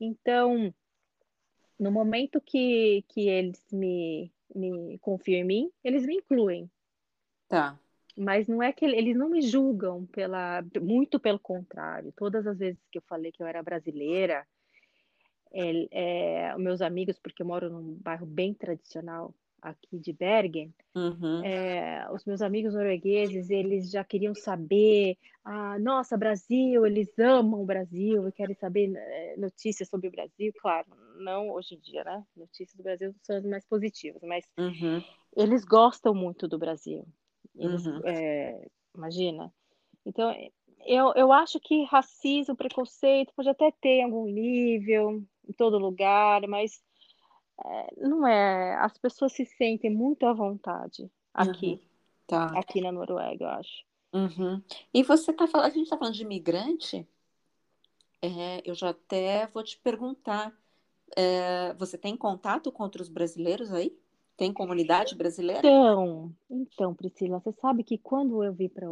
Então, 0.00 0.72
no 1.78 1.90
momento 1.90 2.40
que, 2.40 3.04
que 3.08 3.28
eles 3.28 3.64
me, 3.72 4.32
me 4.54 4.98
confiam 4.98 5.40
em 5.40 5.44
mim, 5.44 5.72
eles 5.82 6.06
me 6.06 6.16
incluem. 6.16 6.70
Tá. 7.48 7.78
Mas 8.16 8.46
não 8.46 8.62
é 8.62 8.72
que 8.72 8.84
ele- 8.84 8.96
eles 8.96 9.16
não 9.16 9.30
me 9.30 9.40
julgam 9.42 10.06
pela, 10.06 10.62
muito 10.80 11.18
pelo 11.18 11.38
contrário. 11.38 12.12
Todas 12.16 12.46
as 12.46 12.58
vezes 12.58 12.80
que 12.90 12.98
eu 12.98 13.02
falei 13.08 13.32
que 13.32 13.42
eu 13.42 13.46
era 13.46 13.62
brasileira, 13.62 14.46
é, 15.52 16.50
é, 16.50 16.58
meus 16.58 16.80
amigos, 16.80 17.18
porque 17.18 17.42
eu 17.42 17.46
moro 17.46 17.70
num 17.70 17.94
bairro 18.00 18.26
bem 18.26 18.54
tradicional 18.54 19.34
aqui 19.60 19.98
de 19.98 20.12
Bergen, 20.12 20.74
Uhum. 20.94 21.42
é, 21.44 22.06
os 22.12 22.24
meus 22.24 22.42
amigos 22.42 22.74
noruegueses, 22.74 23.48
eles 23.48 23.90
já 23.90 24.04
queriam 24.04 24.34
saber, 24.34 25.16
ah, 25.44 25.78
nossa, 25.78 26.16
Brasil, 26.16 26.84
eles 26.86 27.18
amam 27.18 27.62
o 27.62 27.66
Brasil 27.66 28.28
e 28.28 28.32
querem 28.32 28.54
saber 28.54 28.92
eh, 28.94 29.34
notícias 29.38 29.88
sobre 29.88 30.08
o 30.08 30.10
Brasil. 30.10 30.52
Claro, 30.60 30.86
não 31.16 31.50
hoje 31.50 31.74
em 31.74 31.78
dia, 31.80 32.04
né? 32.04 32.24
Notícias 32.36 32.74
do 32.76 32.82
Brasil 32.82 33.14
são 33.22 33.36
as 33.36 33.44
mais 33.44 33.64
positivas, 33.64 34.20
mas 34.22 34.44
Uhum. 34.58 35.02
eles 35.36 35.64
gostam 35.64 36.14
muito 36.14 36.46
do 36.46 36.58
Brasil. 36.58 37.06
Uhum. 37.54 38.00
é, 38.04 38.68
imagina. 38.94 39.52
Então, 40.04 40.34
eu, 40.84 41.12
eu 41.14 41.32
acho 41.32 41.60
que 41.60 41.84
racismo, 41.84 42.56
preconceito 42.56 43.32
pode 43.34 43.48
até 43.48 43.70
ter 43.70 44.00
em 44.00 44.04
algum 44.04 44.26
nível, 44.26 45.22
em 45.48 45.52
todo 45.52 45.78
lugar, 45.78 46.46
mas 46.48 46.82
é, 47.64 48.06
não 48.06 48.26
é. 48.26 48.74
As 48.76 48.96
pessoas 48.98 49.32
se 49.32 49.44
sentem 49.44 49.90
muito 49.90 50.26
à 50.26 50.32
vontade 50.32 51.10
aqui, 51.32 51.72
Uhum. 51.72 51.80
Tá. 52.26 52.46
aqui 52.58 52.80
na 52.80 52.90
Noruega, 52.90 53.44
eu 53.44 53.48
acho. 53.48 53.84
Uhum. 54.12 54.62
E 54.92 55.02
você 55.02 55.32
tá 55.32 55.46
falando, 55.46 55.66
a 55.66 55.70
gente 55.70 55.88
tá 55.88 55.96
falando 55.96 56.14
de 56.14 56.22
imigrante, 56.22 57.06
é, 58.20 58.62
eu 58.64 58.74
já 58.74 58.90
até 58.90 59.46
vou 59.48 59.62
te 59.62 59.78
perguntar, 59.78 60.52
é, 61.16 61.72
você 61.74 61.96
tem 61.96 62.16
contato 62.16 62.70
com 62.70 62.82
outros 62.82 63.08
brasileiros 63.08 63.72
aí? 63.72 63.96
Tem 64.36 64.52
comunidade 64.52 65.14
brasileira? 65.14 65.60
Então, 65.60 66.32
então, 66.50 66.94
Priscila, 66.94 67.40
você 67.40 67.52
sabe 67.52 67.84
que 67.84 67.98
quando 67.98 68.42
eu 68.42 68.52
vim 68.52 68.68
para 68.68 68.86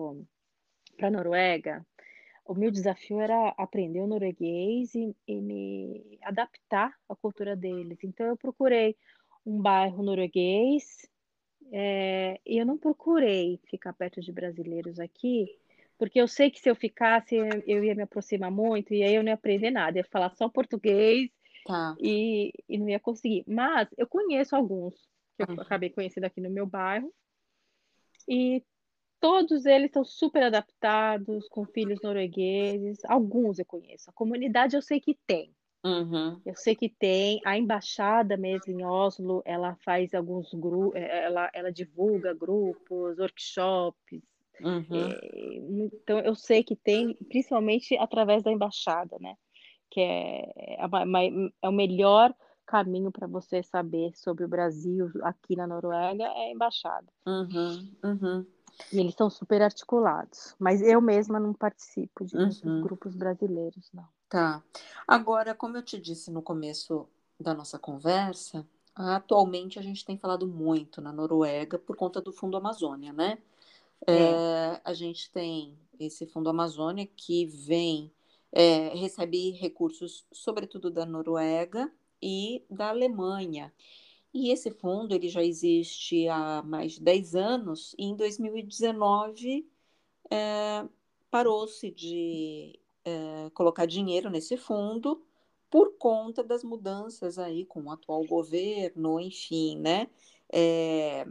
para 0.97 1.11
Noruega, 1.11 1.87
o 2.45 2.55
meu 2.55 2.71
desafio 2.71 3.21
era 3.21 3.55
aprender 3.57 4.01
o 4.01 4.07
norueguês 4.07 4.95
e, 4.95 5.15
e 5.27 5.41
me 5.41 6.19
adaptar 6.23 6.93
à 7.09 7.17
cultura 7.17 7.57
deles. 7.57 7.99
Então, 8.05 8.27
eu 8.27 8.37
procurei 8.37 8.97
um 9.47 9.61
bairro 9.63 10.03
norueguês 10.03 11.09
é, 11.73 12.41
e 12.45 12.59
eu 12.59 12.67
não 12.67 12.77
procurei 12.77 13.61
ficar 13.71 13.93
perto 13.93 14.21
de 14.21 14.33
brasileiros 14.33 14.99
aqui, 14.99 15.47
porque 15.99 16.21
eu 16.21 16.29
sei 16.29 16.51
que 16.51 16.61
se 16.61 16.69
eu 16.69 16.75
ficasse, 16.75 17.37
eu 17.67 17.85
ia 17.85 17.95
me 17.95 18.03
aproximar 18.03 18.51
muito 18.51 18.93
e 18.93 19.03
aí 19.03 19.15
eu 19.15 19.23
não 19.23 19.29
ia 19.31 19.35
aprender 19.35 19.71
nada, 19.71 19.99
ia 19.99 20.05
falar 20.05 20.31
só 20.37 20.49
português 20.49 21.31
Tá. 21.65 21.95
e, 22.01 22.53
e 22.69 22.79
não 22.79 22.89
ia 22.89 22.99
conseguir. 22.99 23.45
Mas 23.47 23.89
eu 23.97 24.07
conheço 24.07 24.57
alguns 24.57 25.10
que 25.47 25.53
eu 25.53 25.63
acabei 25.63 25.91
conhecendo 25.91 26.25
aqui 26.25 26.41
no 26.41 26.51
meu 26.51 26.67
bairro 26.67 27.13
e 28.29 28.63
todos 29.21 29.67
eles 29.67 29.87
estão 29.87 30.05
super 30.05 30.43
adaptados, 30.43 31.47
com 31.49 31.67
filhos 31.67 32.01
noruegueses. 32.03 33.05
Alguns 33.05 33.59
eu 33.59 33.67
conheço. 33.67 34.09
A 34.09 34.13
comunidade 34.13 34.75
eu 34.75 34.83
sei 34.83 35.01
que 35.01 35.17
tem. 35.27 35.55
Uhum. 35.85 36.41
Eu 36.45 36.55
sei 36.57 36.75
que 36.75 36.89
tem. 36.89 37.41
A 37.45 37.57
embaixada 37.57 38.37
mesmo 38.37 38.73
em 38.73 38.85
Oslo, 38.85 39.43
ela 39.45 39.77
faz 39.85 40.15
alguns 40.15 40.53
grupos, 40.55 41.01
ela, 41.01 41.51
ela 41.53 41.73
divulga 41.73 42.35
grupos, 42.35 43.19
workshops. 43.19 44.23
Uhum. 44.61 45.11
É, 45.11 45.57
então 45.97 46.19
eu 46.21 46.35
sei 46.35 46.63
que 46.63 46.77
tem, 46.77 47.15
principalmente 47.29 47.97
através 47.97 48.43
da 48.43 48.53
embaixada, 48.53 49.17
né? 49.21 49.35
Que 49.91 50.01
é, 50.01 50.51
é, 50.57 50.87
é 51.63 51.69
o 51.69 51.73
melhor 51.73 52.35
caminho 52.71 53.11
para 53.11 53.27
você 53.27 53.65
saber 53.65 54.17
sobre 54.17 54.45
o 54.45 54.49
Brasil 54.49 55.11
aqui 55.23 55.57
na 55.57 55.67
Noruega 55.67 56.23
é 56.23 56.51
a 56.51 56.53
embaixada. 56.53 57.09
Uhum. 57.27 57.91
Uhum. 58.05 58.47
E 58.93 59.01
eles 59.01 59.15
são 59.17 59.29
super 59.29 59.61
articulados. 59.61 60.55
Mas 60.57 60.81
eu 60.81 61.01
mesma 61.01 61.41
não 61.41 61.53
participo 61.53 62.25
de 62.25 62.37
Uhum. 62.37 62.81
grupos 62.81 63.17
brasileiros, 63.17 63.91
não. 63.93 64.07
Tá. 64.29 64.63
Agora, 65.07 65.53
como 65.53 65.77
eu 65.77 65.83
te 65.83 65.99
disse 65.99 66.31
no 66.31 66.41
começo 66.41 67.09
da 67.41 67.53
nossa 67.53 67.77
conversa, 67.77 68.65
atualmente 68.95 69.77
a 69.77 69.83
gente 69.83 70.05
tem 70.05 70.17
falado 70.17 70.47
muito 70.47 71.01
na 71.01 71.13
Noruega 71.13 71.77
por 71.77 71.97
conta 71.97 72.21
do 72.21 72.33
Fundo 72.33 72.57
Amazônia, 72.57 73.13
né? 73.13 73.39
É. 74.07 74.15
É, 74.17 74.81
a 74.85 74.95
gente 74.95 75.29
tem 75.33 75.77
esse 75.99 76.25
Fundo 76.25 76.49
Amazônia 76.49 77.05
que 77.17 77.47
vem, 77.47 78.13
é, 78.53 78.95
recebe 78.95 79.51
recursos, 79.51 80.25
sobretudo 80.33 80.89
da 80.89 81.05
Noruega 81.05 81.91
e 82.23 82.65
da 82.71 82.89
Alemanha. 82.91 83.73
E 84.33 84.51
esse 84.51 84.71
fundo 84.71 85.15
ele 85.15 85.29
já 85.29 85.43
existe 85.45 86.29
há 86.29 86.63
mais 86.63 86.93
de 86.93 87.01
10 87.03 87.35
anos, 87.35 87.95
e 87.99 88.05
em 88.05 88.17
2019 88.17 89.69
é, 90.31 90.87
parou-se 91.31 91.91
de 91.91 92.79
é, 93.05 93.51
colocar 93.55 93.87
dinheiro 93.87 94.31
nesse 94.31 94.57
fundo 94.57 95.25
por 95.71 95.97
conta 95.99 96.43
das 96.43 96.65
mudanças 96.65 97.39
aí 97.39 97.65
com 97.65 97.85
o 97.85 97.91
atual 97.91 98.25
governo, 98.25 99.21
enfim, 99.21 99.79
né? 99.79 100.09
É, 100.53 101.27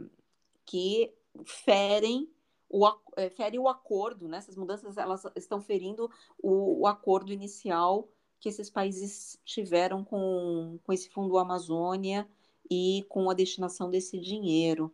que 0.64 1.12
ferem 1.44 2.28
o, 2.68 2.88
fere 3.36 3.58
o 3.58 3.68
acordo, 3.68 4.28
né? 4.28 4.38
Essas 4.38 4.56
mudanças 4.56 4.96
elas 4.96 5.24
estão 5.36 5.60
ferindo 5.60 6.10
o, 6.42 6.82
o 6.82 6.86
acordo 6.86 7.32
inicial 7.32 8.08
que 8.40 8.48
esses 8.48 8.70
países 8.70 9.38
tiveram 9.44 10.02
com, 10.02 10.78
com 10.82 10.92
esse 10.92 11.10
fundo 11.10 11.38
Amazônia 11.38 12.26
e 12.70 13.04
com 13.08 13.28
a 13.28 13.34
destinação 13.34 13.90
desse 13.90 14.18
dinheiro. 14.18 14.92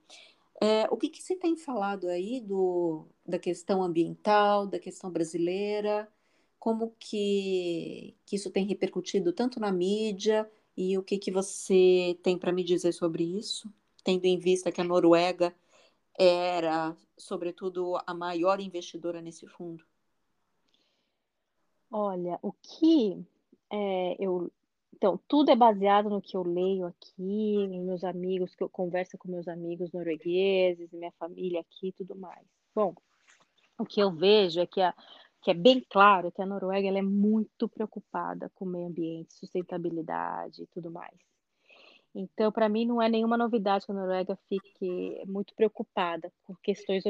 É, 0.61 0.89
o 0.91 0.97
que, 0.97 1.09
que 1.09 1.23
você 1.23 1.37
tem 1.37 1.57
falado 1.57 2.09
aí 2.09 2.41
do, 2.41 3.07
da 3.25 3.39
questão 3.39 3.83
ambiental, 3.83 4.67
da 4.67 4.79
questão 4.79 5.11
brasileira? 5.11 6.11
Como 6.59 6.95
que, 6.99 8.17
que 8.25 8.37
isso 8.37 8.51
tem 8.51 8.67
repercutido 8.67 9.33
tanto 9.33 9.61
na 9.61 9.71
mídia 9.71 10.51
e 10.77 10.99
o 10.99 11.03
que, 11.03 11.19
que 11.19 11.31
você 11.31 12.19
tem 12.23 12.39
para 12.39 12.53
me 12.53 12.65
dizer 12.65 12.93
sobre 12.93 13.23
isso? 13.23 13.73
Tendo 14.03 14.25
em 14.25 14.39
vista 14.39 14.73
que 14.73 14.81
a 14.81 14.85
Noruega 14.85 15.55
era, 16.19 16.97
sobretudo, 17.17 17.99
a 18.07 18.15
maior 18.15 18.59
investidora 18.61 19.21
nesse 19.21 19.47
fundo. 19.47 19.85
Olha, 21.91 22.39
o 22.43 22.53
que 22.53 23.25
é, 23.73 24.17
eu. 24.19 24.51
Então, 24.95 25.21
tudo 25.29 25.51
é 25.51 25.57
baseado 25.57 26.09
no 26.09 26.23
que 26.23 26.37
eu 26.37 26.43
leio 26.43 26.87
aqui, 26.87 27.55
em 27.57 27.83
meus 27.83 28.03
amigos, 28.03 28.55
que 28.55 28.63
eu 28.63 28.69
converso 28.69 29.19
com 29.19 29.31
meus 29.31 29.47
amigos 29.47 29.93
noruegueses, 29.93 30.91
minha 30.91 31.13
família 31.19 31.61
aqui 31.61 31.89
e 31.89 31.93
tudo 31.93 32.17
mais. 32.17 32.47
Bom, 32.75 32.95
o 33.79 33.85
que 33.85 34.01
eu 34.01 34.11
vejo 34.11 34.59
é 34.59 34.67
que, 34.67 34.81
a, 34.81 34.95
que 35.43 35.51
é 35.51 35.55
bem 35.55 35.85
claro 35.91 36.33
que 36.33 36.41
a 36.41 36.47
Noruega 36.47 36.89
é 36.89 37.03
muito 37.03 37.69
preocupada 37.69 38.51
com 38.55 38.65
o 38.65 38.69
meio 38.69 38.87
ambiente, 38.87 39.35
sustentabilidade 39.35 40.63
e 40.63 40.67
tudo 40.69 40.91
mais. 40.91 41.15
Então, 42.15 42.51
para 42.51 42.67
mim, 42.67 42.87
não 42.87 43.03
é 43.03 43.11
nenhuma 43.11 43.37
novidade 43.37 43.85
que 43.85 43.93
a 43.93 43.95
Noruega 43.95 44.39
fique 44.49 45.23
muito 45.27 45.55
preocupada 45.55 46.33
com 46.45 46.55
questões 46.63 47.05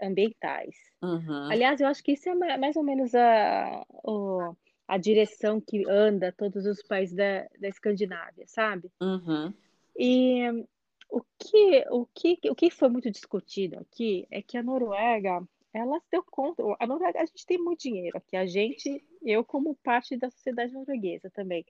ambientais. 0.00 0.76
Uhum. 1.02 1.50
Aliás, 1.50 1.80
eu 1.80 1.88
acho 1.88 2.00
que 2.04 2.12
isso 2.12 2.28
é 2.28 2.56
mais 2.56 2.76
ou 2.76 2.84
menos 2.84 3.12
a, 3.12 3.82
a 3.82 4.52
direção 4.98 5.60
que 5.60 5.88
anda 5.88 6.32
todos 6.32 6.66
os 6.66 6.82
países 6.82 7.14
da, 7.14 7.48
da 7.58 7.68
Escandinávia, 7.68 8.44
sabe? 8.46 8.90
Uhum. 9.00 9.52
E 9.96 10.64
o 11.08 11.20
que, 11.38 11.84
o, 11.90 12.06
que, 12.06 12.38
o 12.50 12.54
que 12.54 12.70
foi 12.70 12.88
muito 12.88 13.10
discutido 13.10 13.78
aqui 13.78 14.26
é 14.30 14.40
que 14.40 14.56
a 14.56 14.62
Noruega, 14.62 15.46
ela 15.72 16.00
se 16.00 16.10
deu 16.10 16.24
conta, 16.24 16.62
a 16.80 16.86
Noruega, 16.86 17.20
a 17.20 17.26
gente 17.26 17.44
tem 17.46 17.58
muito 17.58 17.80
dinheiro 17.80 18.16
aqui, 18.16 18.36
a 18.36 18.46
gente, 18.46 19.04
eu 19.22 19.44
como 19.44 19.74
parte 19.76 20.16
da 20.16 20.30
sociedade 20.30 20.72
norueguesa 20.72 21.30
também. 21.30 21.64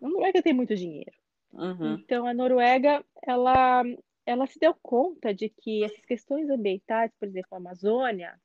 A 0.00 0.08
Noruega 0.08 0.40
tem 0.42 0.52
muito 0.52 0.76
dinheiro. 0.76 1.12
Uhum. 1.52 1.94
Então, 1.94 2.26
a 2.26 2.34
Noruega, 2.34 3.04
ela, 3.26 3.82
ela 4.24 4.46
se 4.46 4.58
deu 4.58 4.74
conta 4.74 5.34
de 5.34 5.48
que 5.48 5.82
essas 5.82 6.04
questões 6.04 6.48
ambientais, 6.48 7.12
por 7.18 7.26
exemplo, 7.26 7.48
a 7.52 7.56
Amazônia, 7.56 8.38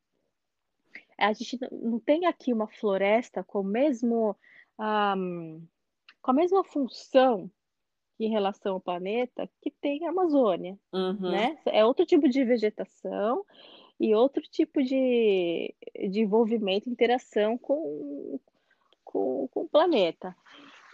a 1.22 1.34
gente 1.34 1.58
não 1.72 2.00
tem 2.00 2.26
aqui 2.26 2.52
uma 2.54 2.68
floresta 2.68 3.44
com 3.44 3.64
mesmo 3.64 4.36
um, 4.80 5.66
com 6.22 6.32
a 6.32 6.34
mesma 6.34 6.64
função 6.64 7.50
em 8.20 8.30
relação 8.30 8.74
ao 8.74 8.82
planeta 8.82 9.50
que 9.62 9.72
tem 9.72 10.06
a 10.06 10.12
Amazônia, 10.12 10.78
Uhum. 10.94 11.32
né? 11.32 11.58
É 11.66 11.84
outro 11.86 12.06
tipo 12.06 12.28
de 12.30 12.44
vegetação 12.44 13.44
e 14.00 14.14
outro 14.14 14.42
tipo 14.44 14.82
de, 14.84 15.74
de 16.10 16.22
envolvimento, 16.22 16.90
interação 16.90 17.58
com, 17.58 18.40
com, 19.04 19.48
com 19.48 19.62
o 19.62 19.70
planeta. 19.70 20.36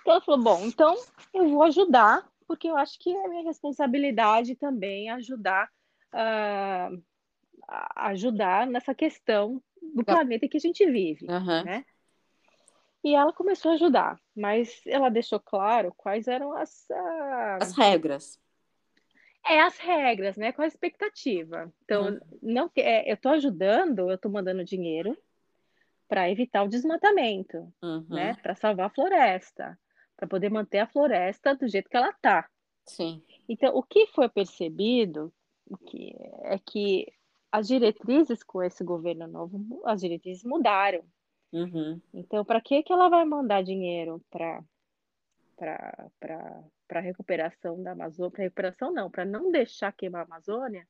Então 0.01 0.13
ela 0.13 0.21
falou: 0.21 0.41
bom, 0.41 0.65
então 0.65 0.95
eu 1.33 1.49
vou 1.49 1.63
ajudar, 1.63 2.29
porque 2.47 2.69
eu 2.69 2.77
acho 2.77 2.97
que 2.99 3.09
é 3.13 3.27
minha 3.27 3.43
responsabilidade 3.43 4.55
também 4.55 5.09
ajudar 5.09 5.69
uh, 6.13 7.03
ajudar 7.95 8.65
nessa 8.67 8.95
questão 8.95 9.61
do 9.81 10.03
planeta 10.03 10.47
que 10.47 10.57
a 10.57 10.59
gente 10.59 10.85
vive, 10.89 11.25
Uhum. 11.29 11.63
né? 11.63 11.85
E 13.03 13.15
ela 13.15 13.31
começou 13.31 13.71
a 13.71 13.73
ajudar, 13.75 14.19
mas 14.35 14.81
ela 14.85 15.09
deixou 15.09 15.39
claro 15.39 15.93
quais 15.95 16.27
eram 16.27 16.51
as 16.53 16.85
uh... 16.89 17.61
as 17.61 17.77
regras. 17.77 18.39
É 19.47 19.61
as 19.61 19.77
regras, 19.77 20.35
né? 20.35 20.51
Qual 20.51 20.65
a 20.65 20.67
expectativa? 20.67 21.71
Então, 21.83 22.07
Uhum. 22.07 22.19
não 22.41 22.71
é, 22.75 23.09
eu 23.09 23.13
estou 23.13 23.31
ajudando, 23.31 23.99
eu 24.09 24.15
estou 24.15 24.31
mandando 24.31 24.63
dinheiro 24.63 25.17
para 26.07 26.29
evitar 26.29 26.63
o 26.63 26.67
desmatamento, 26.67 27.71
Uhum. 27.81 28.05
né? 28.09 28.35
Para 28.41 28.55
salvar 28.55 28.87
a 28.87 28.93
floresta, 28.93 29.79
para 30.17 30.27
poder 30.27 30.49
manter 30.49 30.79
a 30.79 30.87
floresta 30.87 31.55
do 31.55 31.67
jeito 31.67 31.89
que 31.89 31.95
ela 31.95 32.09
está. 32.09 32.49
Sim. 32.85 33.21
Então, 33.47 33.75
o 33.75 33.83
que 33.83 34.07
foi 34.07 34.27
percebido 34.27 35.31
que 35.87 36.15
é 36.43 36.57
que 36.59 37.11
as 37.51 37.67
diretrizes 37.67 38.43
com 38.43 38.61
esse 38.61 38.83
governo 38.83 39.27
novo, 39.27 39.81
as 39.85 40.01
diretrizes 40.01 40.43
mudaram. 40.43 41.03
Uhum. 41.51 42.01
Então, 42.13 42.43
para 42.43 42.61
que 42.61 42.83
que 42.83 42.91
ela 42.93 43.09
vai 43.09 43.25
mandar 43.25 43.63
dinheiro 43.63 44.21
para 44.29 44.63
para 45.57 46.63
para 46.87 46.99
recuperação 47.01 47.81
da 47.83 47.91
Amazônia? 47.91 48.31
Para 48.31 48.43
recuperação 48.43 48.93
não, 48.93 49.11
para 49.11 49.25
não 49.25 49.51
deixar 49.51 49.91
queimar 49.91 50.21
a 50.21 50.25
Amazônia. 50.25 50.87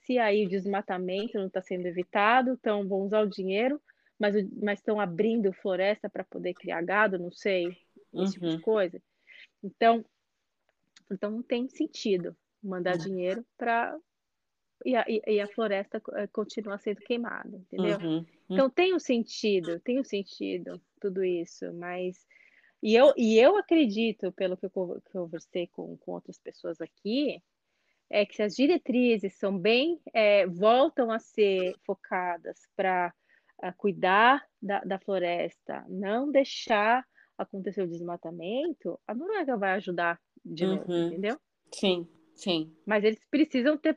Se 0.00 0.18
aí 0.18 0.46
o 0.46 0.48
desmatamento 0.48 1.38
não 1.38 1.46
está 1.46 1.62
sendo 1.62 1.86
evitado, 1.86 2.50
então 2.52 2.86
vão 2.88 3.00
usar 3.00 3.22
o 3.22 3.30
dinheiro, 3.30 3.80
mas 4.18 4.34
mas 4.60 4.78
estão 4.78 5.00
abrindo 5.00 5.52
floresta 5.52 6.08
para 6.10 6.24
poder 6.24 6.54
criar 6.54 6.82
gado, 6.82 7.18
não 7.18 7.30
sei, 7.32 7.66
esse 7.68 7.76
Uhum. 8.14 8.30
tipo 8.32 8.46
de 8.48 8.60
coisa. 8.60 9.02
Então, 9.62 10.04
então 11.10 11.30
não 11.30 11.42
tem 11.42 11.68
sentido 11.68 12.36
mandar 12.62 12.92
Uhum. 12.92 12.98
dinheiro 12.98 13.46
para 13.56 13.96
e 14.84 14.96
a, 14.96 15.04
e 15.08 15.40
a 15.40 15.48
floresta 15.48 16.02
eh, 16.14 16.26
continuar 16.28 16.78
sendo 16.78 17.00
queimada, 17.00 17.56
entendeu? 17.56 17.98
Uhum. 17.98 18.26
Então 18.50 18.68
tem 18.70 18.94
um 18.94 18.98
sentido, 18.98 19.80
tem 19.80 19.98
um 20.00 20.04
sentido 20.04 20.80
tudo 21.00 21.24
isso, 21.24 21.72
mas 21.74 22.26
e 22.82 22.94
eu, 22.96 23.12
e 23.16 23.38
eu 23.38 23.56
acredito, 23.56 24.32
pelo 24.32 24.56
que 24.56 24.66
eu 24.66 24.70
conversei 24.70 25.68
com, 25.68 25.96
com 25.98 26.12
outras 26.12 26.38
pessoas 26.38 26.80
aqui, 26.80 27.40
é 28.10 28.26
que 28.26 28.34
se 28.34 28.42
as 28.42 28.54
diretrizes 28.54 29.34
são 29.34 29.56
bem, 29.56 30.00
é, 30.12 30.46
voltam 30.46 31.10
a 31.10 31.18
ser 31.18 31.74
focadas 31.86 32.58
para 32.76 33.14
cuidar 33.78 34.44
da, 34.60 34.80
da 34.80 34.98
floresta, 34.98 35.84
não 35.88 36.30
deixar 36.30 37.06
acontecer 37.38 37.82
o 37.82 37.88
desmatamento, 37.88 39.00
a 39.06 39.14
Noruega 39.14 39.56
vai 39.56 39.72
ajudar 39.74 40.20
de 40.44 40.66
Uhum. 40.66 40.76
novo, 40.76 40.98
entendeu? 40.98 41.38
Sim, 41.72 42.08
sim. 42.34 42.76
Mas 42.84 43.04
eles 43.04 43.24
precisam 43.30 43.78
ter 43.78 43.96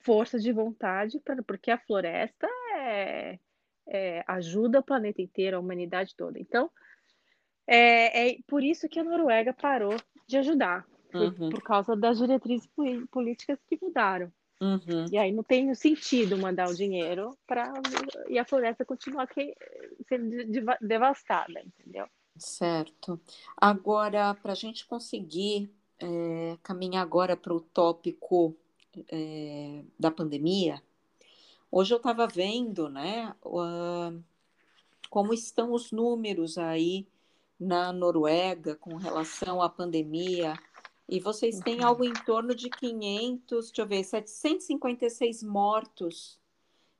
força 0.00 0.38
de 0.38 0.52
vontade, 0.52 1.20
pra, 1.20 1.42
porque 1.42 1.70
a 1.70 1.78
floresta 1.78 2.46
é, 2.76 3.38
é, 3.86 4.24
ajuda 4.26 4.80
o 4.80 4.84
planeta 4.84 5.22
inteiro, 5.22 5.56
a 5.56 5.60
humanidade 5.60 6.14
toda. 6.16 6.38
Então, 6.38 6.70
é, 7.66 8.30
é 8.30 8.38
por 8.46 8.62
isso 8.62 8.88
que 8.88 8.98
a 8.98 9.04
Noruega 9.04 9.52
parou 9.52 9.96
de 10.26 10.36
ajudar, 10.38 10.86
por, 11.10 11.34
Uhum. 11.34 11.50
por 11.50 11.62
causa 11.62 11.96
das 11.96 12.18
diretrizes 12.18 12.68
políticas 13.10 13.58
que 13.68 13.78
mudaram. 13.80 14.32
Uhum. 14.60 15.06
E 15.10 15.16
aí 15.16 15.32
não 15.32 15.42
tem 15.42 15.74
sentido 15.74 16.36
mandar 16.36 16.68
o 16.68 16.74
dinheiro 16.74 17.36
para 17.46 17.72
e 18.28 18.38
a 18.38 18.44
floresta 18.44 18.84
continuar 18.84 19.26
que, 19.26 19.54
sendo 20.08 20.28
de- 20.30 20.44
deva- 20.44 20.78
devastada, 20.80 21.60
entendeu? 21.60 22.06
Certo. 22.38 23.20
Agora, 23.56 24.34
para 24.34 24.52
a 24.52 24.54
gente 24.54 24.86
conseguir 24.86 25.70
é, 25.98 26.56
caminhar 26.62 27.02
agora 27.02 27.36
para 27.36 27.52
o 27.52 27.60
tópico 27.60 28.56
é, 29.08 29.84
da 29.98 30.10
pandemia, 30.10 30.82
hoje 31.70 31.92
eu 31.94 31.98
estava 31.98 32.26
vendo, 32.26 32.88
né, 32.88 33.34
ah, 33.44 34.12
como 35.10 35.32
estão 35.32 35.72
os 35.72 35.90
números 35.92 36.58
aí 36.58 37.06
na 37.58 37.92
Noruega 37.92 38.76
com 38.76 38.94
relação 38.96 39.60
à 39.62 39.68
pandemia. 39.68 40.54
E 41.08 41.18
vocês 41.18 41.58
têm 41.60 41.80
Uhum. 41.80 41.86
algo 41.86 42.04
em 42.04 42.12
torno 42.12 42.54
de 42.54 42.68
500, 42.68 43.66
deixa 43.68 43.82
eu 43.82 43.86
ver, 43.86 44.04
756 44.04 45.42
mortos 45.42 46.38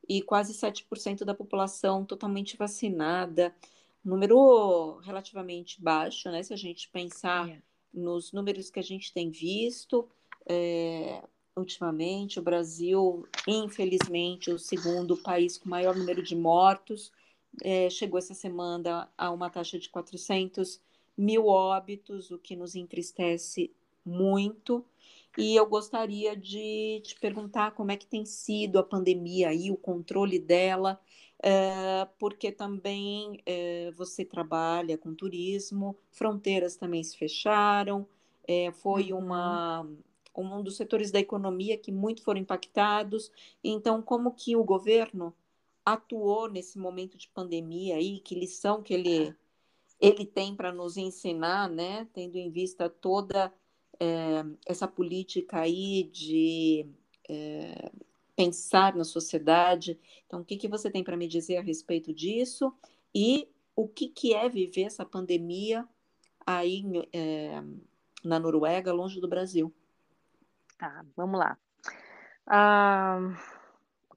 e 0.09 0.23
quase 0.23 0.55
7% 0.55 1.25
da 1.25 1.35
população 1.35 2.05
totalmente 2.05 2.57
vacinada. 2.57 3.55
Número 4.03 4.97
relativamente 5.03 5.83
baixo, 5.83 6.31
né? 6.31 6.43
Se 6.43 6.55
a 6.55 6.57
gente 6.57 6.89
pensar 6.89 7.49
É. 7.51 7.63
nos 7.93 8.33
números 8.33 8.71
que 8.71 8.79
a 8.81 8.83
gente 8.83 9.13
tem 9.13 9.31
visto 9.31 10.09
é, 10.47 11.23
ultimamente, 11.59 12.39
o 12.39 12.43
Brasil, 12.43 13.27
infelizmente, 13.47 14.51
o 14.51 14.59
segundo 14.59 15.17
país 15.17 15.59
com 15.59 15.69
maior 15.69 15.97
número 15.97 16.23
de 16.23 16.37
mortos, 16.37 17.13
é, 17.63 17.91
chegou 17.91 18.19
essa 18.19 18.35
semana 18.35 19.11
a 19.17 19.31
uma 19.31 19.51
taxa 19.51 19.79
de 19.79 19.89
400 19.89 20.81
mil 21.17 21.47
óbitos, 21.47 22.31
o 22.31 22.39
que 22.39 22.55
nos 22.57 22.75
entristece 22.75 23.73
muito. 24.05 24.85
E 25.37 25.55
eu 25.57 25.67
gostaria 25.67 26.37
de 26.37 27.01
te 27.05 27.15
perguntar 27.21 27.73
como 27.73 27.93
é 27.93 27.97
que 27.97 28.07
tem 28.07 28.25
sido 28.25 28.79
a 28.79 28.83
pandemia 28.83 29.51
aí, 29.51 29.71
o 29.71 29.77
controle 29.77 30.39
dela, 30.39 31.01
é, 31.43 32.07
porque 32.19 32.51
também 32.51 33.41
é, 33.47 33.91
você 33.93 34.25
trabalha 34.25 34.99
com 34.99 35.15
turismo, 35.15 35.97
fronteiras 36.11 36.77
também 36.77 37.03
se 37.05 37.17
fecharam, 37.17 38.07
é, 38.47 38.73
foi 38.73 39.13
Uhum. 39.13 39.19
uma, 39.19 39.87
um 40.45 40.63
dos 40.63 40.77
setores 40.77 41.11
da 41.11 41.19
economia 41.19 41.77
que 41.77 41.91
muito 41.91 42.23
foram 42.23 42.41
impactados. 42.41 43.31
Então, 43.63 44.03
como 44.03 44.33
que 44.33 44.57
o 44.57 44.65
governo 44.65 45.35
atuou 45.85 46.49
nesse 46.49 46.79
momento 46.79 47.17
de 47.17 47.29
pandemia 47.29 47.97
aí? 47.97 48.21
Que 48.21 48.35
lição 48.35 48.83
que 48.83 48.95
ele, 48.95 49.35
ele 50.01 50.27
tem 50.27 50.55
para 50.55 50.73
nos 50.73 50.97
ensinar, 50.97 51.69
né? 51.69 52.07
Tendo 52.13 52.37
em 52.37 52.51
vista 52.51 52.89
toda 52.89 53.53
é, 53.99 54.45
essa 54.67 54.87
política 54.87 55.61
aí 55.61 56.05
de 56.05 56.87
é, 57.29 57.91
pensar 58.37 58.95
na 58.95 59.05
sociedade. 59.05 59.99
Então, 60.27 60.41
o 60.41 60.45
que, 60.45 60.57
que 60.57 60.69
você 60.69 60.91
tem 60.91 61.03
para 61.03 61.17
me 61.17 61.27
dizer 61.27 61.57
a 61.57 61.63
respeito 61.63 62.13
disso? 62.13 62.73
E 63.15 63.49
o 63.75 63.89
que, 63.89 64.09
que 64.09 64.35
é 64.35 64.49
viver 64.49 64.83
essa 64.83 65.05
pandemia 65.05 65.87
aí 66.47 66.85
é, 67.13 67.63
na 68.25 68.39
Noruega, 68.39 68.93
longe 68.93 69.21
do 69.21 69.29
Brasil? 69.29 69.73
Tá, 70.79 71.05
vamos 71.17 71.41
lá. 71.41 71.59
Ah, 72.47 73.19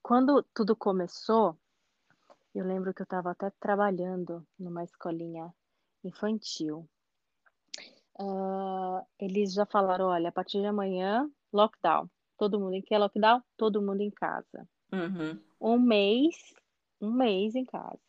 quando 0.03 0.43
tudo 0.53 0.75
começou, 0.75 1.57
eu 2.53 2.63
lembro 2.63 2.93
que 2.93 3.01
eu 3.01 3.05
estava 3.05 3.31
até 3.31 3.49
trabalhando 3.59 4.45
numa 4.59 4.83
escolinha 4.83 5.51
infantil. 6.03 6.87
Ah, 8.19 9.03
eles 9.19 9.53
já 9.53 9.65
falaram, 9.65 10.05
olha, 10.05 10.29
a 10.29 10.31
partir 10.31 10.59
de 10.59 10.67
amanhã, 10.67 11.27
lockdown. 11.51 12.07
Todo 12.37 12.59
mundo 12.59 12.75
em 12.75 12.81
que 12.81 12.93
é 12.93 12.99
lockdown? 12.99 13.41
Todo 13.57 13.81
mundo 13.81 14.01
em 14.01 14.11
casa. 14.11 14.69
Uhum. 14.91 15.39
Um 15.59 15.79
mês, 15.79 16.35
um 17.01 17.11
mês 17.11 17.55
em 17.55 17.65
casa. 17.65 17.99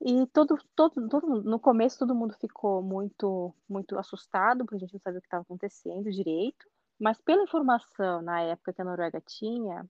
E 0.00 0.26
todo, 0.26 0.58
todo, 0.76 1.08
todo 1.08 1.42
no 1.42 1.58
começo 1.58 1.98
todo 1.98 2.14
mundo 2.14 2.34
ficou 2.38 2.82
muito, 2.82 3.52
muito 3.68 3.98
assustado, 3.98 4.64
porque 4.64 4.76
a 4.76 4.78
gente 4.78 4.92
não 4.92 5.00
sabia 5.00 5.18
o 5.18 5.22
que 5.22 5.26
estava 5.26 5.42
acontecendo 5.42 6.10
direito. 6.10 6.66
Mas 6.98 7.20
pela 7.20 7.42
informação 7.42 8.22
na 8.22 8.40
época 8.42 8.72
que 8.72 8.82
a 8.82 8.84
Noruega 8.84 9.20
tinha, 9.20 9.88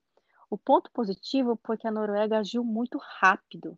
o 0.49 0.57
ponto 0.57 0.91
positivo 0.91 1.59
foi 1.65 1.77
que 1.77 1.87
a 1.87 1.91
Noruega 1.91 2.39
agiu 2.39 2.63
muito 2.63 2.99
rápido. 3.19 3.77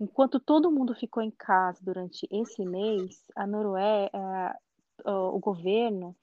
Enquanto 0.00 0.40
todo 0.40 0.70
mundo 0.70 0.94
ficou 0.94 1.22
em 1.22 1.30
casa 1.30 1.78
durante 1.82 2.26
esse 2.30 2.64
mês, 2.64 3.22
a 3.36 3.46
Noruega, 3.46 4.58
o 5.04 5.38
governo, 5.38 6.16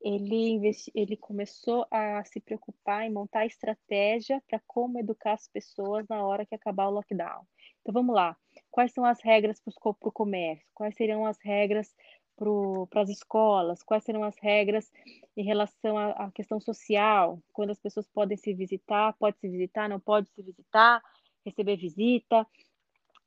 ele, 0.00 0.60
ele 0.94 1.16
começou 1.16 1.86
a 1.90 2.22
se 2.24 2.40
preocupar 2.40 3.04
em 3.04 3.12
montar 3.12 3.46
estratégia 3.46 4.42
para 4.48 4.60
como 4.66 4.98
educar 4.98 5.32
as 5.32 5.48
pessoas 5.48 6.06
na 6.08 6.24
hora 6.24 6.46
que 6.46 6.54
acabar 6.54 6.86
o 6.86 6.92
lockdown. 6.92 7.44
Então 7.80 7.92
vamos 7.92 8.14
lá. 8.14 8.36
Quais 8.70 8.92
são 8.92 9.04
as 9.04 9.20
regras 9.20 9.60
para 9.60 9.72
o 9.74 10.12
comércio? 10.12 10.66
Quais 10.74 10.94
seriam 10.94 11.26
as 11.26 11.38
regras 11.42 11.94
para 12.36 13.02
as 13.02 13.08
escolas? 13.08 13.82
Quais 13.82 14.04
serão 14.04 14.22
as 14.22 14.36
regras 14.38 14.90
em 15.36 15.44
relação 15.44 15.96
à, 15.96 16.10
à 16.10 16.30
questão 16.30 16.60
social? 16.60 17.42
Quando 17.52 17.70
as 17.70 17.78
pessoas 17.78 18.06
podem 18.08 18.36
se 18.36 18.52
visitar, 18.54 19.14
pode 19.14 19.38
se 19.38 19.48
visitar, 19.48 19.88
não 19.88 19.98
pode 19.98 20.28
se 20.30 20.42
visitar, 20.42 21.02
receber 21.44 21.76
visita? 21.76 22.46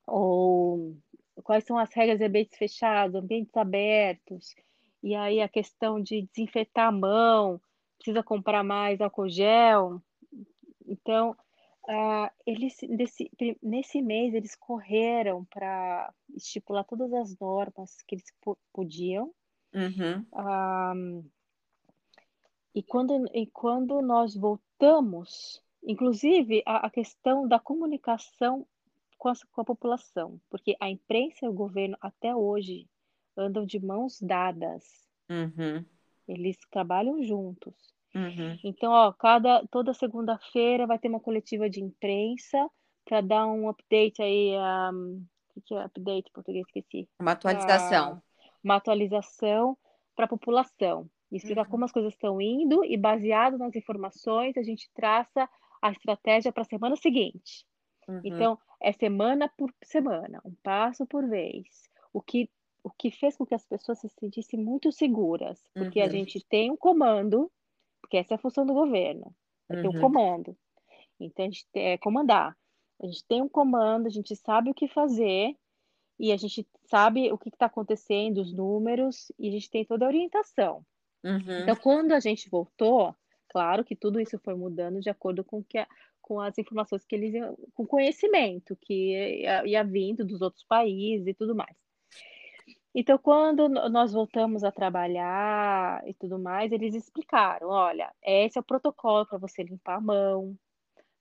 Ou 0.06 0.98
quais 1.44 1.64
são 1.64 1.78
as 1.78 1.94
regras 1.94 2.20
de 2.20 2.26
ambientes 2.26 2.58
fechados, 2.58 3.16
ambientes 3.16 3.56
abertos? 3.56 4.56
E 5.02 5.16
aí 5.16 5.42
a 5.42 5.50
questão 5.50 6.02
de 6.02 6.28
desinfetar 6.34 6.88
a 6.88 6.92
mão, 6.92 7.60
precisa 7.98 8.24
comprar 8.24 8.64
mais 8.64 9.02
álcool 9.02 9.30
gel. 9.30 10.02
Então, 10.88 11.36
Uh, 11.90 12.30
eles 12.46 12.78
nesse, 12.88 13.32
nesse 13.64 14.00
mês 14.00 14.36
eles 14.36 14.56
correram 14.56 15.44
para 15.46 16.14
estipular 16.36 16.86
todas 16.86 17.12
as 17.12 17.36
normas 17.40 17.96
que 18.06 18.14
eles 18.14 18.32
podiam 18.72 19.34
uhum. 19.74 20.20
uh, 20.32 21.26
e 22.76 22.84
quando 22.84 23.26
e 23.34 23.48
quando 23.48 24.04
nós 24.04 24.36
voltamos 24.36 25.64
inclusive 25.82 26.62
a, 26.64 26.86
a 26.86 26.92
questão 26.92 27.48
da 27.48 27.58
comunicação 27.58 28.68
com 29.18 29.30
a, 29.30 29.34
com 29.52 29.62
a, 29.62 29.66
população 29.66 30.40
porque 30.48 30.76
a 30.80 30.92
imprensa 30.92 31.48
e 31.48 31.50
o 31.50 31.54
governo 31.54 31.98
até 32.00 32.36
hoje 32.36 32.88
andam 33.36 33.66
de 33.66 33.80
mãos 33.84 34.22
dadas 34.22 34.86
uhum. 35.28 35.84
eles 36.28 36.56
trabalham 36.70 37.24
juntos 37.24 37.76
Uhum. 38.16 38.58
então, 38.64 38.92
ó, 38.92 39.12
cada 39.14 39.66
toda 39.68 39.94
segunda-feira 39.94 40.88
vai 40.88 41.00
ter 41.00 41.08
uma 41.10 41.20
coletiva 41.20 41.70
de 41.70 41.82
imprensa 41.82 42.70
para 43.06 43.22
dar 43.22 43.48
um 43.48 43.70
update 43.70 44.22
aí, 44.22 44.52
um, 44.94 45.26
o 45.56 45.62
que 45.62 45.74
é 45.76 45.84
update 45.84 46.30
em 46.30 46.34
português 46.34 46.66
esqueci. 46.68 47.08
Uma 47.20 47.32
atualização. 47.32 48.12
Pra, 48.12 48.22
uma 48.64 48.76
atualização 48.76 49.78
para 50.16 50.26
a 50.26 50.28
população. 50.28 51.10
Explicar 51.32 51.66
Uhum. 51.66 51.72
como 51.72 51.86
as 51.86 51.92
coisas 51.92 52.14
estão 52.14 52.42
indo 52.42 52.84
e 52.84 52.98
baseado 52.98 53.58
nas 53.58 53.76
informações 53.76 54.58
a 54.58 54.64
gente 54.64 54.90
traça 54.94 55.48
a 55.82 55.92
estratégia 55.92 56.52
para 56.52 56.64
a 56.64 56.66
semana 56.66 56.96
seguinte. 56.96 57.66
Uhum. 58.08 58.20
Então, 58.24 58.58
é 58.82 58.92
semana 58.92 59.50
por 59.58 59.74
semana, 59.84 60.42
um 60.44 60.54
passo 60.64 61.06
por 61.06 61.28
vez. 61.28 61.90
O 62.14 62.22
que 62.22 62.50
o 62.82 62.90
que 62.90 63.12
fez 63.12 63.36
com 63.36 63.46
que 63.46 63.54
as 63.54 63.66
pessoas 63.66 64.00
se 64.00 64.08
sentissem 64.10 64.58
muito 64.64 64.90
seguras, 64.92 65.62
porque 65.74 66.00
a 66.00 66.06
Uhum. 66.06 66.12
gente 66.12 66.44
tem 66.48 66.72
um 66.72 66.78
comando 66.78 67.52
porque 68.10 68.18
essa 68.18 68.34
é 68.34 68.36
a 68.36 68.40
função 68.40 68.66
do 68.66 68.74
governo, 68.74 69.32
é 69.70 69.76
ter 69.76 69.88
um 69.88 69.92
Uhum. 69.92 70.02
comando. 70.02 70.58
Então, 71.20 71.46
a 71.46 71.50
gente 71.50 71.68
tem, 71.72 71.90
é 71.90 71.98
comandar. 71.98 72.58
A 73.02 73.06
gente 73.06 73.24
tem 73.26 73.40
um 73.42 73.48
comando, 73.48 74.08
a 74.08 74.10
gente 74.10 74.36
sabe 74.36 74.72
o 74.72 74.74
que 74.74 74.88
fazer, 74.88 75.56
e 76.20 76.32
a 76.32 76.38
gente 76.38 76.68
sabe 76.86 77.32
o 77.32 77.38
que 77.38 77.50
está 77.50 77.68
acontecendo, 77.68 78.40
os 78.42 78.52
números, 78.52 79.32
e 79.38 79.48
a 79.48 79.52
gente 79.52 79.70
tem 79.70 79.86
toda 79.86 80.06
a 80.06 80.08
orientação. 80.08 80.84
Uhum. 81.24 81.60
Então, 81.62 81.76
quando 81.76 82.14
a 82.14 82.20
gente 82.20 82.50
voltou, 82.50 83.16
claro 83.50 83.86
que 83.86 83.96
tudo 83.96 84.20
isso 84.20 84.40
foi 84.40 84.56
mudando 84.56 85.00
de 85.00 85.10
acordo 85.10 85.44
com, 85.44 85.64
que 85.64 85.78
a, 85.78 85.88
com 86.20 86.40
as 86.42 86.58
informações 86.58 87.06
que 87.06 87.16
eles 87.16 87.34
iam, 87.36 87.56
com 87.76 87.86
conhecimento 87.86 88.76
que 88.82 89.44
ia, 89.44 89.68
ia 89.68 89.84
vindo 89.84 90.26
dos 90.26 90.42
outros 90.42 90.64
países 90.64 91.28
e 91.28 91.34
tudo 91.36 91.56
mais. 91.56 91.78
Então, 92.94 93.18
quando 93.20 93.70
nós 93.70 94.12
voltamos 94.14 94.64
a 94.64 94.72
trabalhar 94.72 96.02
e 96.08 96.14
tudo 96.14 96.40
mais, 96.40 96.72
eles 96.72 96.96
explicaram: 96.96 97.70
olha, 97.70 98.12
esse 98.24 98.58
é 98.58 98.62
o 98.62 98.64
protocolo 98.64 99.26
para 99.28 99.38
você 99.38 99.64
limpar 99.64 99.98
a 99.98 100.02
mão. 100.02 100.56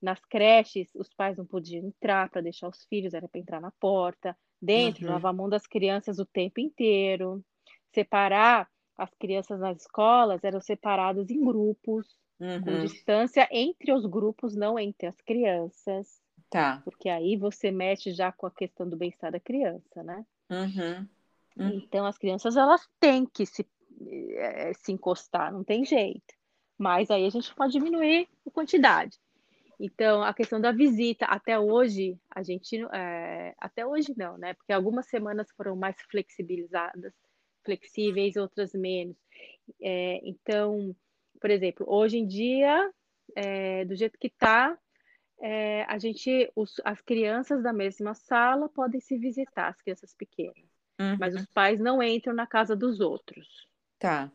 Nas 0.02 0.20
creches, 0.24 0.94
os 0.94 1.12
pais 1.14 1.38
não 1.38 1.46
podiam 1.46 1.86
entrar 1.86 2.30
para 2.30 2.42
deixar 2.42 2.68
os 2.68 2.84
filhos, 2.86 3.14
era 3.14 3.28
para 3.28 3.40
entrar 3.40 3.60
na 3.60 3.72
porta. 3.80 4.36
Dentro, 4.62 5.08
Uhum. 5.08 5.12
lavar 5.12 5.32
a 5.32 5.36
mão 5.36 5.48
das 5.48 5.66
crianças 5.66 6.18
o 6.18 6.26
tempo 6.26 6.60
inteiro. 6.60 7.44
Separar 7.94 8.68
as 8.98 9.14
crianças 9.14 9.60
nas 9.60 9.82
escolas 9.82 10.44
eram 10.44 10.60
separadas 10.60 11.30
em 11.30 11.44
grupos, 11.44 12.18
com 12.60 12.76
Uhum. 12.76 12.78
distância 12.78 13.48
entre 13.52 13.92
os 13.92 14.06
grupos, 14.06 14.56
não 14.56 14.78
entre 14.78 15.08
as 15.08 15.20
crianças, 15.22 16.20
Tá. 16.50 16.84
porque 16.84 17.08
aí 17.08 17.36
você 17.36 17.70
mexe 17.72 18.12
já 18.14 18.32
com 18.32 18.46
a 18.46 18.52
questão 18.52 18.88
do 18.88 18.96
bem-estar 18.96 19.32
da 19.32 19.40
criança, 19.40 20.02
né? 20.04 20.24
Uhum. 20.50 21.08
Hum. 21.58 21.68
Então 21.74 22.06
as 22.06 22.16
crianças 22.16 22.56
elas 22.56 22.86
têm 23.00 23.26
que 23.26 23.44
se, 23.44 23.66
eh, 24.36 24.72
se 24.74 24.92
encostar, 24.92 25.52
não 25.52 25.64
tem 25.64 25.84
jeito. 25.84 26.34
Mas 26.78 27.10
aí 27.10 27.26
a 27.26 27.30
gente 27.30 27.52
pode 27.54 27.72
diminuir 27.72 28.28
a 28.46 28.50
quantidade. 28.50 29.18
Então 29.80 30.22
a 30.22 30.32
questão 30.32 30.60
da 30.60 30.72
visita, 30.72 31.26
até 31.26 31.58
hoje 31.58 32.18
a 32.30 32.42
gente, 32.42 32.76
eh, 32.92 33.54
até 33.58 33.84
hoje 33.86 34.14
não, 34.16 34.38
né? 34.38 34.54
Porque 34.54 34.72
algumas 34.72 35.06
semanas 35.06 35.50
foram 35.56 35.76
mais 35.76 35.96
flexibilizadas, 36.10 37.12
flexíveis, 37.64 38.36
outras 38.36 38.72
menos. 38.72 39.16
Eh, 39.80 40.20
então, 40.24 40.94
por 41.40 41.50
exemplo, 41.50 41.84
hoje 41.88 42.18
em 42.18 42.26
dia, 42.26 42.90
eh, 43.36 43.84
do 43.84 43.94
jeito 43.94 44.18
que 44.18 44.30
tá, 44.30 44.76
eh, 45.40 45.84
a 45.88 45.98
gente, 45.98 46.50
os, 46.56 46.80
as 46.84 47.00
crianças 47.00 47.62
da 47.62 47.72
mesma 47.72 48.14
sala 48.14 48.68
podem 48.68 49.00
se 49.00 49.16
visitar, 49.18 49.68
as 49.68 49.80
crianças 49.80 50.14
pequenas. 50.14 50.67
Mas 51.18 51.34
Uhum. 51.34 51.40
os 51.40 51.46
pais 51.46 51.80
não 51.80 52.02
entram 52.02 52.34
na 52.34 52.46
casa 52.46 52.74
dos 52.76 53.00
outros, 53.00 53.68
Tá. 53.98 54.30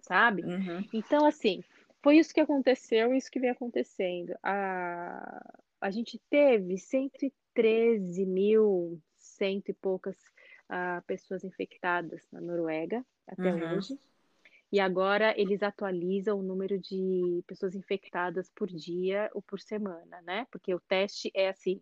sabe? 0.00 0.42
Uhum. 0.42 0.88
Então, 0.92 1.26
assim, 1.26 1.62
foi 2.02 2.18
isso 2.18 2.34
que 2.34 2.40
aconteceu 2.40 3.12
e 3.14 3.18
isso 3.18 3.30
que 3.30 3.40
vem 3.40 3.50
acontecendo. 3.50 4.34
A, 4.42 5.58
a 5.80 5.90
gente 5.90 6.18
teve 6.30 6.78
113 6.78 8.26
mil, 8.26 9.00
cento 9.18 9.68
e 9.70 9.74
poucas 9.74 10.16
ah, 10.68 11.02
pessoas 11.06 11.44
infectadas 11.44 12.26
na 12.32 12.40
Noruega 12.40 13.04
até 13.26 13.52
Uhum. 13.52 13.76
hoje. 13.76 13.98
E 14.72 14.80
agora 14.80 15.38
eles 15.38 15.62
atualizam 15.62 16.38
o 16.38 16.42
número 16.42 16.78
de 16.78 17.44
pessoas 17.46 17.74
infectadas 17.74 18.50
por 18.50 18.68
dia 18.68 19.30
ou 19.34 19.42
por 19.42 19.60
semana, 19.60 20.20
né? 20.22 20.46
Porque 20.50 20.74
o 20.74 20.80
teste 20.80 21.30
é 21.34 21.48
assim, 21.48 21.80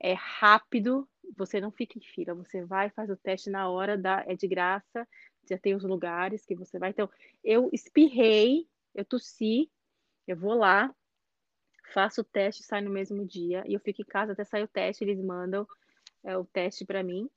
é 0.00 0.12
rápido, 0.14 1.08
você 1.36 1.60
não 1.60 1.70
fica 1.70 1.98
em 1.98 2.02
fila, 2.02 2.34
você 2.34 2.64
vai, 2.64 2.90
faz 2.90 3.10
o 3.10 3.16
teste 3.16 3.50
na 3.50 3.68
hora, 3.68 3.96
dá, 3.98 4.24
é 4.26 4.34
de 4.34 4.46
graça, 4.48 5.06
já 5.48 5.58
tem 5.58 5.74
os 5.74 5.84
lugares 5.84 6.44
que 6.44 6.54
você 6.54 6.78
vai. 6.78 6.90
Então, 6.90 7.08
eu 7.42 7.68
espirrei, 7.72 8.68
eu 8.94 9.04
tossi, 9.04 9.70
eu 10.26 10.36
vou 10.36 10.54
lá, 10.54 10.94
faço 11.92 12.20
o 12.20 12.24
teste, 12.24 12.62
sai 12.62 12.80
no 12.82 12.90
mesmo 12.90 13.24
dia, 13.26 13.64
e 13.66 13.74
eu 13.74 13.80
fico 13.80 14.02
em 14.02 14.04
casa 14.04 14.32
até 14.32 14.44
sair 14.44 14.62
o 14.64 14.68
teste, 14.68 15.04
eles 15.04 15.20
mandam 15.22 15.66
é, 16.24 16.36
o 16.36 16.44
teste 16.44 16.84
para 16.84 17.02
mim, 17.02 17.30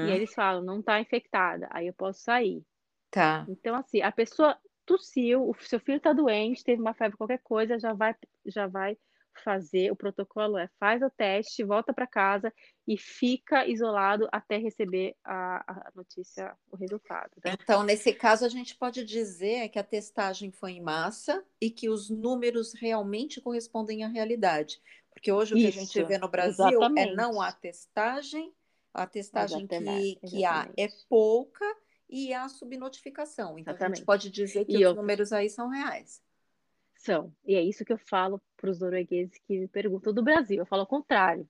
e 0.00 0.10
Uhum. 0.10 0.10
eles 0.10 0.34
falam, 0.34 0.62
não 0.64 0.82
tá 0.82 1.00
infectada, 1.00 1.68
aí 1.70 1.86
eu 1.88 1.94
posso 1.94 2.20
sair. 2.22 2.64
Tá. 3.10 3.48
Então, 3.48 3.74
assim, 3.76 4.00
a 4.02 4.12
pessoa 4.12 4.58
tossiu, 4.86 5.48
o 5.48 5.54
seu 5.60 5.80
filho 5.80 6.00
tá 6.00 6.12
doente, 6.12 6.64
teve 6.64 6.80
uma 6.80 6.94
febre, 6.94 7.16
qualquer 7.16 7.40
coisa, 7.42 7.78
já 7.78 7.92
vai, 7.92 8.14
já 8.46 8.66
vai 8.66 8.98
fazer, 9.42 9.90
o 9.90 9.96
protocolo 9.96 10.58
é 10.58 10.68
faz 10.78 11.02
o 11.02 11.10
teste, 11.10 11.64
volta 11.64 11.92
para 11.92 12.06
casa 12.06 12.52
e 12.86 12.96
fica 12.98 13.66
isolado 13.66 14.28
até 14.32 14.56
receber 14.58 15.16
a, 15.24 15.88
a 15.88 15.92
notícia, 15.94 16.56
o 16.70 16.76
resultado, 16.76 17.32
né? 17.44 17.56
Então, 17.62 17.82
nesse 17.82 18.12
caso, 18.14 18.44
a 18.44 18.48
gente 18.48 18.74
pode 18.76 19.04
dizer 19.04 19.68
que 19.68 19.78
a 19.78 19.84
testagem 19.84 20.50
foi 20.50 20.72
em 20.72 20.80
massa 20.82 21.44
e 21.60 21.70
que 21.70 21.88
os 21.90 22.08
números 22.08 22.72
realmente 22.74 23.40
correspondem 23.40 24.02
à 24.02 24.08
realidade. 24.08 24.80
Porque 25.12 25.30
hoje 25.30 25.54
o 25.54 25.58
que 25.58 25.66
a 25.66 25.70
gente 25.70 26.00
Isso, 26.00 26.06
vê 26.06 26.16
no 26.18 26.28
Brasil 26.28 26.90
é 26.96 27.06
exatamente. 27.06 27.14
não 27.14 27.40
a 27.40 27.52
testagem, 27.52 28.54
a 28.94 29.06
testagem 29.06 29.66
que, 29.66 29.74
Exatamente, 29.76 30.20
que 30.24 30.44
há 30.44 30.70
é 30.76 30.88
exatamente. 30.88 31.06
pouca 31.08 31.64
e 32.08 32.32
há 32.32 32.48
subnotificação. 32.48 33.58
Então, 33.58 33.76
a 33.76 33.80
gente 33.80 34.02
Exatamente. 34.02 34.04
pode 34.04 34.30
dizer 34.30 34.64
que 34.64 34.78
E 34.78 34.86
os 34.86 34.94
números 34.94 35.32
aí 35.32 35.50
são 35.50 35.68
reais. 35.68 36.22
São. 37.04 37.32
E 37.44 37.54
é 37.54 37.62
isso 37.62 37.84
que 37.84 37.92
eu 37.92 37.98
falo 37.98 38.40
para 38.56 38.70
os 38.70 38.80
noruegueses 38.80 39.38
que 39.46 39.58
me 39.60 39.68
perguntam 39.68 40.12
do 40.12 40.22
Brasil. 40.22 40.58
Eu 40.58 40.66
falo 40.66 40.82
ao 40.82 40.86
contrário. 40.86 41.48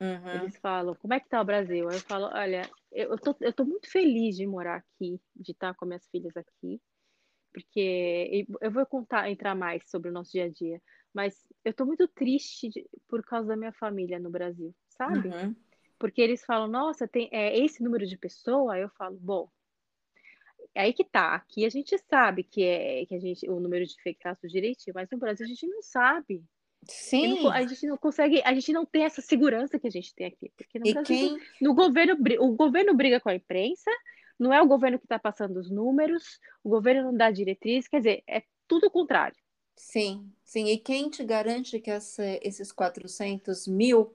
Uhum. 0.00 0.34
Eles 0.34 0.56
falam, 0.58 0.94
como 0.96 1.14
é 1.14 1.20
que 1.20 1.28
tá 1.28 1.40
o 1.40 1.44
Brasil? 1.44 1.88
Aí 1.88 1.96
eu 1.96 2.00
falo, 2.02 2.26
olha, 2.32 2.68
eu 2.92 3.18
tô, 3.18 3.36
eu 3.40 3.52
tô 3.52 3.64
muito 3.64 3.90
feliz 3.90 4.36
de 4.36 4.46
morar 4.46 4.76
aqui, 4.76 5.20
de 5.34 5.52
estar 5.52 5.74
com 5.74 5.86
minhas 5.86 6.06
filhas 6.08 6.36
aqui, 6.36 6.80
porque 7.52 8.46
eu 8.60 8.70
vou 8.70 8.84
contar, 8.86 9.30
entrar 9.30 9.54
mais 9.54 9.82
sobre 9.88 10.10
o 10.10 10.12
nosso 10.12 10.32
dia 10.32 10.44
a 10.44 10.48
dia, 10.48 10.82
mas 11.12 11.46
eu 11.64 11.72
tô 11.72 11.86
muito 11.86 12.08
triste 12.08 12.68
de- 12.68 12.84
por 13.08 13.22
causa 13.24 13.48
da 13.48 13.56
minha 13.56 13.72
família 13.72 14.18
no 14.18 14.30
Brasil, 14.30 14.74
sabe? 14.88 15.28
Uhum. 15.28 15.54
Porque 15.98 16.20
eles 16.20 16.44
falam, 16.44 16.66
nossa, 16.66 17.06
tem 17.06 17.28
é, 17.32 17.56
esse 17.56 17.82
número 17.82 18.04
de 18.04 18.18
pessoa? 18.18 18.74
Aí 18.74 18.82
eu 18.82 18.90
falo, 18.98 19.16
bom, 19.20 19.48
é 20.74 20.82
aí 20.82 20.92
que 20.92 21.04
tá. 21.04 21.34
Aqui 21.36 21.64
a 21.64 21.70
gente 21.70 21.96
sabe 22.10 22.44
que 22.44 22.62
é 22.64 23.06
que 23.06 23.14
a 23.14 23.20
gente 23.20 23.48
o 23.48 23.60
número 23.60 23.84
de 23.86 23.94
infectados 23.94 24.50
direitinho, 24.52 24.94
mas 24.94 25.08
no 25.10 25.18
Brasil 25.18 25.44
a 25.46 25.48
gente 25.48 25.66
não 25.66 25.82
sabe. 25.82 26.44
Porque 27.10 27.28
não 27.28 27.38
a 27.48 27.64
Sim. 27.64 27.66
gente 27.66 27.86
não 27.86 27.96
consegue, 27.98 28.42
a 28.44 28.54
gente 28.54 28.72
não 28.72 28.84
tem 28.86 29.04
essa 29.04 29.22
segurança 29.22 29.78
que 29.78 29.86
a 29.86 29.90
gente 29.90 30.14
tem 30.14 30.26
aqui. 30.26 30.52
Porque 30.56 30.78
no 30.78 30.88
E 30.88 30.90
Brasil, 30.90 31.18
quem 31.18 31.40
no 31.60 31.74
governo, 31.74 32.16
o 32.40 32.52
governo 32.56 32.94
briga 32.94 33.20
com 33.20 33.28
a 33.30 33.34
imprensa, 33.34 33.90
não 34.38 34.52
é 34.52 34.60
o 34.62 34.66
governo 34.66 34.98
que 34.98 35.04
está 35.06 35.18
passando 35.18 35.58
os 35.58 35.70
números, 35.70 36.40
o 36.62 36.70
governo 36.70 37.04
não 37.10 37.16
dá 37.16 37.30
diretriz, 37.30 37.88
quer 37.88 37.98
dizer, 37.98 38.24
é 38.28 38.42
tudo 38.68 38.86
o 38.88 38.90
contrário. 38.90 39.36
Sim, 39.76 40.32
sim. 40.44 40.66
E 40.68 40.78
quem 40.78 41.10
te 41.10 41.24
garante 41.24 41.80
que 41.80 41.90
essa- 41.90 42.24
esses 42.42 42.72
400 42.72 43.66
mil, 43.66 44.14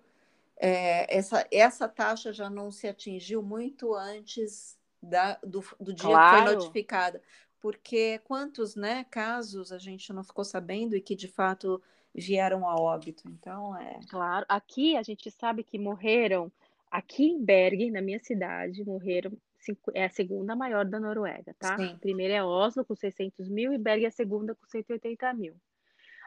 é, 0.58 1.18
essa, 1.18 1.48
essa 1.52 1.90
taxa 1.90 2.34
já 2.34 2.50
não 2.50 2.72
se 2.72 2.88
atingiu 2.88 3.44
muito 3.44 3.96
antes 3.96 4.79
da- 5.02 5.40
do, 5.44 5.64
do 5.80 5.94
dia 5.94 5.96
que 5.96 6.30
foi 6.30 6.42
Claro, 6.42 6.54
notificada? 6.54 7.22
Porque 7.62 8.20
quantos, 8.24 8.76
né, 8.76 9.06
casos 9.10 9.72
a 9.72 9.78
gente 9.78 10.14
não 10.14 10.24
ficou 10.24 10.46
sabendo 10.46 10.96
e 10.96 11.02
que 11.02 11.16
de 11.16 11.28
fato 11.28 11.82
vieram 12.14 12.68
a 12.68 12.76
óbito? 12.76 13.24
Então, 13.28 13.76
é. 13.78 14.00
claro. 14.10 14.46
Aqui 14.48 14.96
a 14.96 15.04
gente 15.04 15.30
sabe 15.30 15.64
que 15.64 15.78
morreram, 15.78 16.52
aqui 16.90 17.26
em 17.26 17.44
Bergen, 17.44 17.92
na 17.92 18.02
minha 18.02 18.20
cidade, 18.20 18.84
morreram, 18.86 19.32
cinco- 19.60 19.92
é 19.94 20.06
a 20.06 20.10
segunda 20.10 20.56
maior 20.56 20.86
da 20.86 21.00
Noruega, 21.00 21.54
tá? 21.60 21.78
Sim. 21.78 21.94
A 21.94 21.98
primeira 21.98 22.36
é 22.36 22.44
Oslo, 22.44 22.86
com 22.86 22.96
600 22.96 23.50
mil, 23.50 23.74
e 23.74 23.78
Bergen 23.78 24.06
é 24.06 24.08
a 24.08 24.12
segunda, 24.12 24.56
com 24.56 24.66
180 24.66 25.34
mil. 25.34 25.54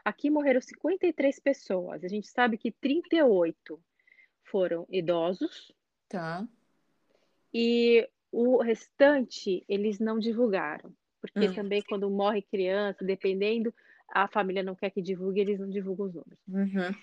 Aqui 0.05 0.29
morreram 0.29 0.61
53 0.61 1.39
pessoas. 1.39 2.03
A 2.03 2.07
gente 2.07 2.27
sabe 2.27 2.57
que 2.57 2.71
38 2.71 3.81
foram 4.43 4.85
idosos, 4.89 5.73
Tá. 6.09 6.47
E 7.51 8.07
o 8.33 8.61
restante 8.61 9.63
eles 9.69 9.99
não 9.99 10.17
divulgaram, 10.17 10.91
porque 11.21 11.47
Hum. 11.47 11.53
também 11.53 11.81
quando 11.83 12.09
morre 12.09 12.41
criança, 12.41 13.05
dependendo, 13.05 13.71
a 14.09 14.27
família 14.27 14.63
não 14.63 14.75
quer 14.75 14.89
que 14.89 15.01
divulgue, 15.01 15.39
eles 15.41 15.59
não 15.59 15.69
divulgam 15.69 16.07
os 16.07 16.13
números. 16.13 16.39
Uhum. 16.47 16.95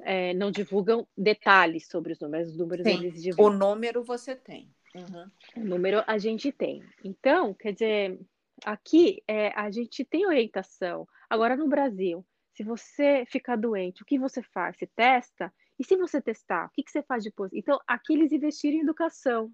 É, 0.00 0.34
não 0.34 0.50
divulgam 0.50 1.06
detalhes 1.16 1.86
sobre 1.86 2.12
os 2.12 2.20
números, 2.20 2.50
os 2.50 2.56
números 2.56 2.84
eles 2.86 3.14
O 3.18 3.22
divulgam. 3.22 3.58
número 3.58 4.02
você 4.04 4.36
tem. 4.36 4.68
Uhum. 4.94 5.30
O 5.56 5.64
número 5.64 6.02
a 6.06 6.18
gente 6.18 6.52
tem. 6.52 6.82
Então, 7.02 7.54
quer 7.54 7.72
dizer, 7.72 8.20
aqui 8.64 9.22
é, 9.26 9.48
a 9.58 9.70
gente 9.70 10.04
tem 10.04 10.26
orientação. 10.26 11.08
Agora 11.30 11.56
no 11.56 11.66
Brasil, 11.68 12.24
se 12.54 12.62
você 12.62 13.24
ficar 13.26 13.56
doente, 13.56 14.02
o 14.02 14.06
que 14.06 14.18
você 14.18 14.42
faz? 14.42 14.76
Você 14.76 14.86
testa? 14.86 15.52
E 15.78 15.84
se 15.84 15.96
você 15.96 16.20
testar, 16.20 16.66
o 16.66 16.70
que, 16.70 16.82
que 16.84 16.90
você 16.90 17.02
faz 17.02 17.24
depois? 17.24 17.52
Então, 17.52 17.80
aqui 17.86 18.12
eles 18.14 18.30
investiram 18.32 18.76
em 18.78 18.82
educação, 18.82 19.50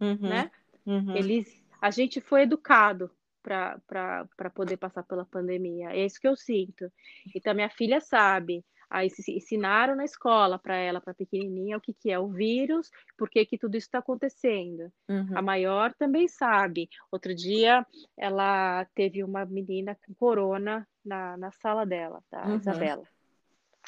Uhum. 0.00 0.16
né? 0.28 0.50
Uhum. 0.88 1.14
Eles, 1.14 1.62
a 1.82 1.90
gente 1.90 2.18
foi 2.18 2.42
educado 2.42 3.10
para 3.42 4.50
poder 4.54 4.78
passar 4.78 5.02
pela 5.02 5.24
pandemia. 5.24 5.90
É 5.90 6.04
isso 6.04 6.18
que 6.20 6.26
eu 6.26 6.34
sinto. 6.34 6.90
Então, 7.34 7.54
minha 7.54 7.68
filha 7.68 8.00
sabe. 8.00 8.64
Aí 8.90 9.10
se- 9.10 9.36
ensinaram 9.36 9.94
na 9.94 10.04
escola 10.04 10.58
para 10.58 10.74
ela, 10.74 10.98
para 10.98 11.12
pequenininha, 11.12 11.76
o 11.76 11.80
que, 11.80 11.92
que 11.92 12.10
é 12.10 12.18
o 12.18 12.28
vírus, 12.28 12.90
por 13.18 13.28
que, 13.28 13.44
que 13.44 13.58
tudo 13.58 13.76
isso 13.76 13.86
está 13.86 13.98
acontecendo. 13.98 14.90
Uhum. 15.06 15.36
A 15.36 15.42
maior 15.42 15.92
também 15.92 16.26
sabe. 16.26 16.88
Outro 17.12 17.34
dia, 17.34 17.86
ela 18.16 18.86
teve 18.94 19.22
uma 19.22 19.44
menina 19.44 19.94
com 20.06 20.14
corona 20.14 20.88
na, 21.04 21.36
na 21.36 21.52
sala 21.52 21.84
dela, 21.84 22.22
da 22.30 22.46
Uhum. 22.46 22.56
Isabela. 22.56 23.02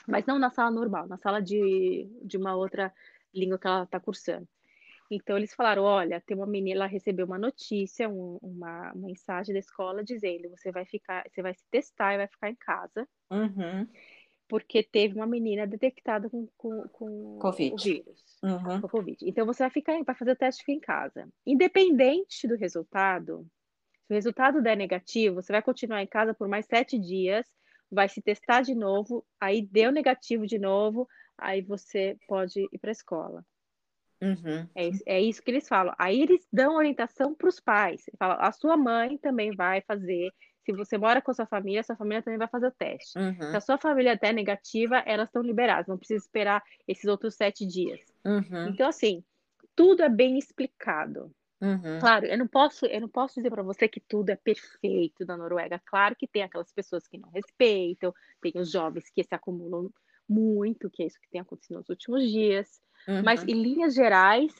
Mas 0.07 0.26
não 0.26 0.38
na 0.38 0.51
sala 0.51 0.70
normal, 0.70 1.07
na 1.09 1.16
sala 1.16 1.40
de, 1.40 2.07
de 2.22 2.36
uma 2.36 2.55
outra 2.55 2.92
língua 3.34 3.59
que 3.59 3.66
ela 3.66 3.84
está 3.84 3.98
cursando. 3.98 4.46
Então 5.11 5.37
eles 5.37 5.53
falaram, 5.55 5.83
olha, 5.83 6.21
tem 6.25 6.37
uma 6.37 6.47
menina, 6.47 6.77
ela 6.77 6.87
recebeu 6.87 7.27
uma 7.27 7.39
notícia, 7.39 8.09
um- 8.09 8.39
uma 8.41 8.93
mensagem 8.95 9.53
da 9.53 9.59
escola 9.59 10.05
dizendo, 10.05 10.49
você 10.51 10.71
vai 10.71 10.85
ficar, 10.87 11.25
você 11.29 11.43
vai 11.43 11.53
se 11.55 11.65
testar 11.71 12.15
e 12.15 12.19
vai 12.19 12.29
ficar 12.29 12.49
em 12.51 12.57
casa, 12.57 13.09
Uhum. 13.31 13.89
porque 14.49 14.83
teve 14.83 15.15
uma 15.17 15.27
menina 15.27 15.67
detectada 15.67 16.29
com, 16.31 16.47
com, 16.57 16.83
com 16.89 17.37
o 17.37 17.39
Covid. 17.41 17.83
vírus. 17.83 18.39
uhum. 18.43 18.81
com 18.81 18.89
Covid. 18.89 19.29
Então 19.29 19.45
você 19.45 19.63
vai 19.65 19.71
ficar, 19.71 20.01
vai 20.05 20.15
fazer 20.15 20.33
o 20.33 20.37
teste 20.37 20.61
fica 20.65 20.73
em 20.73 20.81
casa. 20.81 21.29
Independente 21.45 22.47
do 22.47 22.57
resultado, 22.57 23.47
se 24.07 24.13
o 24.13 24.15
resultado 24.15 24.63
der 24.63 24.77
negativo, 24.77 25.37
você 25.37 25.53
vai 25.53 25.63
continuar 25.63 26.03
em 26.03 26.07
casa 26.07 26.33
por 26.35 26.49
mais 26.49 26.67
sete 26.67 26.99
dias, 26.99 27.47
vai 27.91 28.09
se 28.09 28.23
testar 28.23 28.63
de 28.63 28.75
novo, 28.77 29.27
aí 29.41 29.61
deu 29.63 29.91
negativo 29.91 30.47
de 30.47 30.59
novo, 30.59 31.09
aí 31.37 31.63
você 31.63 32.17
pode 32.29 32.61
ir 32.73 32.79
para 32.79 32.91
a 32.91 32.93
escola. 32.93 33.45
Uhum. 34.21 34.68
É, 34.75 34.89
isso, 34.89 35.03
é, 35.07 35.21
isso 35.21 35.43
que 35.43 35.51
eles 35.51 35.66
falam. 35.66 35.95
Aí 35.99 36.21
eles 36.21 36.47
dão 36.53 36.75
orientação 36.75 37.35
para 37.35 37.49
os 37.49 37.59
pais. 37.59 38.05
Falam, 38.18 38.37
a 38.41 38.53
sua 38.53 38.77
mãe 38.77 39.16
também 39.18 39.55
vai 39.55 39.81
fazer. 39.83 40.31
Se 40.64 40.73
você 40.73 40.99
mora 40.99 41.23
com 41.23 41.31
a 41.31 41.35
sua 41.35 41.47
família, 41.47 41.83
sua 41.83 41.97
família 41.97 42.23
também 42.23 42.39
vai 42.39 42.49
fazer 42.49 42.66
o 42.66 42.73
teste. 42.73 43.18
Uhum. 43.18 43.51
Se 43.51 43.57
a 43.57 43.61
sua 43.61 43.79
família 43.79 44.12
até 44.12 44.33
negativa, 44.33 44.99
elas 45.07 45.29
estão 45.29 45.43
liberadas. 45.43 45.87
Não 45.87 45.97
precisa 45.97 46.23
esperar 46.25 46.62
esses 46.87 47.07
outros 47.07 47.35
sete 47.35 47.66
dias. 47.66 48.01
Uhum. 48.25 48.68
Então, 48.68 48.89
assim, 48.89 49.25
tudo 49.75 50.03
é 50.03 50.09
bem 50.09 50.39
explicado. 50.39 51.35
Uhum. 51.61 51.99
Claro, 52.01 52.27
eu 52.27 52.39
não 52.39 52.47
posso, 52.47 52.87
eu 52.87 53.01
não 53.01 53.09
posso 53.09 53.35
dizer 53.35 53.51
para 53.51 53.62
você 53.62 53.87
que 53.87 54.01
tudo 54.01 54.31
é 54.31 54.37
perfeito 54.37 55.27
na 55.27 55.37
Noruega. 55.37 55.81
Claro 55.85 56.16
que 56.16 56.27
tem 56.27 56.43
aquelas 56.43 56.73
pessoas 56.73 57.07
que 57.07 57.18
não 57.18 57.31
respeitam, 57.31 58.14
tem 58.41 58.53
os 58.57 58.71
jovens 58.71 59.11
que 59.11 59.23
se 59.23 59.35
acumulam 59.35 59.91
muito, 60.29 60.89
que 60.91 61.03
é 61.03 61.07
isso 61.07 61.21
que 61.21 61.29
tem 61.29 61.41
acontecido 61.41 61.79
nos 61.79 61.89
últimos 61.89 62.31
dias. 62.31 62.81
Uhum. 63.07 63.22
Mas, 63.24 63.42
em 63.42 63.62
linhas 63.62 63.94
gerais, 63.94 64.53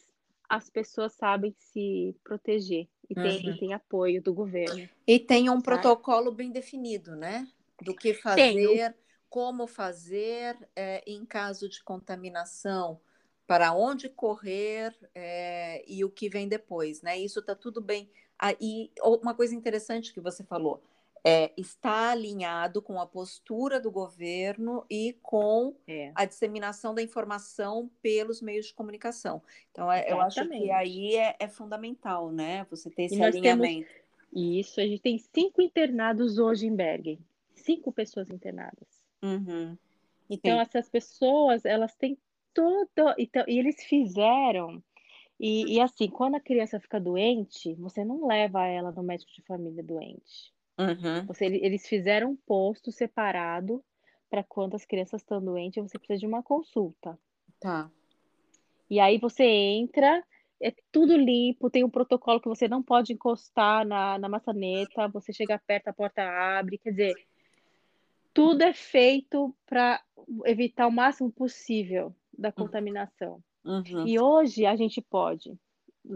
as 0.49 0.69
pessoas 0.69 1.13
sabem 1.13 1.55
se 1.59 2.15
proteger 2.25 2.89
e 3.09 3.15
tem, 3.15 3.47
uhum. 3.47 3.55
e 3.55 3.59
tem 3.59 3.73
apoio 3.73 4.23
do 4.23 4.35
governo. 4.35 4.89
E 5.07 5.19
tem 5.19 5.49
um 5.49 5.55
sabe? 5.55 5.65
protocolo 5.65 6.33
bem 6.33 6.51
definido, 6.51 7.15
né? 7.15 7.47
Do 7.83 7.95
que 7.95 8.13
fazer, 8.13 8.95
como 9.29 9.67
fazer 9.67 10.57
é, 10.75 11.03
em 11.07 11.25
caso 11.25 11.69
de 11.69 11.83
contaminação, 11.83 13.01
para 13.47 13.73
onde 13.73 14.09
correr 14.09 14.95
é, 15.15 15.85
e 15.87 16.05
o 16.05 16.11
que 16.11 16.29
vem 16.29 16.49
depois, 16.49 17.03
né? 17.03 17.19
Isso 17.19 17.41
está 17.41 17.55
tudo 17.55 17.81
bem. 17.81 18.11
Ah, 18.39 18.55
e 18.61 18.91
uma 19.03 19.35
coisa 19.35 19.55
interessante 19.55 20.13
que 20.13 20.21
você 20.21 20.43
falou, 20.45 20.83
é, 21.25 21.53
está 21.57 22.11
alinhado 22.11 22.81
com 22.81 23.01
a 23.01 23.07
postura 23.07 23.81
do 23.81 23.91
governo 23.91 24.85
e 24.89 25.17
com 25.23 25.75
é. 25.87 26.13
a 26.15 26.25
disseminação 26.25 26.95
da 26.95 27.03
informação 27.03 27.91
pelos 28.03 28.41
meios 28.41 28.67
de 28.67 28.75
comunicação. 28.75 29.43
Então, 29.71 29.91
é, 29.91 30.11
eu 30.11 30.21
acho 30.21 30.47
que 30.49 30.71
aí 30.71 31.17
é, 31.17 31.37
é, 31.39 31.49
fundamental, 31.49 32.31
né? 32.31 32.67
Você 32.71 32.91
ter 32.91 33.05
esse 33.05 33.23
alinhamento. 33.23 33.89
Temos... 33.89 34.01
Isso, 34.33 34.81
a 34.81 34.85
gente 34.85 35.03
tem 35.03 35.19
cinco 35.19 35.61
internados 35.61 36.39
hoje 36.39 36.67
em 36.67 36.75
Bergen. 36.75 37.19
Cinco 37.55 37.93
pessoas 37.93 38.31
internadas. 38.31 38.89
Uhum. 39.23 39.77
Então, 40.29 40.57
Sim. 40.57 40.61
essas 40.61 40.89
pessoas, 40.89 41.65
elas 41.65 41.95
têm 41.97 42.17
todo. 42.55 43.15
Então, 43.19 43.45
e 43.47 43.59
eles 43.59 43.83
fizeram. 43.85 44.83
E, 45.39 45.75
e 45.75 45.81
assim, 45.81 46.09
quando 46.09 46.37
a 46.37 46.41
criança 46.41 46.79
fica 46.79 47.01
doente, 47.01 47.75
você 47.75 48.05
não 48.05 48.27
leva 48.27 48.67
ela 48.67 48.93
no 48.93 49.03
médico 49.03 49.33
de 49.33 49.43
família 49.43 49.83
doente 49.83 50.53
Uhum. 50.81 51.27
Você, 51.27 51.45
eles 51.45 51.87
fizeram 51.87 52.31
um 52.31 52.37
posto 52.37 52.91
separado 52.91 53.85
para 54.31 54.43
quando 54.43 54.75
as 54.75 54.85
crianças 54.87 55.21
estão 55.21 55.45
doentes, 55.45 55.83
você 55.83 55.99
precisa 55.99 56.21
de 56.21 56.27
uma 56.27 56.43
consulta. 56.43 57.19
Tá. 57.61 57.91
E 58.89 58.99
aí 58.99 59.19
você 59.19 59.45
entra, 59.45 60.25
é 60.61 60.73
tudo 60.91 61.17
limpo, 61.17 61.69
tem 61.69 61.85
um 61.85 61.91
protocolo 61.91 62.41
que 62.41 62.49
você 62.49 62.67
não 62.67 62.83
pode 62.83 63.13
encostar 63.13 63.87
na, 63.87 64.19
na 64.19 64.29
maçaneta, 64.29 65.09
você 65.09 65.33
chega 65.33 65.61
perto, 65.67 65.89
a 65.89 65.93
porta 65.93 66.23
abre, 66.23 66.79
quer 66.79 66.91
dizer, 66.91 67.15
tudo 68.33 68.63
é 68.63 68.73
feito 68.73 69.55
para 69.67 70.03
evitar 70.47 70.87
o 70.87 70.93
máximo 70.93 71.31
possível 71.31 72.15
da 72.33 72.49
hum. 72.49 72.53
contaminação. 72.53 73.43
Uhum. 73.65 74.07
E 74.07 74.19
hoje 74.19 74.65
a 74.65 74.75
gente 74.75 75.03
pode 75.03 75.59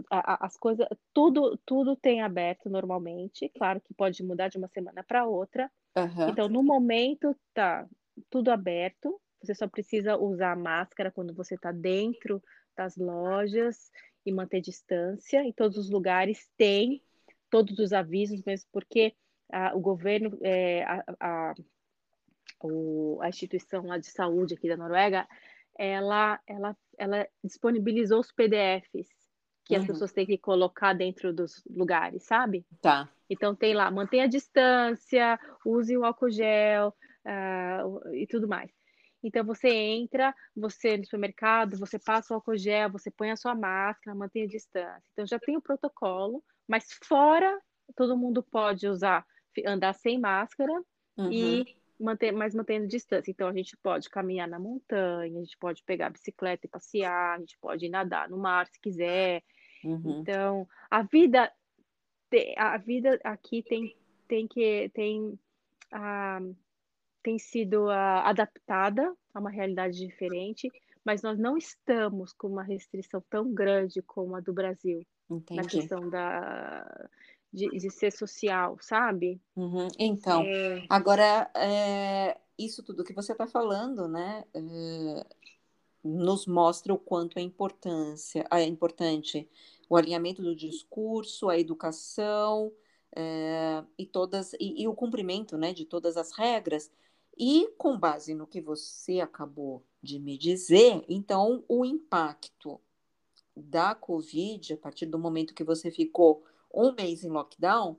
as 0.09 0.57
coisas, 0.57 0.87
tudo, 1.13 1.57
tudo 1.65 1.95
tem 1.95 2.21
aberto 2.21 2.69
normalmente. 2.69 3.49
Claro 3.57 3.79
que 3.81 3.93
pode 3.93 4.23
mudar 4.23 4.47
de 4.47 4.57
uma 4.57 4.67
semana 4.67 5.03
para 5.03 5.25
outra. 5.25 5.71
Uhum. 5.95 6.29
Então, 6.29 6.49
no 6.49 6.63
momento, 6.63 7.35
tá 7.53 7.87
tudo 8.29 8.51
aberto. 8.51 9.19
Você 9.41 9.53
só 9.53 9.67
precisa 9.67 10.17
usar 10.17 10.53
a 10.53 10.55
máscara 10.55 11.11
quando 11.11 11.33
você 11.33 11.55
está 11.55 11.71
dentro 11.71 12.41
das 12.75 12.97
lojas 12.97 13.91
e 14.25 14.31
manter 14.31 14.61
distância. 14.61 15.43
Em 15.43 15.51
todos 15.51 15.77
os 15.77 15.89
lugares 15.89 16.49
tem 16.57 17.01
todos 17.49 17.77
os 17.79 17.93
avisos, 17.93 18.43
mesmo 18.43 18.67
porque 18.71 19.15
o 19.73 19.79
governo, 19.79 20.37
é, 20.41 20.83
a, 20.83 21.03
a, 21.19 21.53
o, 22.63 23.19
a 23.21 23.29
instituição 23.29 23.85
lá 23.85 23.97
de 23.97 24.07
saúde 24.07 24.55
aqui 24.55 24.67
da 24.67 24.75
Noruega, 24.75 25.27
ela, 25.77 26.39
ela, 26.47 26.75
ela 26.97 27.27
disponibilizou 27.43 28.19
os 28.19 28.31
PDFs 28.31 29.07
que 29.65 29.75
uhum. 29.75 29.81
as 29.81 29.87
pessoas 29.87 30.13
têm 30.13 30.25
que 30.25 30.37
colocar 30.37 30.93
dentro 30.93 31.33
dos 31.33 31.63
lugares, 31.69 32.23
sabe? 32.23 32.65
Tá. 32.81 33.09
Então 33.29 33.55
tem 33.55 33.73
lá, 33.73 33.89
mantenha 33.89 34.25
a 34.25 34.27
distância, 34.27 35.39
use 35.65 35.97
o 35.97 36.05
álcool 36.05 36.29
gel 36.29 36.89
uh, 37.25 38.13
e 38.13 38.27
tudo 38.27 38.47
mais. 38.47 38.71
Então 39.23 39.43
você 39.43 39.69
entra, 39.69 40.35
você 40.55 40.97
no 40.97 41.03
supermercado, 41.03 41.77
você 41.77 41.97
passa 41.97 42.31
o 42.31 42.35
álcool 42.35 42.55
gel, 42.55 42.91
você 42.91 43.09
põe 43.09 43.31
a 43.31 43.35
sua 43.35 43.55
máscara, 43.55 44.15
mantenha 44.15 44.45
a 44.45 44.49
distância. 44.49 45.09
Então 45.13 45.25
já 45.25 45.39
tem 45.39 45.57
o 45.57 45.61
protocolo, 45.61 46.43
mas 46.67 46.85
fora 47.03 47.59
todo 47.95 48.17
mundo 48.17 48.43
pode 48.43 48.87
usar, 48.87 49.25
andar 49.65 49.93
sem 49.93 50.19
máscara 50.19 50.73
uhum. 51.17 51.31
e 51.31 51.75
manter, 51.99 52.31
mas 52.31 52.53
mantendo 52.53 52.87
distância. 52.87 53.31
Então 53.31 53.47
a 53.47 53.53
gente 53.53 53.75
pode 53.77 54.09
caminhar 54.11 54.47
na 54.47 54.59
montanha, 54.59 55.39
a 55.39 55.43
gente 55.43 55.57
pode 55.57 55.83
pegar 55.83 56.07
a 56.07 56.11
bicicleta 56.11 56.67
e 56.67 56.69
passear, 56.69 57.35
a 57.35 57.39
gente 57.39 57.57
pode 57.59 57.89
nadar 57.89 58.29
no 58.29 58.37
mar 58.37 58.67
se 58.67 58.79
quiser, 58.79 59.43
Uhum. 59.85 60.19
Então, 60.19 60.67
a 60.89 61.03
vida, 61.03 61.51
a 62.57 62.77
vida 62.77 63.19
aqui 63.23 63.61
tem, 63.61 63.95
tem 64.27 64.47
que 64.47 64.89
tem, 64.93 65.39
uh, 65.93 66.55
tem 67.21 67.37
sido 67.37 67.85
uh, 67.85 68.21
adaptada 68.23 69.15
a 69.33 69.39
uma 69.39 69.51
realidade 69.51 69.97
diferente, 69.97 70.71
mas 71.03 71.21
nós 71.21 71.37
não 71.37 71.55
estamos 71.55 72.33
com 72.33 72.47
uma 72.47 72.63
restrição 72.63 73.23
tão 73.29 73.53
grande 73.53 74.01
como 74.01 74.35
a 74.35 74.39
do 74.39 74.51
Brasil 74.51 75.05
Entendi. 75.29 75.61
na 75.61 75.67
questão 75.67 76.09
da 76.09 77.09
de, 77.53 77.69
de 77.69 77.89
ser 77.89 78.11
social, 78.11 78.77
sabe? 78.81 79.39
Uhum. 79.55 79.87
Então, 79.97 80.41
é... 80.41 80.85
agora 80.89 81.49
é, 81.55 82.37
isso 82.57 82.83
tudo 82.83 83.03
que 83.03 83.13
você 83.13 83.31
está 83.31 83.47
falando, 83.47 84.09
né? 84.09 84.43
É, 84.53 85.25
nos 86.03 86.45
mostra 86.45 86.93
o 86.93 86.99
quanto 86.99 87.39
é 87.39 87.41
importância, 87.41 88.45
é 88.51 88.63
importante 88.63 89.49
o 89.89 89.95
alinhamento 89.95 90.41
do 90.41 90.55
discurso, 90.55 91.49
a 91.49 91.57
educação 91.57 92.71
é, 93.15 93.83
e 93.97 94.05
todas 94.05 94.53
e, 94.53 94.83
e, 94.83 94.87
o 94.87 94.93
cumprimento 94.93 95.57
né, 95.57 95.73
de 95.73 95.85
todas 95.85 96.17
as 96.17 96.31
regras. 96.31 96.91
E 97.37 97.67
com 97.77 97.97
base 97.97 98.33
no 98.33 98.47
que 98.47 98.61
você 98.61 99.19
acabou 99.19 99.85
de 100.01 100.19
me 100.19 100.37
dizer, 100.37 101.03
então 101.09 101.63
o 101.67 101.83
impacto 101.83 102.79
da 103.55 103.93
Covid, 103.93 104.73
a 104.73 104.77
partir 104.77 105.05
do 105.05 105.19
momento 105.19 105.53
que 105.53 105.63
você 105.63 105.91
ficou 105.91 106.43
um 106.73 106.93
mês 106.93 107.23
em 107.23 107.29
lockdown, 107.29 107.97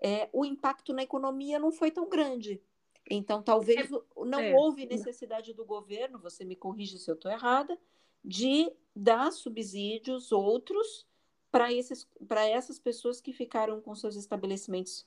é, 0.00 0.28
o 0.32 0.44
impacto 0.44 0.92
na 0.92 1.02
economia 1.02 1.58
não 1.58 1.70
foi 1.70 1.90
tão 1.90 2.08
grande. 2.08 2.60
Então, 3.08 3.42
talvez 3.42 3.90
é, 3.90 4.24
não 4.24 4.40
é. 4.40 4.54
houve 4.54 4.86
necessidade 4.86 5.52
do 5.52 5.64
governo, 5.64 6.18
você 6.18 6.44
me 6.44 6.56
corrige 6.56 6.98
se 6.98 7.10
eu 7.10 7.14
estou 7.14 7.30
errada, 7.30 7.78
de 8.24 8.72
dar 8.94 9.32
subsídios 9.32 10.30
outros 10.30 11.06
para 11.52 12.48
essas 12.48 12.78
pessoas 12.78 13.20
que 13.20 13.32
ficaram 13.32 13.80
com 13.80 13.94
seus 13.94 14.16
estabelecimentos 14.16 15.06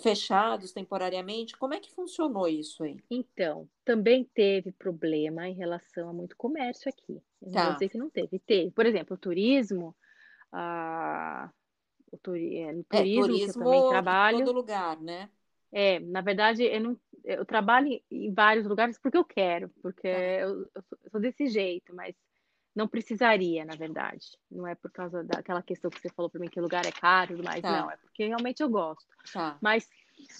fechados 0.00 0.72
temporariamente? 0.72 1.56
Como 1.56 1.74
é 1.74 1.80
que 1.80 1.92
funcionou 1.92 2.48
isso 2.48 2.82
aí? 2.82 2.98
Então, 3.10 3.68
também 3.84 4.24
teve 4.34 4.72
problema 4.72 5.46
em 5.46 5.54
relação 5.54 6.08
a 6.08 6.12
muito 6.12 6.36
comércio 6.36 6.88
aqui. 6.88 7.22
Eu 7.42 7.52
tá. 7.52 7.58
não 7.58 7.64
vou 7.66 7.72
dizer 7.74 7.88
que 7.90 7.98
não 7.98 8.10
teve. 8.10 8.38
Teve. 8.38 8.70
Por 8.70 8.86
exemplo, 8.86 9.14
o 9.14 9.18
turismo, 9.18 9.94
a... 10.50 11.50
o 12.10 12.16
turi... 12.16 12.56
é, 12.56 12.72
no 12.72 12.84
turismo, 12.84 13.24
é, 13.24 13.26
turismo 13.26 13.62
eu 13.62 13.64
também 13.64 13.88
trabalho. 13.90 14.40
Em 14.40 14.44
todo 14.44 14.56
lugar, 14.56 15.00
né? 15.00 15.28
É, 15.70 16.00
na 16.00 16.20
verdade, 16.20 16.62
eu, 16.62 16.80
não, 16.80 17.00
eu 17.24 17.44
trabalho 17.44 18.00
em 18.10 18.32
vários 18.32 18.66
lugares 18.66 18.98
porque 18.98 19.18
eu 19.18 19.24
quero, 19.24 19.68
porque 19.82 20.08
tá. 20.08 20.18
eu, 20.18 20.70
eu 20.74 21.10
sou 21.10 21.20
desse 21.20 21.48
jeito, 21.48 21.94
mas 21.94 22.14
não 22.74 22.88
precisaria, 22.88 23.64
na 23.64 23.76
verdade. 23.76 24.26
Não 24.50 24.66
é 24.66 24.74
por 24.74 24.90
causa 24.90 25.22
daquela 25.22 25.62
questão 25.62 25.90
que 25.90 26.00
você 26.00 26.08
falou 26.08 26.28
para 26.28 26.40
mim 26.40 26.48
que 26.48 26.58
o 26.58 26.62
lugar 26.62 26.84
é 26.84 26.92
caro 26.92 27.42
mais. 27.42 27.62
Tá. 27.62 27.82
Não, 27.82 27.90
é 27.90 27.96
porque 27.96 28.26
realmente 28.26 28.62
eu 28.62 28.68
gosto. 28.68 29.06
Tá. 29.32 29.56
Mas, 29.60 29.88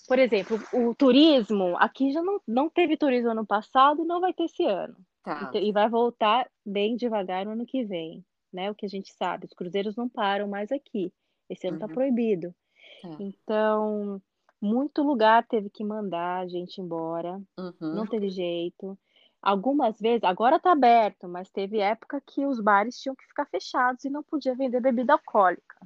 por 0.09 0.18
exemplo, 0.18 0.61
o 0.72 0.95
turismo, 0.95 1.76
aqui 1.78 2.12
já 2.12 2.22
não, 2.22 2.41
não 2.47 2.68
teve 2.68 2.97
turismo 2.97 3.30
ano 3.30 3.47
passado 3.47 4.03
e 4.03 4.07
não 4.07 4.20
vai 4.20 4.32
ter 4.32 4.45
esse 4.45 4.64
ano. 4.64 4.97
Tá. 5.22 5.51
E, 5.55 5.68
e 5.68 5.72
vai 5.72 5.89
voltar 5.89 6.51
bem 6.66 6.97
devagar 6.97 7.45
no 7.45 7.53
ano 7.53 7.64
que 7.64 7.85
vem, 7.85 8.24
né? 8.53 8.70
O 8.70 8.74
que 8.74 8.85
a 8.85 8.89
gente 8.89 9.12
sabe. 9.12 9.47
Os 9.47 9.55
cruzeiros 9.55 9.95
não 9.95 10.09
param 10.09 10.49
mais 10.49 10.72
aqui. 10.72 11.12
Esse 11.49 11.68
ano 11.68 11.76
está 11.76 11.87
uhum. 11.87 11.95
proibido. 11.95 12.55
Tá. 13.01 13.16
Então, 13.20 14.20
muito 14.61 15.03
lugar 15.03 15.47
teve 15.47 15.70
que 15.70 15.85
mandar 15.85 16.41
a 16.41 16.49
gente 16.49 16.80
embora. 16.80 17.41
Uhum. 17.57 17.95
Não 17.95 18.07
teve 18.07 18.28
jeito 18.28 18.99
Algumas 19.47 20.01
vezes, 20.01 20.24
agora 20.24 20.57
está 20.57 20.72
aberto, 20.72 21.28
mas 21.28 21.51
teve 21.51 21.78
época 21.78 22.18
que 22.18 22.47
os 22.47 22.59
bares 22.61 22.99
tinham 22.99 23.14
que 23.14 23.26
ficar 23.26 23.45
fechados 23.45 24.03
e 24.03 24.09
não 24.09 24.22
podia 24.22 24.55
vender 24.55 24.80
bebida 24.80 25.12
alcoólica, 25.12 25.76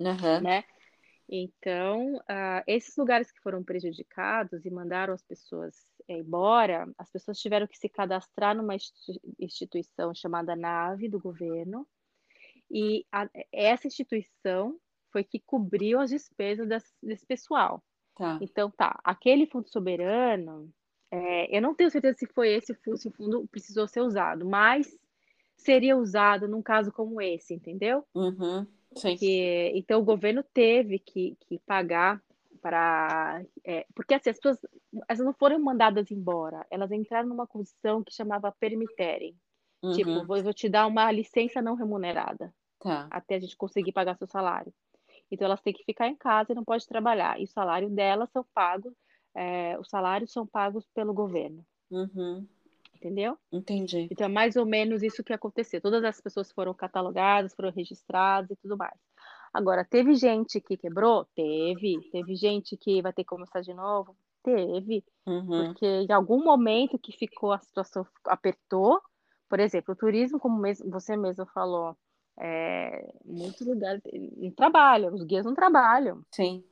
Aham. 0.00 0.40
né? 0.42 0.64
Então, 1.28 2.22
ah, 2.28 2.62
esses 2.64 2.96
lugares 2.96 3.32
que 3.32 3.40
foram 3.40 3.64
prejudicados 3.64 4.64
e 4.64 4.70
mandaram 4.70 5.12
as 5.12 5.22
pessoas 5.22 5.74
eh, 6.06 6.18
embora, 6.18 6.88
as 6.96 7.10
pessoas 7.10 7.40
tiveram 7.40 7.66
que 7.66 7.76
se 7.76 7.88
cadastrar 7.88 8.54
numa 8.56 8.76
institui- 8.76 9.20
instituição 9.40 10.14
chamada 10.14 10.54
NAVE 10.54 11.08
do 11.08 11.18
governo, 11.18 11.84
e 12.70 13.04
a- 13.10 13.28
essa 13.50 13.88
instituição 13.88 14.78
foi 15.10 15.24
que 15.24 15.40
cobriu 15.40 15.98
as 16.00 16.10
despesas 16.10 16.68
das- 16.68 16.94
desse 17.02 17.26
pessoal. 17.26 17.82
Tá. 18.14 18.38
Então, 18.40 18.70
tá, 18.70 19.00
aquele 19.02 19.46
fundo 19.46 19.68
soberano, 19.68 20.72
é, 21.12 21.56
eu 21.56 21.62
não 21.62 21.74
tenho 21.74 21.90
certeza 21.90 22.18
se 22.18 22.26
foi 22.28 22.54
esse 22.54 22.74
fundo, 22.74 22.96
se 22.98 23.08
o 23.08 23.12
fundo 23.12 23.46
precisou 23.48 23.86
ser 23.88 24.00
usado, 24.00 24.46
mas 24.48 24.98
seria 25.56 25.96
usado 25.96 26.48
num 26.48 26.62
caso 26.62 26.92
como 26.92 27.20
esse, 27.20 27.54
entendeu? 27.54 28.06
Uhum. 28.14 28.66
Sim. 28.96 29.16
Que, 29.16 29.72
então, 29.74 30.00
o 30.00 30.04
governo 30.04 30.42
teve 30.42 30.98
que, 30.98 31.36
que 31.48 31.58
pagar 31.60 32.22
para. 32.60 33.42
é, 33.64 33.86
porque 33.94 34.14
assim, 34.14 34.30
as 34.30 34.36
pessoas 34.38 34.58
elas 35.08 35.18
não 35.24 35.34
foram 35.34 35.58
mandadas 35.58 36.10
embora, 36.10 36.66
elas 36.70 36.92
entraram 36.92 37.28
numa 37.28 37.46
condição 37.46 38.02
que 38.04 38.12
chamava 38.14 38.52
permitterem. 38.52 39.36
Tipo, 39.90 40.10
Uhum. 40.10 40.26
vou, 40.26 40.42
vou 40.42 40.54
te 40.54 40.68
dar 40.68 40.86
uma 40.86 41.10
licença 41.12 41.60
não 41.62 41.74
remunerada 41.74 42.54
Tá. 42.78 43.08
até 43.10 43.36
a 43.36 43.40
gente 43.40 43.56
conseguir 43.56 43.92
pagar 43.92 44.16
seu 44.16 44.26
salário. 44.28 44.72
Então 45.30 45.46
elas 45.46 45.60
têm 45.62 45.72
que 45.74 45.84
ficar 45.84 46.08
em 46.08 46.16
casa 46.16 46.52
e 46.52 46.54
não 46.54 46.64
pode 46.64 46.86
trabalhar. 46.86 47.40
E 47.40 47.44
o 47.44 47.48
salário 47.48 47.90
delas 47.90 48.30
são 48.30 48.44
pagos, 48.54 48.94
é, 49.34 49.78
os 49.78 49.88
salários 49.88 50.32
são 50.32 50.46
pagos 50.46 50.86
pelo 50.94 51.12
governo, 51.14 51.64
Uhum. 51.90 52.46
entendeu? 52.94 53.36
Entendi. 53.50 54.08
Então 54.10 54.26
é 54.26 54.28
mais 54.28 54.56
ou 54.56 54.64
menos 54.66 55.02
isso 55.02 55.24
que 55.24 55.32
aconteceu. 55.32 55.80
Todas 55.80 56.02
as 56.04 56.20
pessoas 56.20 56.50
foram 56.52 56.72
catalogadas, 56.74 57.54
foram 57.54 57.70
registradas 57.70 58.50
e 58.50 58.56
tudo 58.56 58.76
mais. 58.76 58.98
Agora, 59.52 59.84
teve 59.84 60.14
gente 60.14 60.60
que 60.60 60.76
quebrou? 60.76 61.26
Teve. 61.34 61.98
Teve 62.10 62.34
gente 62.34 62.76
que 62.76 63.02
vai 63.02 63.12
ter 63.12 63.22
que 63.22 63.28
começar 63.28 63.60
de 63.60 63.74
novo? 63.74 64.16
Teve. 64.42 65.04
Uhum. 65.26 65.66
Porque 65.66 65.86
em 65.86 66.12
algum 66.12 66.42
momento 66.42 66.98
que 66.98 67.12
ficou, 67.12 67.52
a 67.52 67.58
situação 67.58 68.06
apertou. 68.26 69.00
Por 69.48 69.60
exemplo, 69.60 69.92
o 69.92 69.96
turismo, 69.96 70.40
como 70.40 70.58
mesmo, 70.58 70.90
você 70.90 71.16
mesmo 71.16 71.44
falou, 71.46 71.94
é, 72.40 73.12
muitos 73.24 73.66
lugares 73.66 74.02
não 74.38 74.50
trabalham, 74.52 75.12
os 75.12 75.22
guias 75.22 75.44
não 75.44 75.54
trabalham. 75.54 76.22
Sim. 76.30 76.64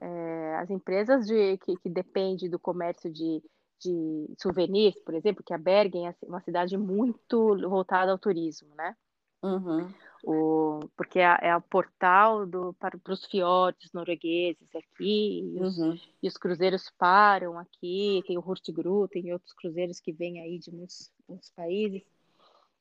É, 0.00 0.56
as 0.56 0.70
empresas 0.70 1.26
de, 1.26 1.56
que, 1.58 1.76
que 1.76 1.88
dependem 1.88 2.50
do 2.50 2.58
comércio 2.58 3.10
de, 3.12 3.42
de 3.80 4.26
souvenirs, 4.38 4.98
por 5.04 5.14
exemplo, 5.14 5.44
que 5.44 5.54
a 5.54 5.58
Bergen 5.58 6.08
é 6.08 6.14
uma 6.26 6.40
cidade 6.40 6.76
muito 6.76 7.56
voltada 7.68 8.10
ao 8.10 8.18
turismo, 8.18 8.74
né? 8.74 8.96
Uhum. 9.42 9.92
O, 10.24 10.80
porque 10.96 11.18
é, 11.18 11.36
é 11.42 11.56
o 11.56 11.60
portal 11.60 12.46
do, 12.46 12.72
para, 12.74 12.98
para 12.98 13.12
os 13.12 13.26
fiordes 13.26 13.92
noruegueses 13.92 14.68
aqui, 14.74 15.42
e 15.42 15.60
os, 15.60 15.76
Uhum. 15.76 15.98
e 16.22 16.28
os 16.28 16.36
cruzeiros 16.38 16.90
param 16.96 17.58
aqui, 17.58 18.22
tem 18.26 18.38
o 18.38 18.40
Hurtigruten, 18.40 19.22
tem 19.22 19.32
outros 19.34 19.52
cruzeiros 19.52 20.00
que 20.00 20.12
vêm 20.12 20.40
aí 20.40 20.58
de 20.58 20.70
muitos, 20.74 21.12
muitos 21.28 21.50
países. 21.50 22.02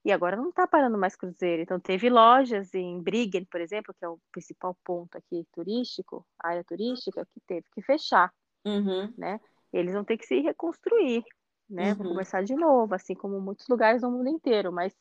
E 0.05 0.11
agora 0.11 0.35
não 0.35 0.49
está 0.49 0.67
parando 0.67 0.97
mais 0.97 1.15
cruzeiro. 1.15 1.61
Então 1.61 1.79
teve 1.79 2.09
lojas 2.09 2.73
em 2.73 3.01
Briggen, 3.01 3.45
por 3.45 3.61
exemplo, 3.61 3.93
que 3.93 4.03
é 4.03 4.09
o 4.09 4.19
principal 4.31 4.77
ponto 4.83 5.17
aqui 5.17 5.47
turístico, 5.53 6.25
área 6.39 6.63
turística, 6.63 7.25
que 7.33 7.39
teve 7.47 7.65
que 7.73 7.81
fechar, 7.81 8.33
Uhum. 8.65 9.13
né? 9.17 9.39
Eles 9.71 9.93
vão 9.93 10.03
ter 10.03 10.17
que 10.17 10.25
se 10.25 10.39
reconstruir, 10.41 11.23
né? 11.69 11.93
Vão 11.93 12.05
Uhum. 12.05 12.13
começar 12.13 12.43
de 12.43 12.55
novo, 12.55 12.93
assim 12.93 13.15
como 13.15 13.39
muitos 13.39 13.67
lugares 13.67 14.01
no 14.01 14.11
mundo 14.11 14.27
inteiro. 14.29 14.71
Mas 14.71 14.93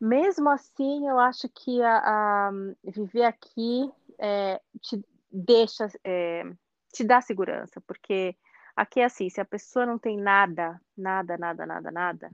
mesmo 0.00 0.48
assim, 0.50 1.08
eu 1.08 1.18
acho 1.18 1.48
que 1.48 1.82
a, 1.82 2.48
a 2.48 2.52
viver 2.84 3.24
aqui 3.24 3.90
é, 4.18 4.60
te 4.80 5.02
deixa, 5.30 5.88
é, 6.04 6.44
te 6.92 7.04
dá 7.04 7.20
segurança, 7.20 7.80
porque 7.80 8.36
aqui 8.76 9.00
é 9.00 9.04
assim, 9.04 9.28
se 9.28 9.40
a 9.40 9.44
pessoa 9.44 9.84
não 9.86 9.98
tem 9.98 10.16
nada, 10.16 10.80
nada, 10.96 11.36
nada, 11.36 11.66
nada, 11.66 11.90
nada, 11.90 12.30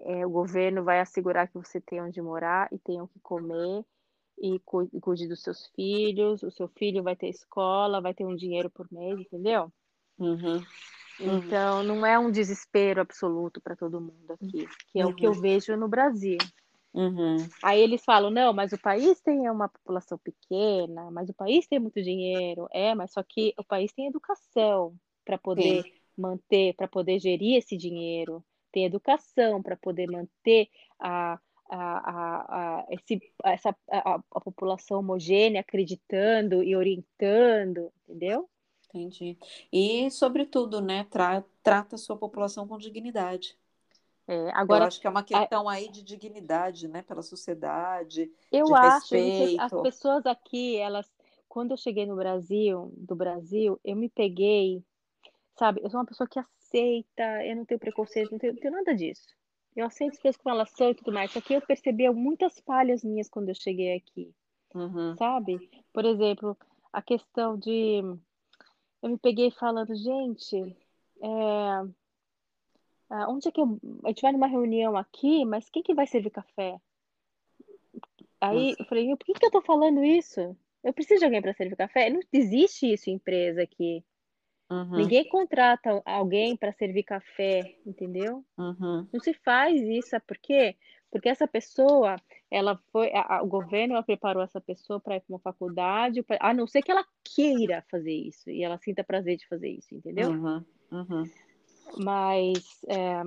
é, 0.00 0.26
o 0.26 0.30
governo 0.30 0.84
vai 0.84 1.00
assegurar 1.00 1.48
que 1.48 1.54
você 1.58 1.80
tem 1.80 2.00
onde 2.02 2.20
morar 2.22 2.68
e 2.72 2.78
tem 2.78 3.00
o 3.00 3.08
que 3.08 3.20
comer 3.20 3.84
e 4.38 4.58
cu- 4.60 4.88
cuide 5.00 5.28
dos 5.28 5.42
seus 5.42 5.66
filhos, 5.76 6.42
o 6.42 6.50
seu 6.50 6.68
filho 6.68 7.02
vai 7.02 7.16
ter 7.16 7.28
escola, 7.28 8.00
vai 8.00 8.14
ter 8.14 8.24
um 8.26 8.36
dinheiro 8.36 8.70
por 8.70 8.86
mês, 8.92 9.18
entendeu? 9.20 9.72
Uhum. 10.18 10.64
Uhum. 11.18 11.50
Então, 11.50 11.82
não 11.82 12.06
é 12.06 12.18
um 12.18 12.30
desespero 12.30 13.00
absoluto 13.00 13.60
para 13.60 13.76
todo 13.76 14.00
mundo 14.00 14.32
aqui, 14.32 14.66
que 14.92 15.00
é 15.00 15.06
o 15.06 15.12
que 15.12 15.26
eu 15.26 15.32
Uhum. 15.32 15.40
vejo 15.40 15.76
no 15.76 15.88
Brasil. 15.88 16.38
Uhum. 16.94 17.48
Aí 17.62 17.80
eles 17.80 18.04
falam, 18.04 18.30
não, 18.30 18.52
mas 18.52 18.72
o 18.72 18.78
país 18.78 19.20
tem 19.20 19.48
uma 19.50 19.68
população 19.68 20.18
pequena, 20.18 21.10
mas 21.10 21.28
o 21.28 21.34
país 21.34 21.66
tem 21.66 21.78
muito 21.78 22.02
dinheiro. 22.02 22.68
É, 22.72 22.94
mas 22.94 23.12
só 23.12 23.22
que 23.22 23.52
o 23.58 23.64
país 23.64 23.92
tem 23.92 24.06
educação 24.06 24.96
para 25.24 25.38
poder 25.38 25.82
Sim. 25.82 25.92
manter, 26.16 26.74
para 26.74 26.88
poder 26.88 27.18
gerir 27.20 27.56
esse 27.58 27.76
dinheiro. 27.76 28.44
Tem 28.72 28.84
educação 28.86 29.62
para 29.62 29.76
poder 29.76 30.08
manter 30.08 30.68
a, 30.98 31.34
a, 31.70 31.78
a, 32.10 32.80
a, 32.80 32.86
esse, 32.90 33.20
essa, 33.44 33.76
a, 33.90 34.14
a 34.16 34.40
população 34.40 35.00
homogênea 35.00 35.60
acreditando 35.60 36.62
e 36.62 36.76
orientando, 36.76 37.92
entendeu? 38.08 38.48
Entendi. 38.88 39.38
E, 39.72 40.10
sobretudo, 40.10 40.80
né, 40.80 41.04
tra- 41.04 41.44
trata 41.62 41.96
a 41.96 41.98
sua 41.98 42.16
população 42.16 42.66
com 42.66 42.78
dignidade. 42.78 43.56
É, 44.26 44.50
Eu 44.68 44.80
agora, 44.80 44.82
acho 44.82 45.00
que 45.00 45.06
é 45.06 45.10
uma 45.10 45.22
questão 45.24 45.68
aí 45.68 45.88
de 45.90 46.02
dignidade, 46.02 46.86
né, 46.88 47.02
pela 47.02 47.22
sociedade, 47.22 48.30
eu 48.50 48.74
acho, 48.74 49.14
eu 49.14 49.30
sei, 49.30 49.52
as 49.56 49.74
respeito. 49.74 49.76
pessoas 49.76 50.24
aqui, 50.26 50.76
elas, 50.76 51.06
quando 51.48 51.72
eu 51.72 51.76
cheguei 51.76 52.06
no 52.06 52.16
Brasil, 52.16 52.92
do 52.96 53.14
Brasil, 53.16 53.78
eu 53.84 53.96
me 53.96 54.08
peguei 54.08 54.82
Sabe, 55.58 55.82
eu 55.84 55.90
sou 55.90 56.00
uma 56.00 56.06
pessoa 56.06 56.28
que 56.28 56.38
aceita, 56.68 57.44
eu 57.44 57.56
não 57.56 57.64
tenho 57.64 57.80
preconceito, 57.80 58.30
não 58.30 58.38
tenho, 58.38 58.52
não 58.52 58.60
tenho 58.60 58.74
nada 58.74 58.94
disso. 58.94 59.36
Eu 59.74 59.86
aceito 59.86 60.14
as 60.14 60.18
coisas 60.20 60.40
como 60.40 60.54
elas 60.54 60.70
são 60.70 60.90
e 60.90 60.94
tudo 60.94 61.12
mais. 61.12 61.30
Só 61.30 61.40
que 61.40 61.54
eu 61.54 61.60
percebi 61.60 62.08
muitas 62.10 62.58
falhas 62.60 63.02
minhas 63.02 63.28
quando 63.28 63.48
eu 63.48 63.54
cheguei 63.54 63.96
aqui, 63.96 64.34
Uhum. 64.74 65.16
sabe? 65.16 65.70
Por 65.92 66.04
exemplo, 66.04 66.56
a 66.92 67.00
questão 67.00 67.56
de. 67.56 68.00
Eu 69.00 69.10
me 69.10 69.18
peguei 69.18 69.50
falando, 69.52 69.94
gente, 69.94 70.56
é, 71.22 71.28
ah, 73.10 73.30
onde 73.30 73.48
é 73.48 73.52
que 73.52 73.60
eu. 73.60 73.78
A 74.04 74.08
gente 74.08 74.22
vai 74.22 74.32
numa 74.32 74.46
reunião 74.46 74.96
aqui, 74.96 75.44
mas 75.44 75.70
quem 75.70 75.82
que 75.82 75.94
vai 75.94 76.06
servir 76.06 76.30
café? 76.30 76.80
Aí 78.40 78.76
eu 78.78 78.84
falei, 78.86 79.08
por 79.16 79.24
que 79.24 79.34
que 79.34 79.46
eu 79.46 79.50
tô 79.50 79.60
falando 79.62 80.04
isso? 80.04 80.56
Eu 80.82 80.92
preciso 80.92 81.20
de 81.20 81.24
alguém 81.24 81.42
para 81.42 81.54
servir 81.54 81.76
café? 81.76 82.08
Não 82.08 82.20
existe 82.32 82.92
isso 82.92 83.10
em 83.10 83.14
empresa 83.14 83.62
aqui. 83.62 84.04
Uhum. 84.70 84.96
Ninguém 84.98 85.26
contrata 85.28 86.02
alguém 86.04 86.56
para 86.56 86.72
servir 86.72 87.02
café, 87.02 87.76
entendeu? 87.86 88.44
Uhum. 88.56 89.06
Não 89.12 89.20
se 89.20 89.32
faz 89.32 89.80
isso, 89.80 90.10
sabe 90.10 90.24
por 90.26 90.36
quê? 90.38 90.76
Porque 91.10 91.28
essa 91.28 91.48
pessoa, 91.48 92.16
ela 92.50 92.76
foi, 92.92 93.10
a- 93.14 93.36
a- 93.38 93.42
o 93.42 93.46
governo 93.46 93.94
ela 93.94 94.02
preparou 94.02 94.42
essa 94.42 94.60
pessoa 94.60 95.00
para 95.00 95.16
ir 95.16 95.20
para 95.20 95.32
uma 95.34 95.38
faculdade, 95.38 96.22
pra- 96.22 96.36
a 96.40 96.52
não 96.52 96.66
ser 96.66 96.82
que 96.82 96.90
ela 96.90 97.04
queira 97.24 97.82
fazer 97.90 98.12
isso 98.12 98.50
e 98.50 98.62
ela 98.62 98.76
sinta 98.78 99.02
prazer 99.02 99.38
de 99.38 99.46
fazer 99.48 99.70
isso, 99.70 99.94
entendeu? 99.94 100.30
Uhum. 100.30 100.64
Uhum. 100.92 101.30
Mas 101.96 102.84
é, 102.86 103.22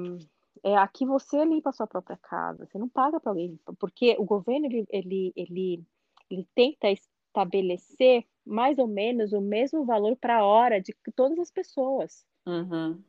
é, 0.64 0.78
aqui 0.78 1.06
você 1.06 1.44
limpa 1.44 1.70
a 1.70 1.74
sua 1.74 1.88
própria 1.88 2.18
casa, 2.18 2.68
você 2.68 2.78
não 2.78 2.88
paga 2.88 3.20
para 3.20 3.32
alguém, 3.32 3.60
porque 3.80 4.16
o 4.20 4.26
governo 4.26 4.68
ele, 4.68 4.86
ele, 4.90 5.34
ele, 5.36 5.84
ele 6.30 6.48
tenta 6.54 6.88
estabelecer 6.92 8.26
mais 8.46 8.78
ou 8.78 8.88
menos 8.88 9.34
o 9.34 9.42
mesmo 9.42 9.86
valor 9.86 10.16
para 10.16 10.44
hora 10.44 10.82
de 10.82 10.96
todas 11.16 11.38
as 11.40 11.52
pessoas. 11.52 12.26
Uhum. 12.46 13.02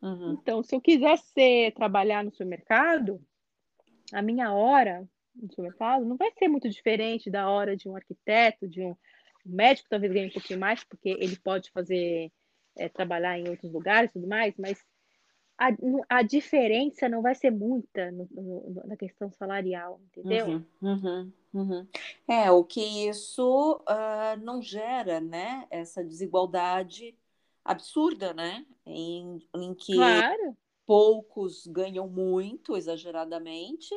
Uhum. 0.00 0.32
Então, 0.32 0.62
se 0.62 0.74
eu 0.74 0.80
quiser 0.80 1.18
ser, 1.18 1.72
trabalhar 1.72 2.24
no 2.24 2.30
supermercado, 2.30 3.20
a 4.12 4.22
minha 4.22 4.52
hora 4.52 5.08
no 5.34 5.48
supermercado 5.48 6.04
não 6.04 6.16
vai 6.16 6.30
ser 6.32 6.48
muito 6.48 6.68
diferente 6.68 7.30
da 7.30 7.48
hora 7.48 7.76
de 7.76 7.88
um 7.88 7.96
arquiteto, 7.96 8.68
de 8.68 8.82
um 8.82 8.96
médico, 9.44 9.88
talvez 9.88 10.12
ganhe 10.12 10.28
um 10.28 10.32
pouquinho 10.32 10.60
mais, 10.60 10.84
porque 10.84 11.10
ele 11.10 11.36
pode 11.36 11.70
fazer, 11.70 12.30
é, 12.76 12.88
trabalhar 12.88 13.38
em 13.38 13.48
outros 13.48 13.72
lugares 13.72 14.10
e 14.10 14.14
tudo 14.14 14.28
mais, 14.28 14.54
mas 14.56 14.84
a, 15.58 15.68
a 16.08 16.22
diferença 16.22 17.08
não 17.08 17.20
vai 17.20 17.34
ser 17.34 17.50
muita 17.50 18.12
no, 18.12 18.28
no, 18.30 18.82
na 18.86 18.96
questão 18.96 19.30
salarial, 19.32 20.00
entendeu? 20.06 20.46
Uhum, 20.46 20.64
uhum, 20.80 21.32
uhum. 21.52 21.86
É, 22.28 22.50
o 22.50 22.62
que 22.62 23.08
isso 23.08 23.82
ah, 23.86 24.36
não 24.40 24.62
gera, 24.62 25.20
né? 25.20 25.66
Essa 25.68 26.04
desigualdade 26.04 27.14
absurda, 27.64 28.32
né? 28.32 28.64
Em, 28.86 29.42
em 29.54 29.74
que 29.74 29.94
Claro, 29.94 30.56
poucos 30.86 31.66
ganham 31.66 32.08
muito, 32.08 32.76
exageradamente, 32.76 33.92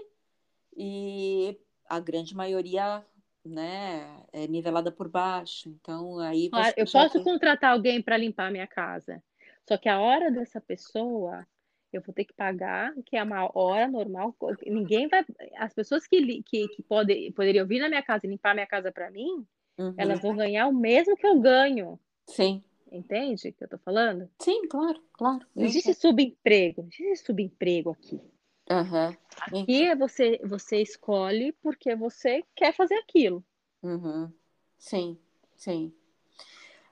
e 0.75 1.57
a 1.87 1.99
grande 1.99 2.35
maioria, 2.35 3.05
né, 3.45 4.23
é 4.33 4.47
nivelada 4.47 4.91
por 4.91 5.07
baixo. 5.07 5.69
Então, 5.69 6.19
aí 6.19 6.49
claro. 6.49 6.73
Eu 6.75 6.85
posso 6.91 7.13
tem... 7.13 7.23
contratar 7.23 7.71
alguém 7.71 8.01
para 8.01 8.17
limpar 8.17 8.47
a 8.47 8.51
minha 8.51 8.67
casa, 8.67 9.21
só 9.67 9.77
que 9.77 9.89
a 9.89 9.99
hora 9.99 10.31
dessa 10.31 10.59
pessoa 10.59 11.45
eu 11.91 12.01
vou 12.01 12.13
ter 12.13 12.23
que 12.23 12.33
pagar, 12.33 12.93
que 13.05 13.17
é 13.17 13.23
uma 13.23 13.49
hora 13.53 13.87
normal. 13.87 14.35
Ninguém 14.65 15.07
vai. 15.07 15.25
As 15.57 15.73
pessoas 15.73 16.07
que, 16.07 16.41
que, 16.43 16.67
que 16.69 16.83
pode, 16.83 17.31
poderiam 17.31 17.67
vir 17.67 17.79
na 17.79 17.89
minha 17.89 18.01
casa 18.01 18.25
e 18.25 18.29
limpar 18.29 18.53
minha 18.53 18.67
casa 18.67 18.91
para 18.91 19.11
mim, 19.11 19.45
uhum. 19.77 19.93
elas 19.97 20.21
vão 20.21 20.35
ganhar 20.35 20.67
o 20.67 20.73
mesmo 20.73 21.17
que 21.17 21.27
eu 21.27 21.39
ganho. 21.39 21.99
Sim. 22.27 22.63
Entende 22.91 23.49
o 23.49 23.53
que 23.53 23.63
eu 23.63 23.69
tô 23.69 23.77
falando? 23.77 24.29
Sim, 24.39 24.67
claro, 24.67 25.01
claro. 25.13 25.45
Existe 25.55 25.93
subemprego, 25.93 26.87
existe 26.91 27.25
subemprego 27.25 27.91
aqui. 27.91 28.21
Uhum. 28.69 29.61
Aqui 29.61 29.83
é 29.83 29.95
você, 29.95 30.39
você 30.43 30.81
escolhe 30.81 31.53
porque 31.61 31.95
você 31.95 32.43
quer 32.55 32.73
fazer 32.73 32.95
aquilo. 32.95 33.43
Uhum. 33.81 34.31
Sim, 34.77 35.17
sim. 35.55 35.93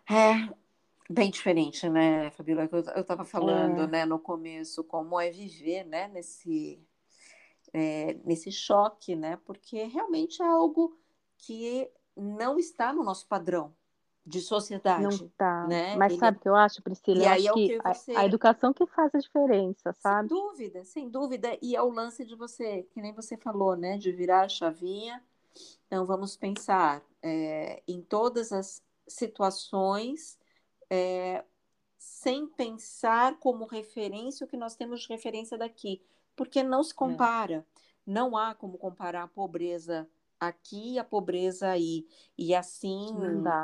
É 0.10 0.50
bem 1.10 1.32
diferente, 1.32 1.90
né, 1.90 2.30
Fabíola? 2.32 2.70
Eu 2.72 3.02
estava 3.02 3.26
falando, 3.26 3.82
é. 3.82 3.88
né, 3.88 4.06
no 4.06 4.20
começo, 4.20 4.84
como 4.84 5.20
é 5.20 5.32
viver, 5.32 5.84
né, 5.86 6.08
nesse, 6.10 6.80
é, 7.74 8.14
nesse 8.24 8.52
choque, 8.52 9.16
né? 9.16 9.38
Porque 9.46 9.84
realmente 9.86 10.42
é 10.42 10.46
algo 10.46 10.96
que 11.38 11.90
não 12.16 12.60
está 12.60 12.94
no 12.94 13.04
nosso 13.04 13.28
padrão 13.28 13.74
de 14.26 14.42
sociedade. 14.42 15.02
Não 15.02 15.10
está. 15.10 15.66
Né? 15.68 15.96
Mas 15.96 16.12
Ele... 16.12 16.20
sabe 16.20 16.38
o 16.38 16.40
que 16.42 16.50
eu 16.50 16.56
acho, 16.56 16.84
Priscila? 16.84 17.18
E 17.18 17.26
eu 17.26 17.30
aí 17.30 17.48
acho 17.48 17.50
é 17.50 17.54
que, 17.54 17.68
que 17.68 17.88
você... 17.88 18.12
a, 18.12 18.20
a, 18.20 18.26
educação 18.26 18.74
que 18.74 18.86
faz 18.86 19.16
a 19.16 19.18
diferença, 19.18 19.94
sabe? 19.94 20.30
Sem 20.30 20.38
dúvida, 20.38 20.84
sem 20.84 21.10
dúvida. 21.10 21.58
E 21.62 21.76
é 21.76 21.82
o 21.82 21.90
lance 21.90 22.24
de 22.24 22.36
você, 22.36 22.84
que 22.92 23.02
nem 23.02 23.14
você 23.14 23.36
falou, 23.36 23.76
né? 23.76 23.98
De 23.98 24.12
virar 24.12 24.42
a 24.42 24.50
chavinha. 24.50 25.24
Então, 25.88 26.06
vamos 26.06 26.38
pensar 26.38 27.04
é, 27.24 27.82
em 27.88 28.02
todas 28.02 28.52
as 28.52 28.84
situações 29.08 30.38
é, 30.90 31.44
sem 31.98 32.48
pensar 32.48 33.38
como 33.40 33.66
referência 33.66 34.46
o 34.46 34.50
que 34.50 34.58
nós 34.58 34.76
temos 34.76 35.02
de 35.02 35.10
referência 35.10 35.58
daqui. 35.58 36.02
Porque 36.36 36.64
não 36.64 36.84
se 36.84 36.94
é. 36.94 36.96
compara. 36.96 37.66
É. 37.76 37.80
Não 38.06 38.36
há 38.36 38.56
como 38.56 38.78
comparar 38.78 39.24
a 39.24 39.28
pobreza 39.28 40.10
aqui 40.40 40.94
e 40.94 41.00
a 41.00 41.04
pobreza 41.04 41.70
aí. 41.70 42.08
E 42.38 42.56
assim, 42.56 43.10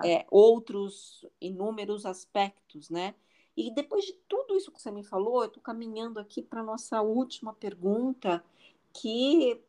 é, 0.03 0.25
outros 0.29 1.25
inúmeros 1.39 2.05
aspectos, 2.05 2.89
né? 2.89 3.15
E 3.55 3.73
depois 3.73 4.03
de 4.03 4.13
tudo 4.27 4.55
isso 4.55 4.71
que 4.71 4.81
você 4.81 4.91
me 4.91 5.03
falou, 5.03 5.41
eu 5.41 5.47
estou 5.47 5.63
caminhando 5.63 6.19
aqui 6.19 6.41
para 6.41 6.59
a 6.59 6.63
nossa 6.63 7.01
última 7.01 7.53
pergunta, 7.53 8.43
que 8.91 9.61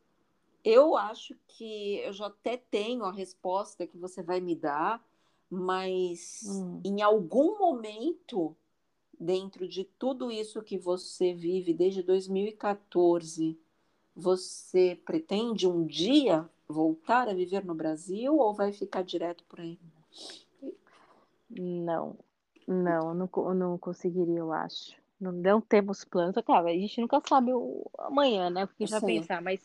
eu 0.65 0.97
acho 0.97 1.37
que 1.47 1.99
eu 1.99 2.13
já 2.13 2.27
até 2.27 2.57
tenho 2.57 3.05
a 3.05 3.13
resposta 3.13 3.87
que 3.87 3.97
você 3.97 4.23
vai 4.25 4.41
me 4.41 4.57
dar, 4.57 5.01
mas 5.51 6.43
hum. 6.47 6.81
em 6.85 7.03
algum 7.03 7.59
momento, 7.59 8.57
dentro 9.19 9.69
de 9.69 9.85
tudo 9.85 10.31
isso 10.31 10.63
que 10.63 10.79
você 10.79 11.33
vive 11.33 11.73
desde 11.73 12.03
2014, 12.03 13.59
você 14.15 14.99
pretende 15.05 15.67
um 15.67 15.85
dia 15.87 16.49
voltar 16.69 17.29
a 17.29 17.35
viver 17.35 17.65
no 17.65 17.75
Brasil 17.75 18.37
ou 18.37 18.55
vai 18.55 18.73
ficar 18.73 19.03
direto 19.03 19.45
por 19.45 19.61
aí? 19.61 19.79
Não, 21.49 22.17
não, 22.67 23.15
não, 23.15 23.55
não 23.55 23.79
conseguiria, 23.79 24.39
eu 24.39 24.53
acho. 24.53 24.97
Não, 25.21 25.33
não 25.33 25.61
temos 25.61 26.05
planos. 26.05 26.35
Claro, 26.45 26.67
a 26.67 26.73
gente 26.73 27.01
nunca 27.01 27.21
sabe 27.27 27.53
o 27.53 27.89
amanhã, 27.99 28.51
né? 28.51 28.67
Porque 28.67 28.87
já 28.87 29.01
pensar, 29.01 29.41
mas 29.41 29.61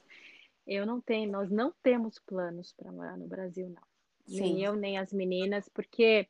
eu 0.65 0.85
não 0.85 1.01
tenho, 1.01 1.31
nós 1.31 1.49
não 1.49 1.73
temos 1.83 2.19
planos 2.19 2.71
para 2.73 2.91
morar 2.91 3.17
no 3.17 3.27
Brasil, 3.27 3.67
não. 3.67 3.90
Sim. 4.27 4.41
Nem 4.41 4.63
eu, 4.63 4.75
nem 4.75 4.97
as 4.97 5.11
meninas, 5.11 5.67
porque 5.69 6.27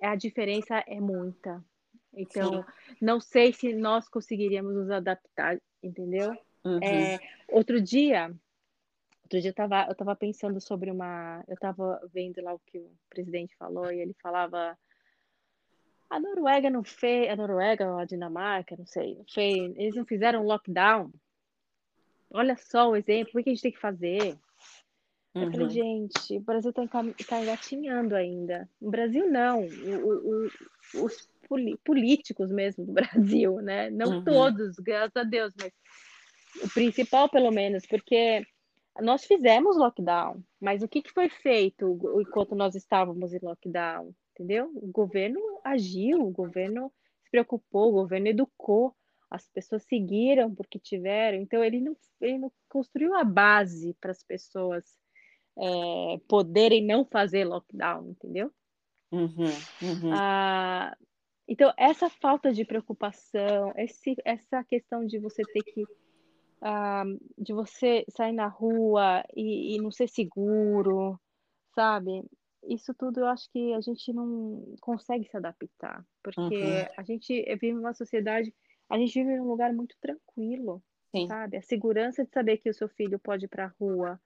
a 0.00 0.16
diferença 0.16 0.82
é 0.86 1.00
muita. 1.00 1.64
Então, 2.14 2.62
Sim. 2.62 2.96
não 3.00 3.20
sei 3.20 3.52
se 3.52 3.72
nós 3.74 4.08
conseguiríamos 4.08 4.74
nos 4.74 4.90
adaptar, 4.90 5.60
entendeu? 5.82 6.36
Uhum. 6.64 6.78
É, 6.82 7.18
outro 7.48 7.80
dia, 7.80 8.32
outro 9.22 9.40
dia 9.40 9.50
eu 9.50 9.54
tava, 9.54 9.86
eu 9.88 9.94
tava 9.94 10.14
pensando 10.14 10.60
sobre 10.60 10.90
uma. 10.90 11.42
Eu 11.48 11.56
tava 11.56 12.00
vendo 12.12 12.42
lá 12.42 12.52
o 12.52 12.60
que 12.60 12.78
o 12.78 12.90
presidente 13.08 13.56
falou, 13.56 13.90
e 13.90 14.00
ele 14.00 14.14
falava. 14.22 14.78
A 16.10 16.20
Noruega 16.20 16.68
não 16.68 16.84
fez, 16.84 17.30
a 17.30 17.36
Noruega 17.36 17.90
ou 17.90 17.98
a 17.98 18.04
Dinamarca, 18.04 18.76
não 18.76 18.84
sei, 18.84 19.14
não 19.14 19.24
fez, 19.24 19.74
eles 19.76 19.96
não 19.96 20.04
fizeram 20.04 20.44
lockdown. 20.44 21.10
Olha 22.30 22.54
só 22.56 22.90
o 22.90 22.96
exemplo, 22.96 23.40
o 23.40 23.42
que 23.42 23.48
a 23.48 23.52
gente 23.54 23.62
tem 23.62 23.72
que 23.72 23.80
fazer? 23.80 24.38
Uhum. 25.34 25.44
Eu 25.44 25.50
falei, 25.50 25.66
uhum. 25.66 25.70
gente, 25.70 26.36
o 26.36 26.40
Brasil 26.40 26.70
está 26.70 26.86
tá 27.26 27.40
engatinhando 27.40 28.14
ainda. 28.14 28.68
O 28.80 28.90
Brasil 28.90 29.30
não, 29.30 29.62
o, 29.62 30.46
o, 30.94 31.04
os 31.04 31.28
políticos 31.84 32.50
mesmo 32.50 32.84
do 32.84 32.92
Brasil, 33.32 33.56
né? 33.56 33.90
Não 33.90 34.18
uhum. 34.18 34.24
todos, 34.24 34.76
graças 34.76 35.16
a 35.16 35.24
Deus, 35.24 35.52
mas 35.58 35.72
o 36.62 36.68
principal, 36.74 37.30
pelo 37.30 37.50
menos, 37.50 37.86
porque 37.86 38.46
nós 39.00 39.24
fizemos 39.24 39.76
lockdown, 39.76 40.42
mas 40.60 40.82
o 40.82 40.88
que, 40.88 41.00
que 41.00 41.12
foi 41.12 41.30
feito 41.30 41.98
enquanto 42.20 42.54
nós 42.54 42.74
estávamos 42.74 43.32
em 43.32 43.38
lockdown? 43.42 44.14
Entendeu? 44.34 44.70
O 44.74 44.88
governo 44.88 45.40
agiu, 45.64 46.20
o 46.20 46.30
governo 46.30 46.92
se 47.22 47.30
preocupou, 47.30 47.88
o 47.88 47.92
governo 47.92 48.28
educou, 48.28 48.94
as 49.30 49.48
pessoas 49.48 49.82
seguiram 49.84 50.54
porque 50.54 50.78
tiveram, 50.78 51.38
então 51.38 51.64
ele 51.64 51.80
não, 51.80 51.96
ele 52.20 52.38
não 52.38 52.52
construiu 52.68 53.14
a 53.14 53.24
base 53.24 53.94
para 53.98 54.10
as 54.10 54.22
pessoas 54.22 54.84
é, 55.58 56.20
poderem 56.28 56.84
não 56.84 57.04
fazer 57.04 57.44
lockdown, 57.44 58.10
entendeu? 58.10 58.52
Uhum, 59.10 59.44
uhum. 59.82 60.12
Ah, 60.14 60.96
então, 61.46 61.72
essa 61.76 62.08
falta 62.08 62.52
de 62.52 62.64
preocupação, 62.64 63.72
esse, 63.76 64.14
essa 64.24 64.64
questão 64.64 65.04
de 65.04 65.18
você 65.18 65.42
ter 65.42 65.62
que 65.62 65.82
uh, 66.62 67.20
de 67.36 67.52
você 67.52 68.04
sair 68.08 68.32
na 68.32 68.46
rua 68.46 69.24
e, 69.36 69.74
e, 69.74 69.78
não 69.80 69.90
ser 69.90 70.08
seguro, 70.08 71.20
sabe? 71.74 72.24
Isso 72.64 72.94
tudo 72.94 73.20
eu 73.20 73.26
acho 73.26 73.50
que 73.50 73.72
a 73.74 73.80
gente 73.80 74.12
não 74.12 74.76
consegue 74.80 75.28
se 75.28 75.36
adaptar, 75.36 76.06
porque 76.22 76.40
uhum. 76.40 76.86
a 76.96 77.02
gente 77.02 77.42
vive 77.56 77.72
numa 77.72 77.92
sociedade, 77.92 78.54
a 78.88 78.96
gente 78.96 79.12
vive 79.12 79.36
num 79.36 79.48
lugar 79.48 79.72
muito 79.72 79.96
tranquilo, 80.00 80.82
Sim. 81.10 81.26
sabe? 81.26 81.56
A 81.56 81.62
segurança 81.62 82.24
de 82.24 82.30
saber 82.30 82.58
que 82.58 82.70
o 82.70 82.74
seu 82.74 82.88
filho 82.88 83.18
pode 83.18 83.46
ir 83.46 83.48
para 83.48 83.64
a 83.64 83.74
rua, 83.80 84.20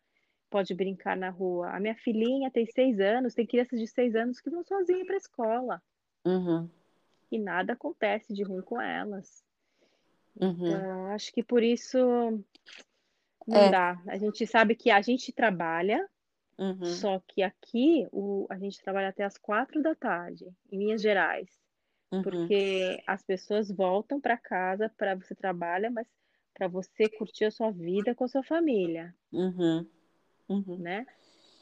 pode 0.50 0.74
brincar 0.74 1.16
na 1.16 1.30
rua. 1.30 1.70
A 1.70 1.80
minha 1.80 1.94
filhinha 1.94 2.50
tem 2.50 2.66
seis 2.66 3.00
anos, 3.00 3.34
tem 3.34 3.46
crianças 3.46 3.78
de 3.78 3.86
seis 3.86 4.14
anos 4.14 4.40
que 4.40 4.50
vão 4.50 4.62
sozinha 4.64 5.04
para 5.04 5.14
a 5.14 5.18
escola. 5.18 5.82
Uhum. 6.24 6.68
E 7.30 7.38
nada 7.38 7.72
acontece 7.72 8.32
de 8.32 8.42
ruim 8.42 8.62
com 8.62 8.80
elas. 8.80 9.44
Uhum. 10.40 10.50
Então, 10.50 11.06
acho 11.06 11.32
que 11.32 11.42
por 11.42 11.62
isso 11.62 11.98
não 13.46 13.60
é. 13.60 13.70
dá. 13.70 14.02
A 14.06 14.18
gente 14.18 14.46
sabe 14.46 14.74
que 14.74 14.90
a 14.90 15.00
gente 15.00 15.32
trabalha, 15.32 16.08
uhum. 16.58 16.84
só 16.84 17.20
que 17.26 17.42
aqui 17.42 18.06
o, 18.12 18.46
a 18.50 18.58
gente 18.58 18.80
trabalha 18.82 19.08
até 19.08 19.24
as 19.24 19.38
quatro 19.38 19.82
da 19.82 19.94
tarde, 19.94 20.46
em 20.70 20.78
Minas 20.78 21.02
Gerais. 21.02 21.48
Uhum. 22.12 22.22
Porque 22.22 23.02
as 23.06 23.22
pessoas 23.22 23.70
voltam 23.70 24.20
para 24.20 24.36
casa 24.36 24.92
para 24.96 25.14
você 25.14 25.34
trabalha, 25.34 25.90
mas 25.90 26.06
para 26.54 26.68
você 26.68 27.08
curtir 27.08 27.44
a 27.44 27.50
sua 27.50 27.70
vida 27.70 28.14
com 28.14 28.24
a 28.24 28.28
sua 28.28 28.42
família. 28.42 29.14
Uhum. 29.32 29.86
Uhum. 30.48 30.78
Né? 30.78 31.06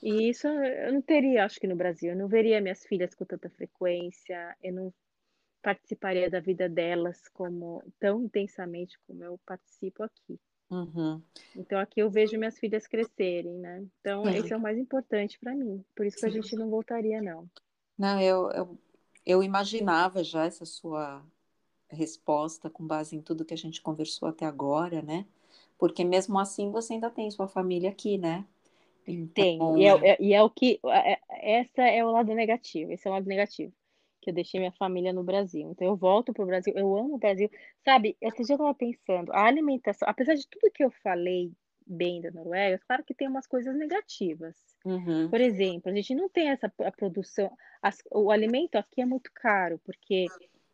E 0.02 0.28
isso 0.28 0.47
eu 0.48 0.93
não 0.93 1.02
teria, 1.02 1.44
acho 1.44 1.59
que 1.59 1.66
no 1.66 1.77
Brasil. 1.77 2.11
Eu 2.11 2.16
não 2.16 2.28
veria 2.28 2.61
minhas 2.61 2.85
filhas 2.85 3.15
com 3.15 3.24
tanta 3.24 3.48
frequência, 3.48 4.56
eu 4.62 4.73
não 4.73 4.94
participaria 5.62 6.28
da 6.28 6.40
vida 6.40 6.69
delas 6.69 7.27
como 7.32 7.82
tão 7.98 8.23
intensamente 8.24 8.98
como 9.06 9.24
eu 9.24 9.39
participo 9.47 10.02
aqui. 10.02 10.39
Uhum. 10.70 11.23
Então 11.56 11.78
aqui 11.78 12.01
eu 12.01 12.11
vejo 12.11 12.36
minhas 12.39 12.59
filhas 12.59 12.86
crescerem, 12.86 13.59
né? 13.59 13.82
Então 14.01 14.24
Sim. 14.24 14.36
esse 14.36 14.52
é 14.52 14.56
o 14.56 14.61
mais 14.61 14.77
importante 14.77 15.39
para 15.39 15.55
mim. 15.55 15.82
Por 15.94 16.05
isso 16.05 16.19
que 16.19 16.27
a 16.27 16.31
gente 16.31 16.55
não 16.56 16.69
voltaria 16.69 17.23
não. 17.23 17.48
Não, 17.97 18.20
eu, 18.20 18.51
eu 18.51 18.78
eu 19.27 19.43
imaginava 19.43 20.23
já 20.23 20.44
essa 20.44 20.65
sua 20.65 21.24
resposta 21.89 22.69
com 22.69 22.86
base 22.86 23.16
em 23.16 23.23
tudo 23.23 23.44
que 23.44 23.55
a 23.55 23.56
gente 23.56 23.81
conversou 23.81 24.28
até 24.28 24.44
agora, 24.44 25.01
né? 25.02 25.27
Porque 25.78 26.05
mesmo 26.05 26.39
assim 26.39 26.70
você 26.70 26.94
ainda 26.94 27.11
tem 27.11 27.31
sua 27.31 27.48
família 27.48 27.90
aqui, 27.90 28.19
né? 28.19 28.44
Então... 29.06 29.74
Tem. 29.74 29.82
E 29.82 29.86
é, 29.86 30.10
é, 30.10 30.16
e 30.20 30.35
é 30.35 30.43
o 30.43 30.51
que 30.51 30.81
é, 30.86 31.12
é, 31.12 31.60
essa 31.60 31.82
é 31.82 32.05
o 32.05 32.10
lado 32.10 32.35
negativo. 32.35 32.93
Esse 32.93 33.06
é 33.06 33.10
o 33.10 33.14
lado 33.14 33.26
negativo 33.26 33.72
que 34.24 34.31
eu 34.31 34.35
deixei 34.35 34.59
minha 34.59 34.72
família 34.72 35.12
no 35.12 35.22
Brasil. 35.22 35.70
Então 35.70 35.86
eu 35.86 35.97
volto 35.97 36.32
para 36.32 36.43
o 36.43 36.47
Brasil, 36.47 36.72
eu 36.74 36.97
amo 36.97 37.14
o 37.14 37.18
Brasil. 37.18 37.51
Sabe, 37.85 38.16
esse 38.20 38.43
dia 38.43 38.55
eu 38.55 38.56
estava 38.56 38.74
pensando, 38.74 39.31
a 39.32 39.44
alimentação, 39.44 40.09
apesar 40.09 40.35
de 40.35 40.48
tudo 40.48 40.72
que 40.72 40.82
eu 40.82 40.90
falei 41.02 41.52
bem 41.86 42.22
da 42.22 42.31
Noruega, 42.31 42.81
claro 42.86 43.05
que 43.05 43.12
tem 43.12 43.28
umas 43.28 43.47
coisas 43.47 43.76
negativas. 43.76 44.56
Uhum. 44.85 45.28
Por 45.28 45.40
exemplo, 45.40 45.90
a 45.90 45.94
gente 45.94 46.14
não 46.14 46.31
tem 46.31 46.48
essa 46.48 46.72
a 46.78 46.90
produção, 46.90 47.51
as, 47.82 48.02
o 48.10 48.31
alimento 48.31 48.76
aqui 48.76 49.02
é 49.02 49.06
muito 49.06 49.31
caro, 49.35 49.78
porque 49.85 50.26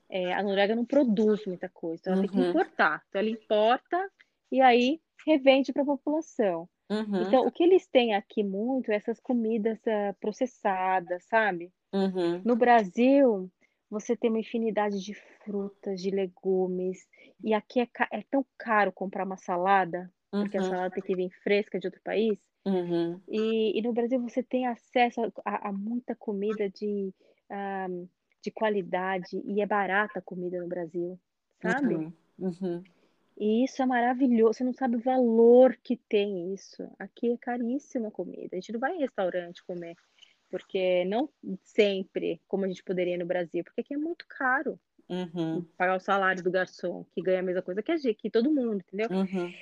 é, 0.09 0.33
a 0.33 0.43
Noruega 0.43 0.77
não 0.77 0.85
produz 0.85 1.45
muita 1.45 1.69
coisa, 1.69 2.03
então 2.03 2.13
ela 2.13 2.23
uhum. 2.23 2.29
tem 2.29 2.37
que 2.37 2.43
uhum. 2.45 2.51
importar. 2.51 3.03
Então 3.09 3.21
ela 3.21 3.31
importa 3.31 4.11
e 4.53 4.61
aí 4.61 5.01
revende 5.27 5.73
para 5.73 5.83
a 5.83 5.87
população. 5.87 6.69
Uhum. 6.91 7.23
Então, 7.23 7.47
o 7.47 7.53
que 7.53 7.63
eles 7.63 7.87
têm 7.87 8.15
aqui 8.15 8.43
muito 8.43 8.91
é 8.91 8.97
essas 8.97 9.21
comidas 9.21 9.79
uh, 9.87 10.13
processadas, 10.21 11.23
sabe? 11.25 11.73
Uhum. 11.93 12.43
No 12.45 12.57
Brasil, 12.57 13.49
você 13.89 14.17
tem 14.17 14.29
uma 14.29 14.41
infinidade 14.41 15.01
de 15.01 15.15
frutas, 15.15 16.03
de 16.03 16.11
legumes, 16.11 17.09
e 17.45 17.55
aqui 17.55 17.81
é, 17.81 17.89
é 18.13 18.23
tão 18.29 18.45
caro 18.59 18.91
comprar 18.91 19.25
uma 19.25 19.37
salada, 19.37 20.13
porque 20.31 20.59
uhum. 20.59 20.65
a 20.65 20.69
salada 20.69 20.91
tem 20.91 21.03
que 21.03 21.15
vir 21.15 21.31
fresca 21.45 21.79
de 21.79 21.87
outro 21.87 22.01
país. 22.03 22.37
Uhum. 22.65 23.21
E, 23.29 23.79
e, 23.79 23.83
no 23.83 23.93
Brasil 23.93 24.21
você 24.21 24.43
tem 24.43 24.67
acesso 24.67 25.33
a, 25.45 25.69
a 25.69 25.73
muita 25.73 26.15
comida 26.15 26.69
de, 26.69 27.13
um, 27.89 28.09
de 28.43 28.51
qualidade 28.51 29.41
e 29.45 29.63
é 29.63 29.67
barata 29.67 30.19
a 30.19 30.23
comida 30.23 30.61
no 30.61 30.69
Brasil, 30.69 31.19
sabe? 31.63 31.95
Uhum. 31.95 32.13
uhum. 32.39 32.83
E 33.41 33.65
isso 33.65 33.83
é 33.83 33.87
maravilhoso. 33.87 34.59
Você 34.59 34.65
não 34.65 34.75
sabe 34.75 34.97
o 34.97 35.01
valor 35.01 35.75
que 35.83 35.97
tem 35.97 36.53
isso. 36.53 36.87
Aqui 36.99 37.33
é 37.33 37.39
caríssima 37.39 38.09
a 38.09 38.11
comida. 38.11 38.51
A 38.53 38.57
gente 38.57 38.71
não 38.71 38.79
vai 38.79 38.95
em 38.95 39.01
restaurante 39.01 39.65
comer, 39.65 39.97
porque 40.51 41.07
não 41.07 41.27
sempre 41.65 42.39
como 42.47 42.67
a 42.67 42.69
gente 42.69 42.85
poderia 42.85 43.17
no 43.17 43.25
Brasil, 43.25 43.65
porque 43.65 43.81
aqui 43.81 43.95
é 43.95 43.97
muito 43.97 44.27
caro. 44.29 44.79
Uhum. 45.09 45.65
Pagar 45.77 45.97
o 45.97 46.01
salário 46.01 46.45
do 46.45 46.51
garçom, 46.51 47.07
que 47.15 47.23
ganha 47.23 47.41
a 47.41 47.43
mesma 47.43 47.63
coisa 47.63 47.83
que 47.83 47.91
a 47.91 47.97
gente, 47.97 48.15
que 48.15 48.31
todo 48.31 48.53
mundo, 48.53 48.85
entendeu? 48.87 49.09
Uhum. 49.11 49.53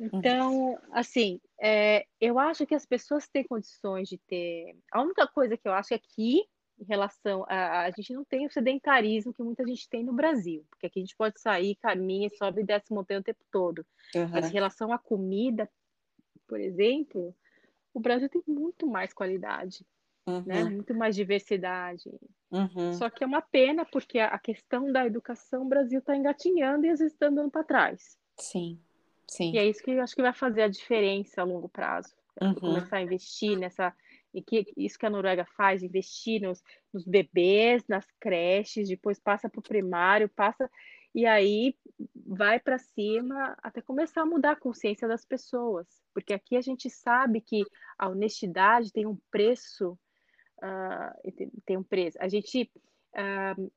Então, 0.00 0.78
assim, 0.90 1.38
é, 1.60 2.06
eu 2.18 2.38
acho 2.38 2.66
que 2.66 2.74
as 2.74 2.86
pessoas 2.86 3.28
têm 3.28 3.44
condições 3.44 4.08
de 4.08 4.16
ter. 4.16 4.74
A 4.90 5.02
única 5.02 5.26
coisa 5.28 5.56
que 5.56 5.68
eu 5.68 5.72
acho 5.74 5.92
é 5.92 5.98
que 5.98 6.44
em 6.78 6.84
relação 6.84 7.44
a, 7.48 7.82
a 7.82 7.90
gente 7.90 8.12
não 8.12 8.24
tem 8.24 8.46
o 8.46 8.50
sedentarismo 8.50 9.32
que 9.32 9.42
muita 9.42 9.66
gente 9.66 9.88
tem 9.88 10.02
no 10.02 10.12
Brasil, 10.12 10.64
porque 10.70 10.86
aqui 10.86 10.98
a 10.98 11.02
gente 11.02 11.16
pode 11.16 11.40
sair, 11.40 11.76
caminha, 11.76 12.28
sobe 12.30 12.62
e 12.62 12.64
desce 12.64 12.92
montanha 12.92 13.20
o 13.20 13.24
tempo 13.24 13.44
todo. 13.50 13.84
Uhum. 14.14 14.28
Mas 14.28 14.48
em 14.48 14.52
relação 14.52 14.92
à 14.92 14.98
comida, 14.98 15.70
por 16.46 16.60
exemplo, 16.60 17.34
o 17.94 18.00
Brasil 18.00 18.28
tem 18.28 18.42
muito 18.46 18.86
mais 18.86 19.12
qualidade, 19.12 19.84
né? 20.26 20.32
uhum. 20.32 20.42
né? 20.44 20.64
Muito 20.64 20.94
mais 20.94 21.14
diversidade. 21.14 22.10
Uhum. 22.50 22.92
Só 22.94 23.08
que 23.08 23.24
é 23.24 23.26
uma 23.26 23.42
pena 23.42 23.84
porque 23.84 24.18
a 24.18 24.38
questão 24.38 24.90
da 24.92 25.06
educação, 25.06 25.62
o 25.62 25.68
Brasil 25.68 26.00
está 26.00 26.16
engatinhando 26.16 26.86
e 26.86 26.90
às 26.90 26.98
vezes 26.98 27.14
está 27.14 27.28
andando 27.28 27.50
para 27.50 27.64
trás. 27.64 28.16
Sim. 28.36 28.78
Sim. 29.28 29.52
E 29.52 29.58
é 29.58 29.64
isso 29.66 29.82
que 29.82 29.90
eu 29.90 30.02
acho 30.02 30.14
que 30.14 30.20
vai 30.20 30.34
fazer 30.34 30.62
a 30.62 30.68
diferença 30.68 31.40
a 31.40 31.44
longo 31.44 31.68
prazo. 31.68 32.14
Uhum. 32.40 32.54
Começar 32.54 32.98
a 32.98 33.02
investir 33.02 33.58
nessa. 33.58 33.94
E 34.34 34.42
que 34.42 34.72
isso 34.76 34.98
que 34.98 35.06
a 35.06 35.10
Noruega 35.10 35.44
faz, 35.56 35.82
investir 35.82 36.40
nos, 36.40 36.62
nos 36.92 37.04
bebês, 37.04 37.86
nas 37.86 38.06
creches, 38.18 38.88
depois 38.88 39.18
passa 39.18 39.48
para 39.48 39.60
o 39.60 39.62
primário, 39.62 40.28
passa. 40.28 40.70
E 41.14 41.26
aí 41.26 41.76
vai 42.26 42.58
para 42.58 42.78
cima 42.78 43.54
até 43.62 43.82
começar 43.82 44.22
a 44.22 44.26
mudar 44.26 44.52
a 44.52 44.60
consciência 44.60 45.06
das 45.06 45.24
pessoas. 45.24 45.86
Porque 46.14 46.32
aqui 46.32 46.56
a 46.56 46.62
gente 46.62 46.88
sabe 46.88 47.40
que 47.40 47.64
a 47.98 48.08
honestidade 48.08 48.92
tem 48.92 49.06
um 49.06 49.18
preço. 49.30 49.98
Uh, 50.58 51.32
tem, 51.32 51.50
tem, 51.66 51.76
um 51.76 51.82
preço. 51.82 52.16
A 52.20 52.28
gente. 52.28 52.70
Uh, 53.14 53.70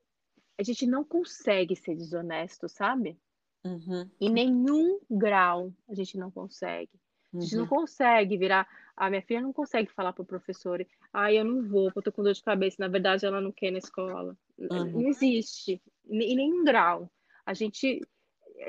a 0.57 0.64
gente 0.64 0.86
não 0.86 1.03
consegue 1.03 1.76
ser 1.76 1.95
desonesto, 1.95 2.69
sabe? 2.69 3.19
Uhum. 3.65 4.10
Em 4.22 4.30
nenhum 4.30 4.99
grau 5.10 5.73
a 5.90 5.94
gente 5.94 6.18
não 6.18 6.32
consegue. 6.32 6.91
A 7.34 7.41
gente 7.41 7.56
uhum. 7.56 7.61
não 7.61 7.68
consegue 7.68 8.38
virar. 8.38 8.68
A 8.96 9.10
minha 9.10 9.22
filha 9.22 9.42
não 9.42 9.54
consegue 9.54 9.92
falar 9.92 10.14
para 10.14 10.24
o 10.24 10.26
professor: 10.26 10.86
ah, 11.14 11.32
eu 11.32 11.44
não 11.44 11.64
vou, 11.64 11.86
porque 11.86 12.00
eu 12.00 12.04
tô 12.04 12.12
com 12.12 12.24
dor 12.24 12.34
de 12.34 12.44
cabeça. 12.44 12.78
Na 12.80 12.88
verdade, 12.88 13.26
ela 13.26 13.42
não 13.42 13.52
quer 13.52 13.72
na 13.72 13.80
escola. 13.80 14.38
Uhum. 14.58 14.92
Não 14.92 15.08
existe. 15.08 15.82
Em 16.08 16.36
nenhum 16.36 16.64
grau. 16.64 17.12
A 17.46 17.54
gente 17.54 18.02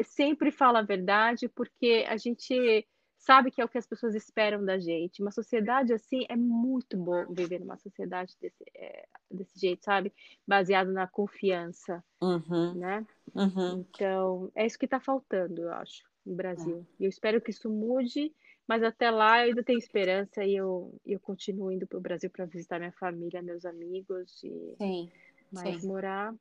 sempre 0.03 0.51
fala 0.51 0.81
a 0.81 0.82
verdade 0.82 1.48
porque 1.48 2.05
a 2.09 2.16
gente 2.16 2.86
sabe 3.19 3.51
que 3.51 3.61
é 3.61 3.65
o 3.65 3.69
que 3.69 3.78
as 3.78 3.86
pessoas 3.86 4.15
esperam 4.15 4.65
da 4.65 4.78
gente. 4.78 5.20
Uma 5.20 5.31
sociedade 5.31 5.93
assim 5.93 6.24
é 6.28 6.36
muito 6.36 6.97
bom 6.97 7.27
viver 7.32 7.61
numa 7.61 7.77
sociedade 7.77 8.35
desse, 8.40 8.65
é, 8.74 9.07
desse 9.31 9.59
jeito, 9.59 9.85
sabe? 9.85 10.12
Baseado 10.47 10.93
na 10.93 11.07
confiança, 11.07 12.05
uhum. 12.23 12.74
né? 12.74 13.07
Uhum. 13.35 13.81
Então, 13.81 14.51
é 14.55 14.65
isso 14.65 14.78
que 14.78 14.85
está 14.85 15.01
faltando, 15.01 15.62
eu 15.62 15.73
acho, 15.73 16.05
no 16.24 16.36
Brasil. 16.36 16.86
E 17.01 17.05
eu 17.05 17.09
espero 17.09 17.40
que 17.40 17.51
isso 17.51 17.69
mude, 17.69 18.32
mas 18.66 18.82
até 18.82 19.10
lá 19.10 19.40
eu 19.40 19.48
ainda 19.48 19.62
tenho 19.62 19.78
esperança 19.78 20.44
e 20.44 20.56
eu, 20.56 20.94
eu 21.05 21.20
continuo 21.20 21.70
indo 21.70 21.86
para 21.86 21.98
o 21.98 22.02
Brasil 22.02 22.30
para 22.30 22.47
visitar 22.47 22.78
minha 22.78 22.93
família, 22.93 23.43
meus 23.43 23.64
amigos 23.64 24.43
e 24.43 24.74
sim, 24.78 25.10
mais 25.52 25.80
sim. 25.80 25.86
morar. 25.86 26.34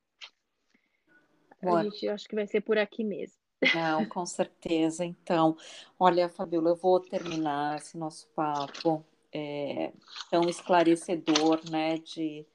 A 1.62 1.84
gente 1.84 2.08
acho 2.08 2.28
que 2.28 2.36
vai 2.36 2.48
ser 2.48 2.62
por 2.62 2.78
aqui 2.78 3.04
mesmo. 3.04 3.38
Não, 3.74 4.06
com 4.06 4.26
certeza. 4.26 5.06
Então, 5.06 5.58
olha, 6.00 6.30
Fabiola, 6.30 6.70
eu 6.70 6.76
vou 6.76 7.00
terminar 7.00 7.78
esse 7.78 7.98
nosso 7.98 8.28
papo 8.30 9.04
é, 9.32 9.92
tão 10.30 10.48
esclarecedor, 10.48 11.60
né, 11.70 11.98
de, 11.98 12.46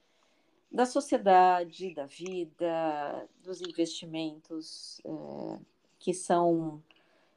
da 0.71 0.87
sociedade, 0.87 1.95
da 1.95 2.07
vida, 2.07 3.29
dos 3.43 3.61
investimentos, 3.61 5.01
é, 5.05 5.59
que 5.99 6.15
são 6.15 6.83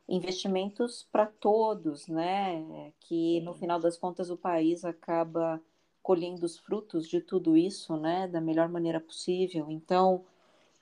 investimentos 0.07 1.07
para 1.11 1.25
todos, 1.25 2.07
né, 2.07 2.91
que 2.99 3.39
no 3.41 3.53
final 3.53 3.79
das 3.79 3.97
contas 3.97 4.29
o 4.29 4.37
país 4.37 4.83
acaba 4.83 5.61
colhendo 6.01 6.45
os 6.45 6.57
frutos 6.57 7.07
de 7.07 7.21
tudo 7.21 7.55
isso, 7.55 7.95
né, 7.95 8.27
da 8.27 8.41
melhor 8.41 8.67
maneira 8.67 8.99
possível. 8.99 9.71
Então, 9.71 10.25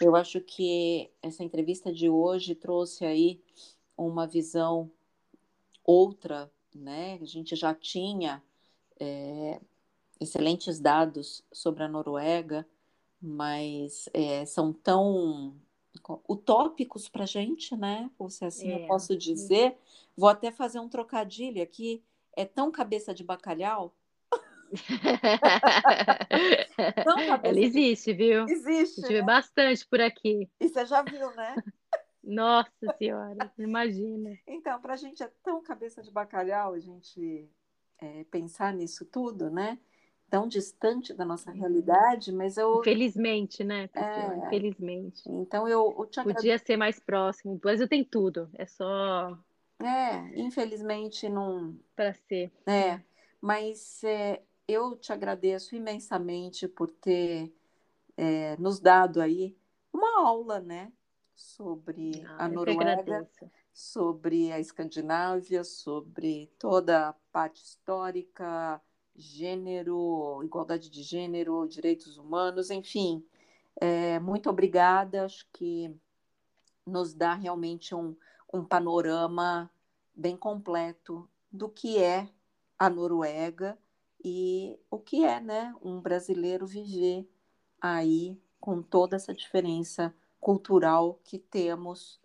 eu 0.02 0.16
acho 0.16 0.42
que 0.42 1.12
essa 1.22 1.44
entrevista 1.44 1.94
de 1.94 2.10
hoje 2.10 2.56
trouxe 2.56 3.06
aí 3.06 3.40
uma 3.96 4.26
visão 4.26 4.90
outra, 5.84 6.52
né? 6.74 7.20
A 7.22 7.26
gente 7.26 7.56
já 7.56 7.74
tinha 7.74 8.42
é, 9.00 9.62
excelentes 10.20 10.80
dados 10.80 11.44
sobre 11.52 11.84
a 11.84 11.88
Noruega, 11.88 12.68
mas 13.22 14.10
é, 14.14 14.46
são 14.46 14.74
tão 14.74 15.54
utópicos 16.28 17.10
para 17.10 17.24
a 17.24 17.28
gente, 17.28 17.76
né? 17.76 18.10
Ou 18.18 18.30
se 18.30 18.46
assim 18.46 18.72
é. 18.72 18.84
eu 18.84 18.88
posso 18.88 19.18
dizer. 19.18 19.78
Vou 20.16 20.30
até 20.30 20.52
fazer 20.52 20.80
um 20.80 20.90
trocadilho 20.90 21.62
aqui. 21.62 22.04
É 22.34 22.46
tão 22.46 22.72
cabeça 22.72 23.14
de 23.14 23.24
bacalhau 23.24 23.94
Não, 27.06 27.20
Ela 27.44 27.60
existe, 27.60 28.14
viu? 28.14 28.48
Existe. 28.48 29.02
A 29.02 29.04
gente 29.04 29.14
né? 29.14 29.20
vê 29.20 29.22
bastante 29.22 29.86
por 29.88 30.02
aqui. 30.02 30.50
E 30.60 30.70
você 30.70 30.86
já 30.86 31.02
viu, 31.02 31.34
né? 31.36 31.56
Nossa 32.24 32.70
Senhora, 32.98 33.52
imagina. 33.58 34.38
Então, 34.48 34.80
para 34.80 34.94
a 34.94 34.98
gente 34.98 35.24
é 35.24 35.32
tão 35.44 35.62
cabeça 35.62 36.02
de 36.02 36.12
bacalhau 36.12 36.74
a 36.74 36.80
gente 36.80 37.50
é, 37.98 38.24
pensar 38.26 38.74
nisso 38.74 39.06
tudo, 39.06 39.50
né? 39.50 39.80
Tão 40.32 40.48
distante 40.48 41.14
da 41.14 41.26
nossa 41.26 41.52
realidade, 41.52 42.32
mas 42.32 42.58
eu. 42.58 42.80
Infelizmente, 42.80 43.64
né? 43.64 43.90
É... 43.94 44.48
Infelizmente. 44.48 45.22
Então 45.30 45.68
eu, 45.68 45.94
eu 46.00 46.06
te 46.08 46.24
Podia 46.24 46.58
ser 46.58 46.78
mais 46.78 47.00
próximo. 47.00 47.54
O 47.54 47.58
Brasil 47.60 47.88
tem 47.88 48.04
tudo, 48.04 48.50
é 48.54 48.66
só. 48.66 49.38
É, 49.78 50.40
infelizmente 50.40 51.28
não. 51.28 51.78
Para 51.96 52.14
ser. 52.14 52.50
É, 52.66 53.02
mas 53.42 54.04
é, 54.06 54.42
eu 54.68 54.96
te 54.96 55.12
agradeço 55.12 55.76
imensamente 55.76 56.66
por 56.66 56.90
ter 56.90 57.54
é, 58.16 58.56
nos 58.58 58.80
dado 58.80 59.20
aí 59.20 59.58
uma 59.92 60.22
aula, 60.22 60.60
né, 60.60 60.92
sobre 61.36 62.24
ah, 62.26 62.46
a 62.46 62.48
Noruega, 62.48 63.28
sobre 63.74 64.52
a 64.52 64.60
Escandinávia, 64.60 65.64
sobre 65.64 66.50
toda 66.58 67.10
a 67.10 67.14
parte 67.32 67.64
histórica, 67.64 68.82
gênero, 69.16 70.42
igualdade 70.44 70.90
de 70.90 71.04
gênero, 71.04 71.68
direitos 71.68 72.18
humanos, 72.18 72.70
enfim. 72.70 73.26
É, 73.76 74.20
muito 74.20 74.50
obrigada, 74.50 75.26
acho 75.26 75.48
que 75.54 75.96
nos 76.86 77.14
dá 77.14 77.34
realmente 77.34 77.96
um, 77.96 78.16
um 78.54 78.64
panorama 78.64 79.72
bem 80.14 80.36
completo 80.36 81.30
do 81.52 81.70
que 81.70 81.98
é 81.98 82.30
a 82.78 82.90
Noruega 82.90 83.78
e 84.24 84.80
o 84.90 85.00
que 85.00 85.24
é, 85.24 85.40
né, 85.40 85.76
um 85.82 86.00
brasileiro 86.00 86.66
viver 86.66 87.28
aí 87.80 88.40
com 88.60 88.82
toda 88.82 89.16
essa 89.16 89.34
diferença 89.34 90.14
cultural 90.40 91.20
que 91.24 91.40
temos 91.40 92.20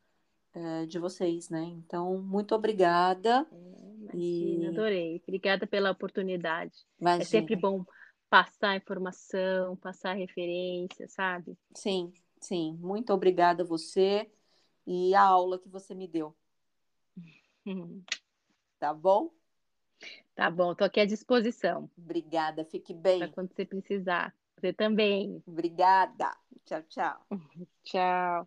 é, 0.55 0.87
de 0.87 0.99
vocês, 0.99 1.51
né? 1.51 1.63
Então, 1.65 2.19
muito 2.19 2.55
obrigada. 2.55 3.47
É, 3.51 3.86
e... 4.19 4.67
adorei. 4.67 5.21
Obrigada 5.23 5.67
pela 5.67 5.91
oportunidade. 5.91 6.75
Imagina. 7.01 7.23
É 7.23 7.25
sempre 7.25 7.57
bom 7.57 7.85
passar 8.29 8.77
informação, 8.77 9.77
passar 9.77 10.15
referência, 10.15 11.09
sabe? 11.09 11.57
Sim, 11.75 12.13
sim. 12.41 12.77
Muito 12.81 13.13
obrigada 13.13 13.63
a 13.63 13.67
você 13.67 14.31
e 14.87 15.15
a 15.15 15.23
aula 15.23 15.59
que 15.59 15.69
você 15.69 15.95
me 15.95 16.07
deu. 16.07 16.35
Tá 18.79 18.93
bom? 18.93 19.31
Tá 20.35 20.51
bom, 20.51 20.75
tô 20.75 20.85
aqui 20.85 21.01
à 21.01 21.07
disposição. 21.07 21.91
Obrigada, 21.97 22.63
fique 22.63 22.93
bem. 22.93 23.21
Para 23.21 23.29
quando 23.29 23.55
você 23.55 23.65
precisar. 23.65 24.35
Você 24.61 24.71
também. 24.71 25.43
Obrigada. 25.47 26.37
Tchau, 26.67 26.83
tchau. 26.83 27.27
tchau. 27.83 28.47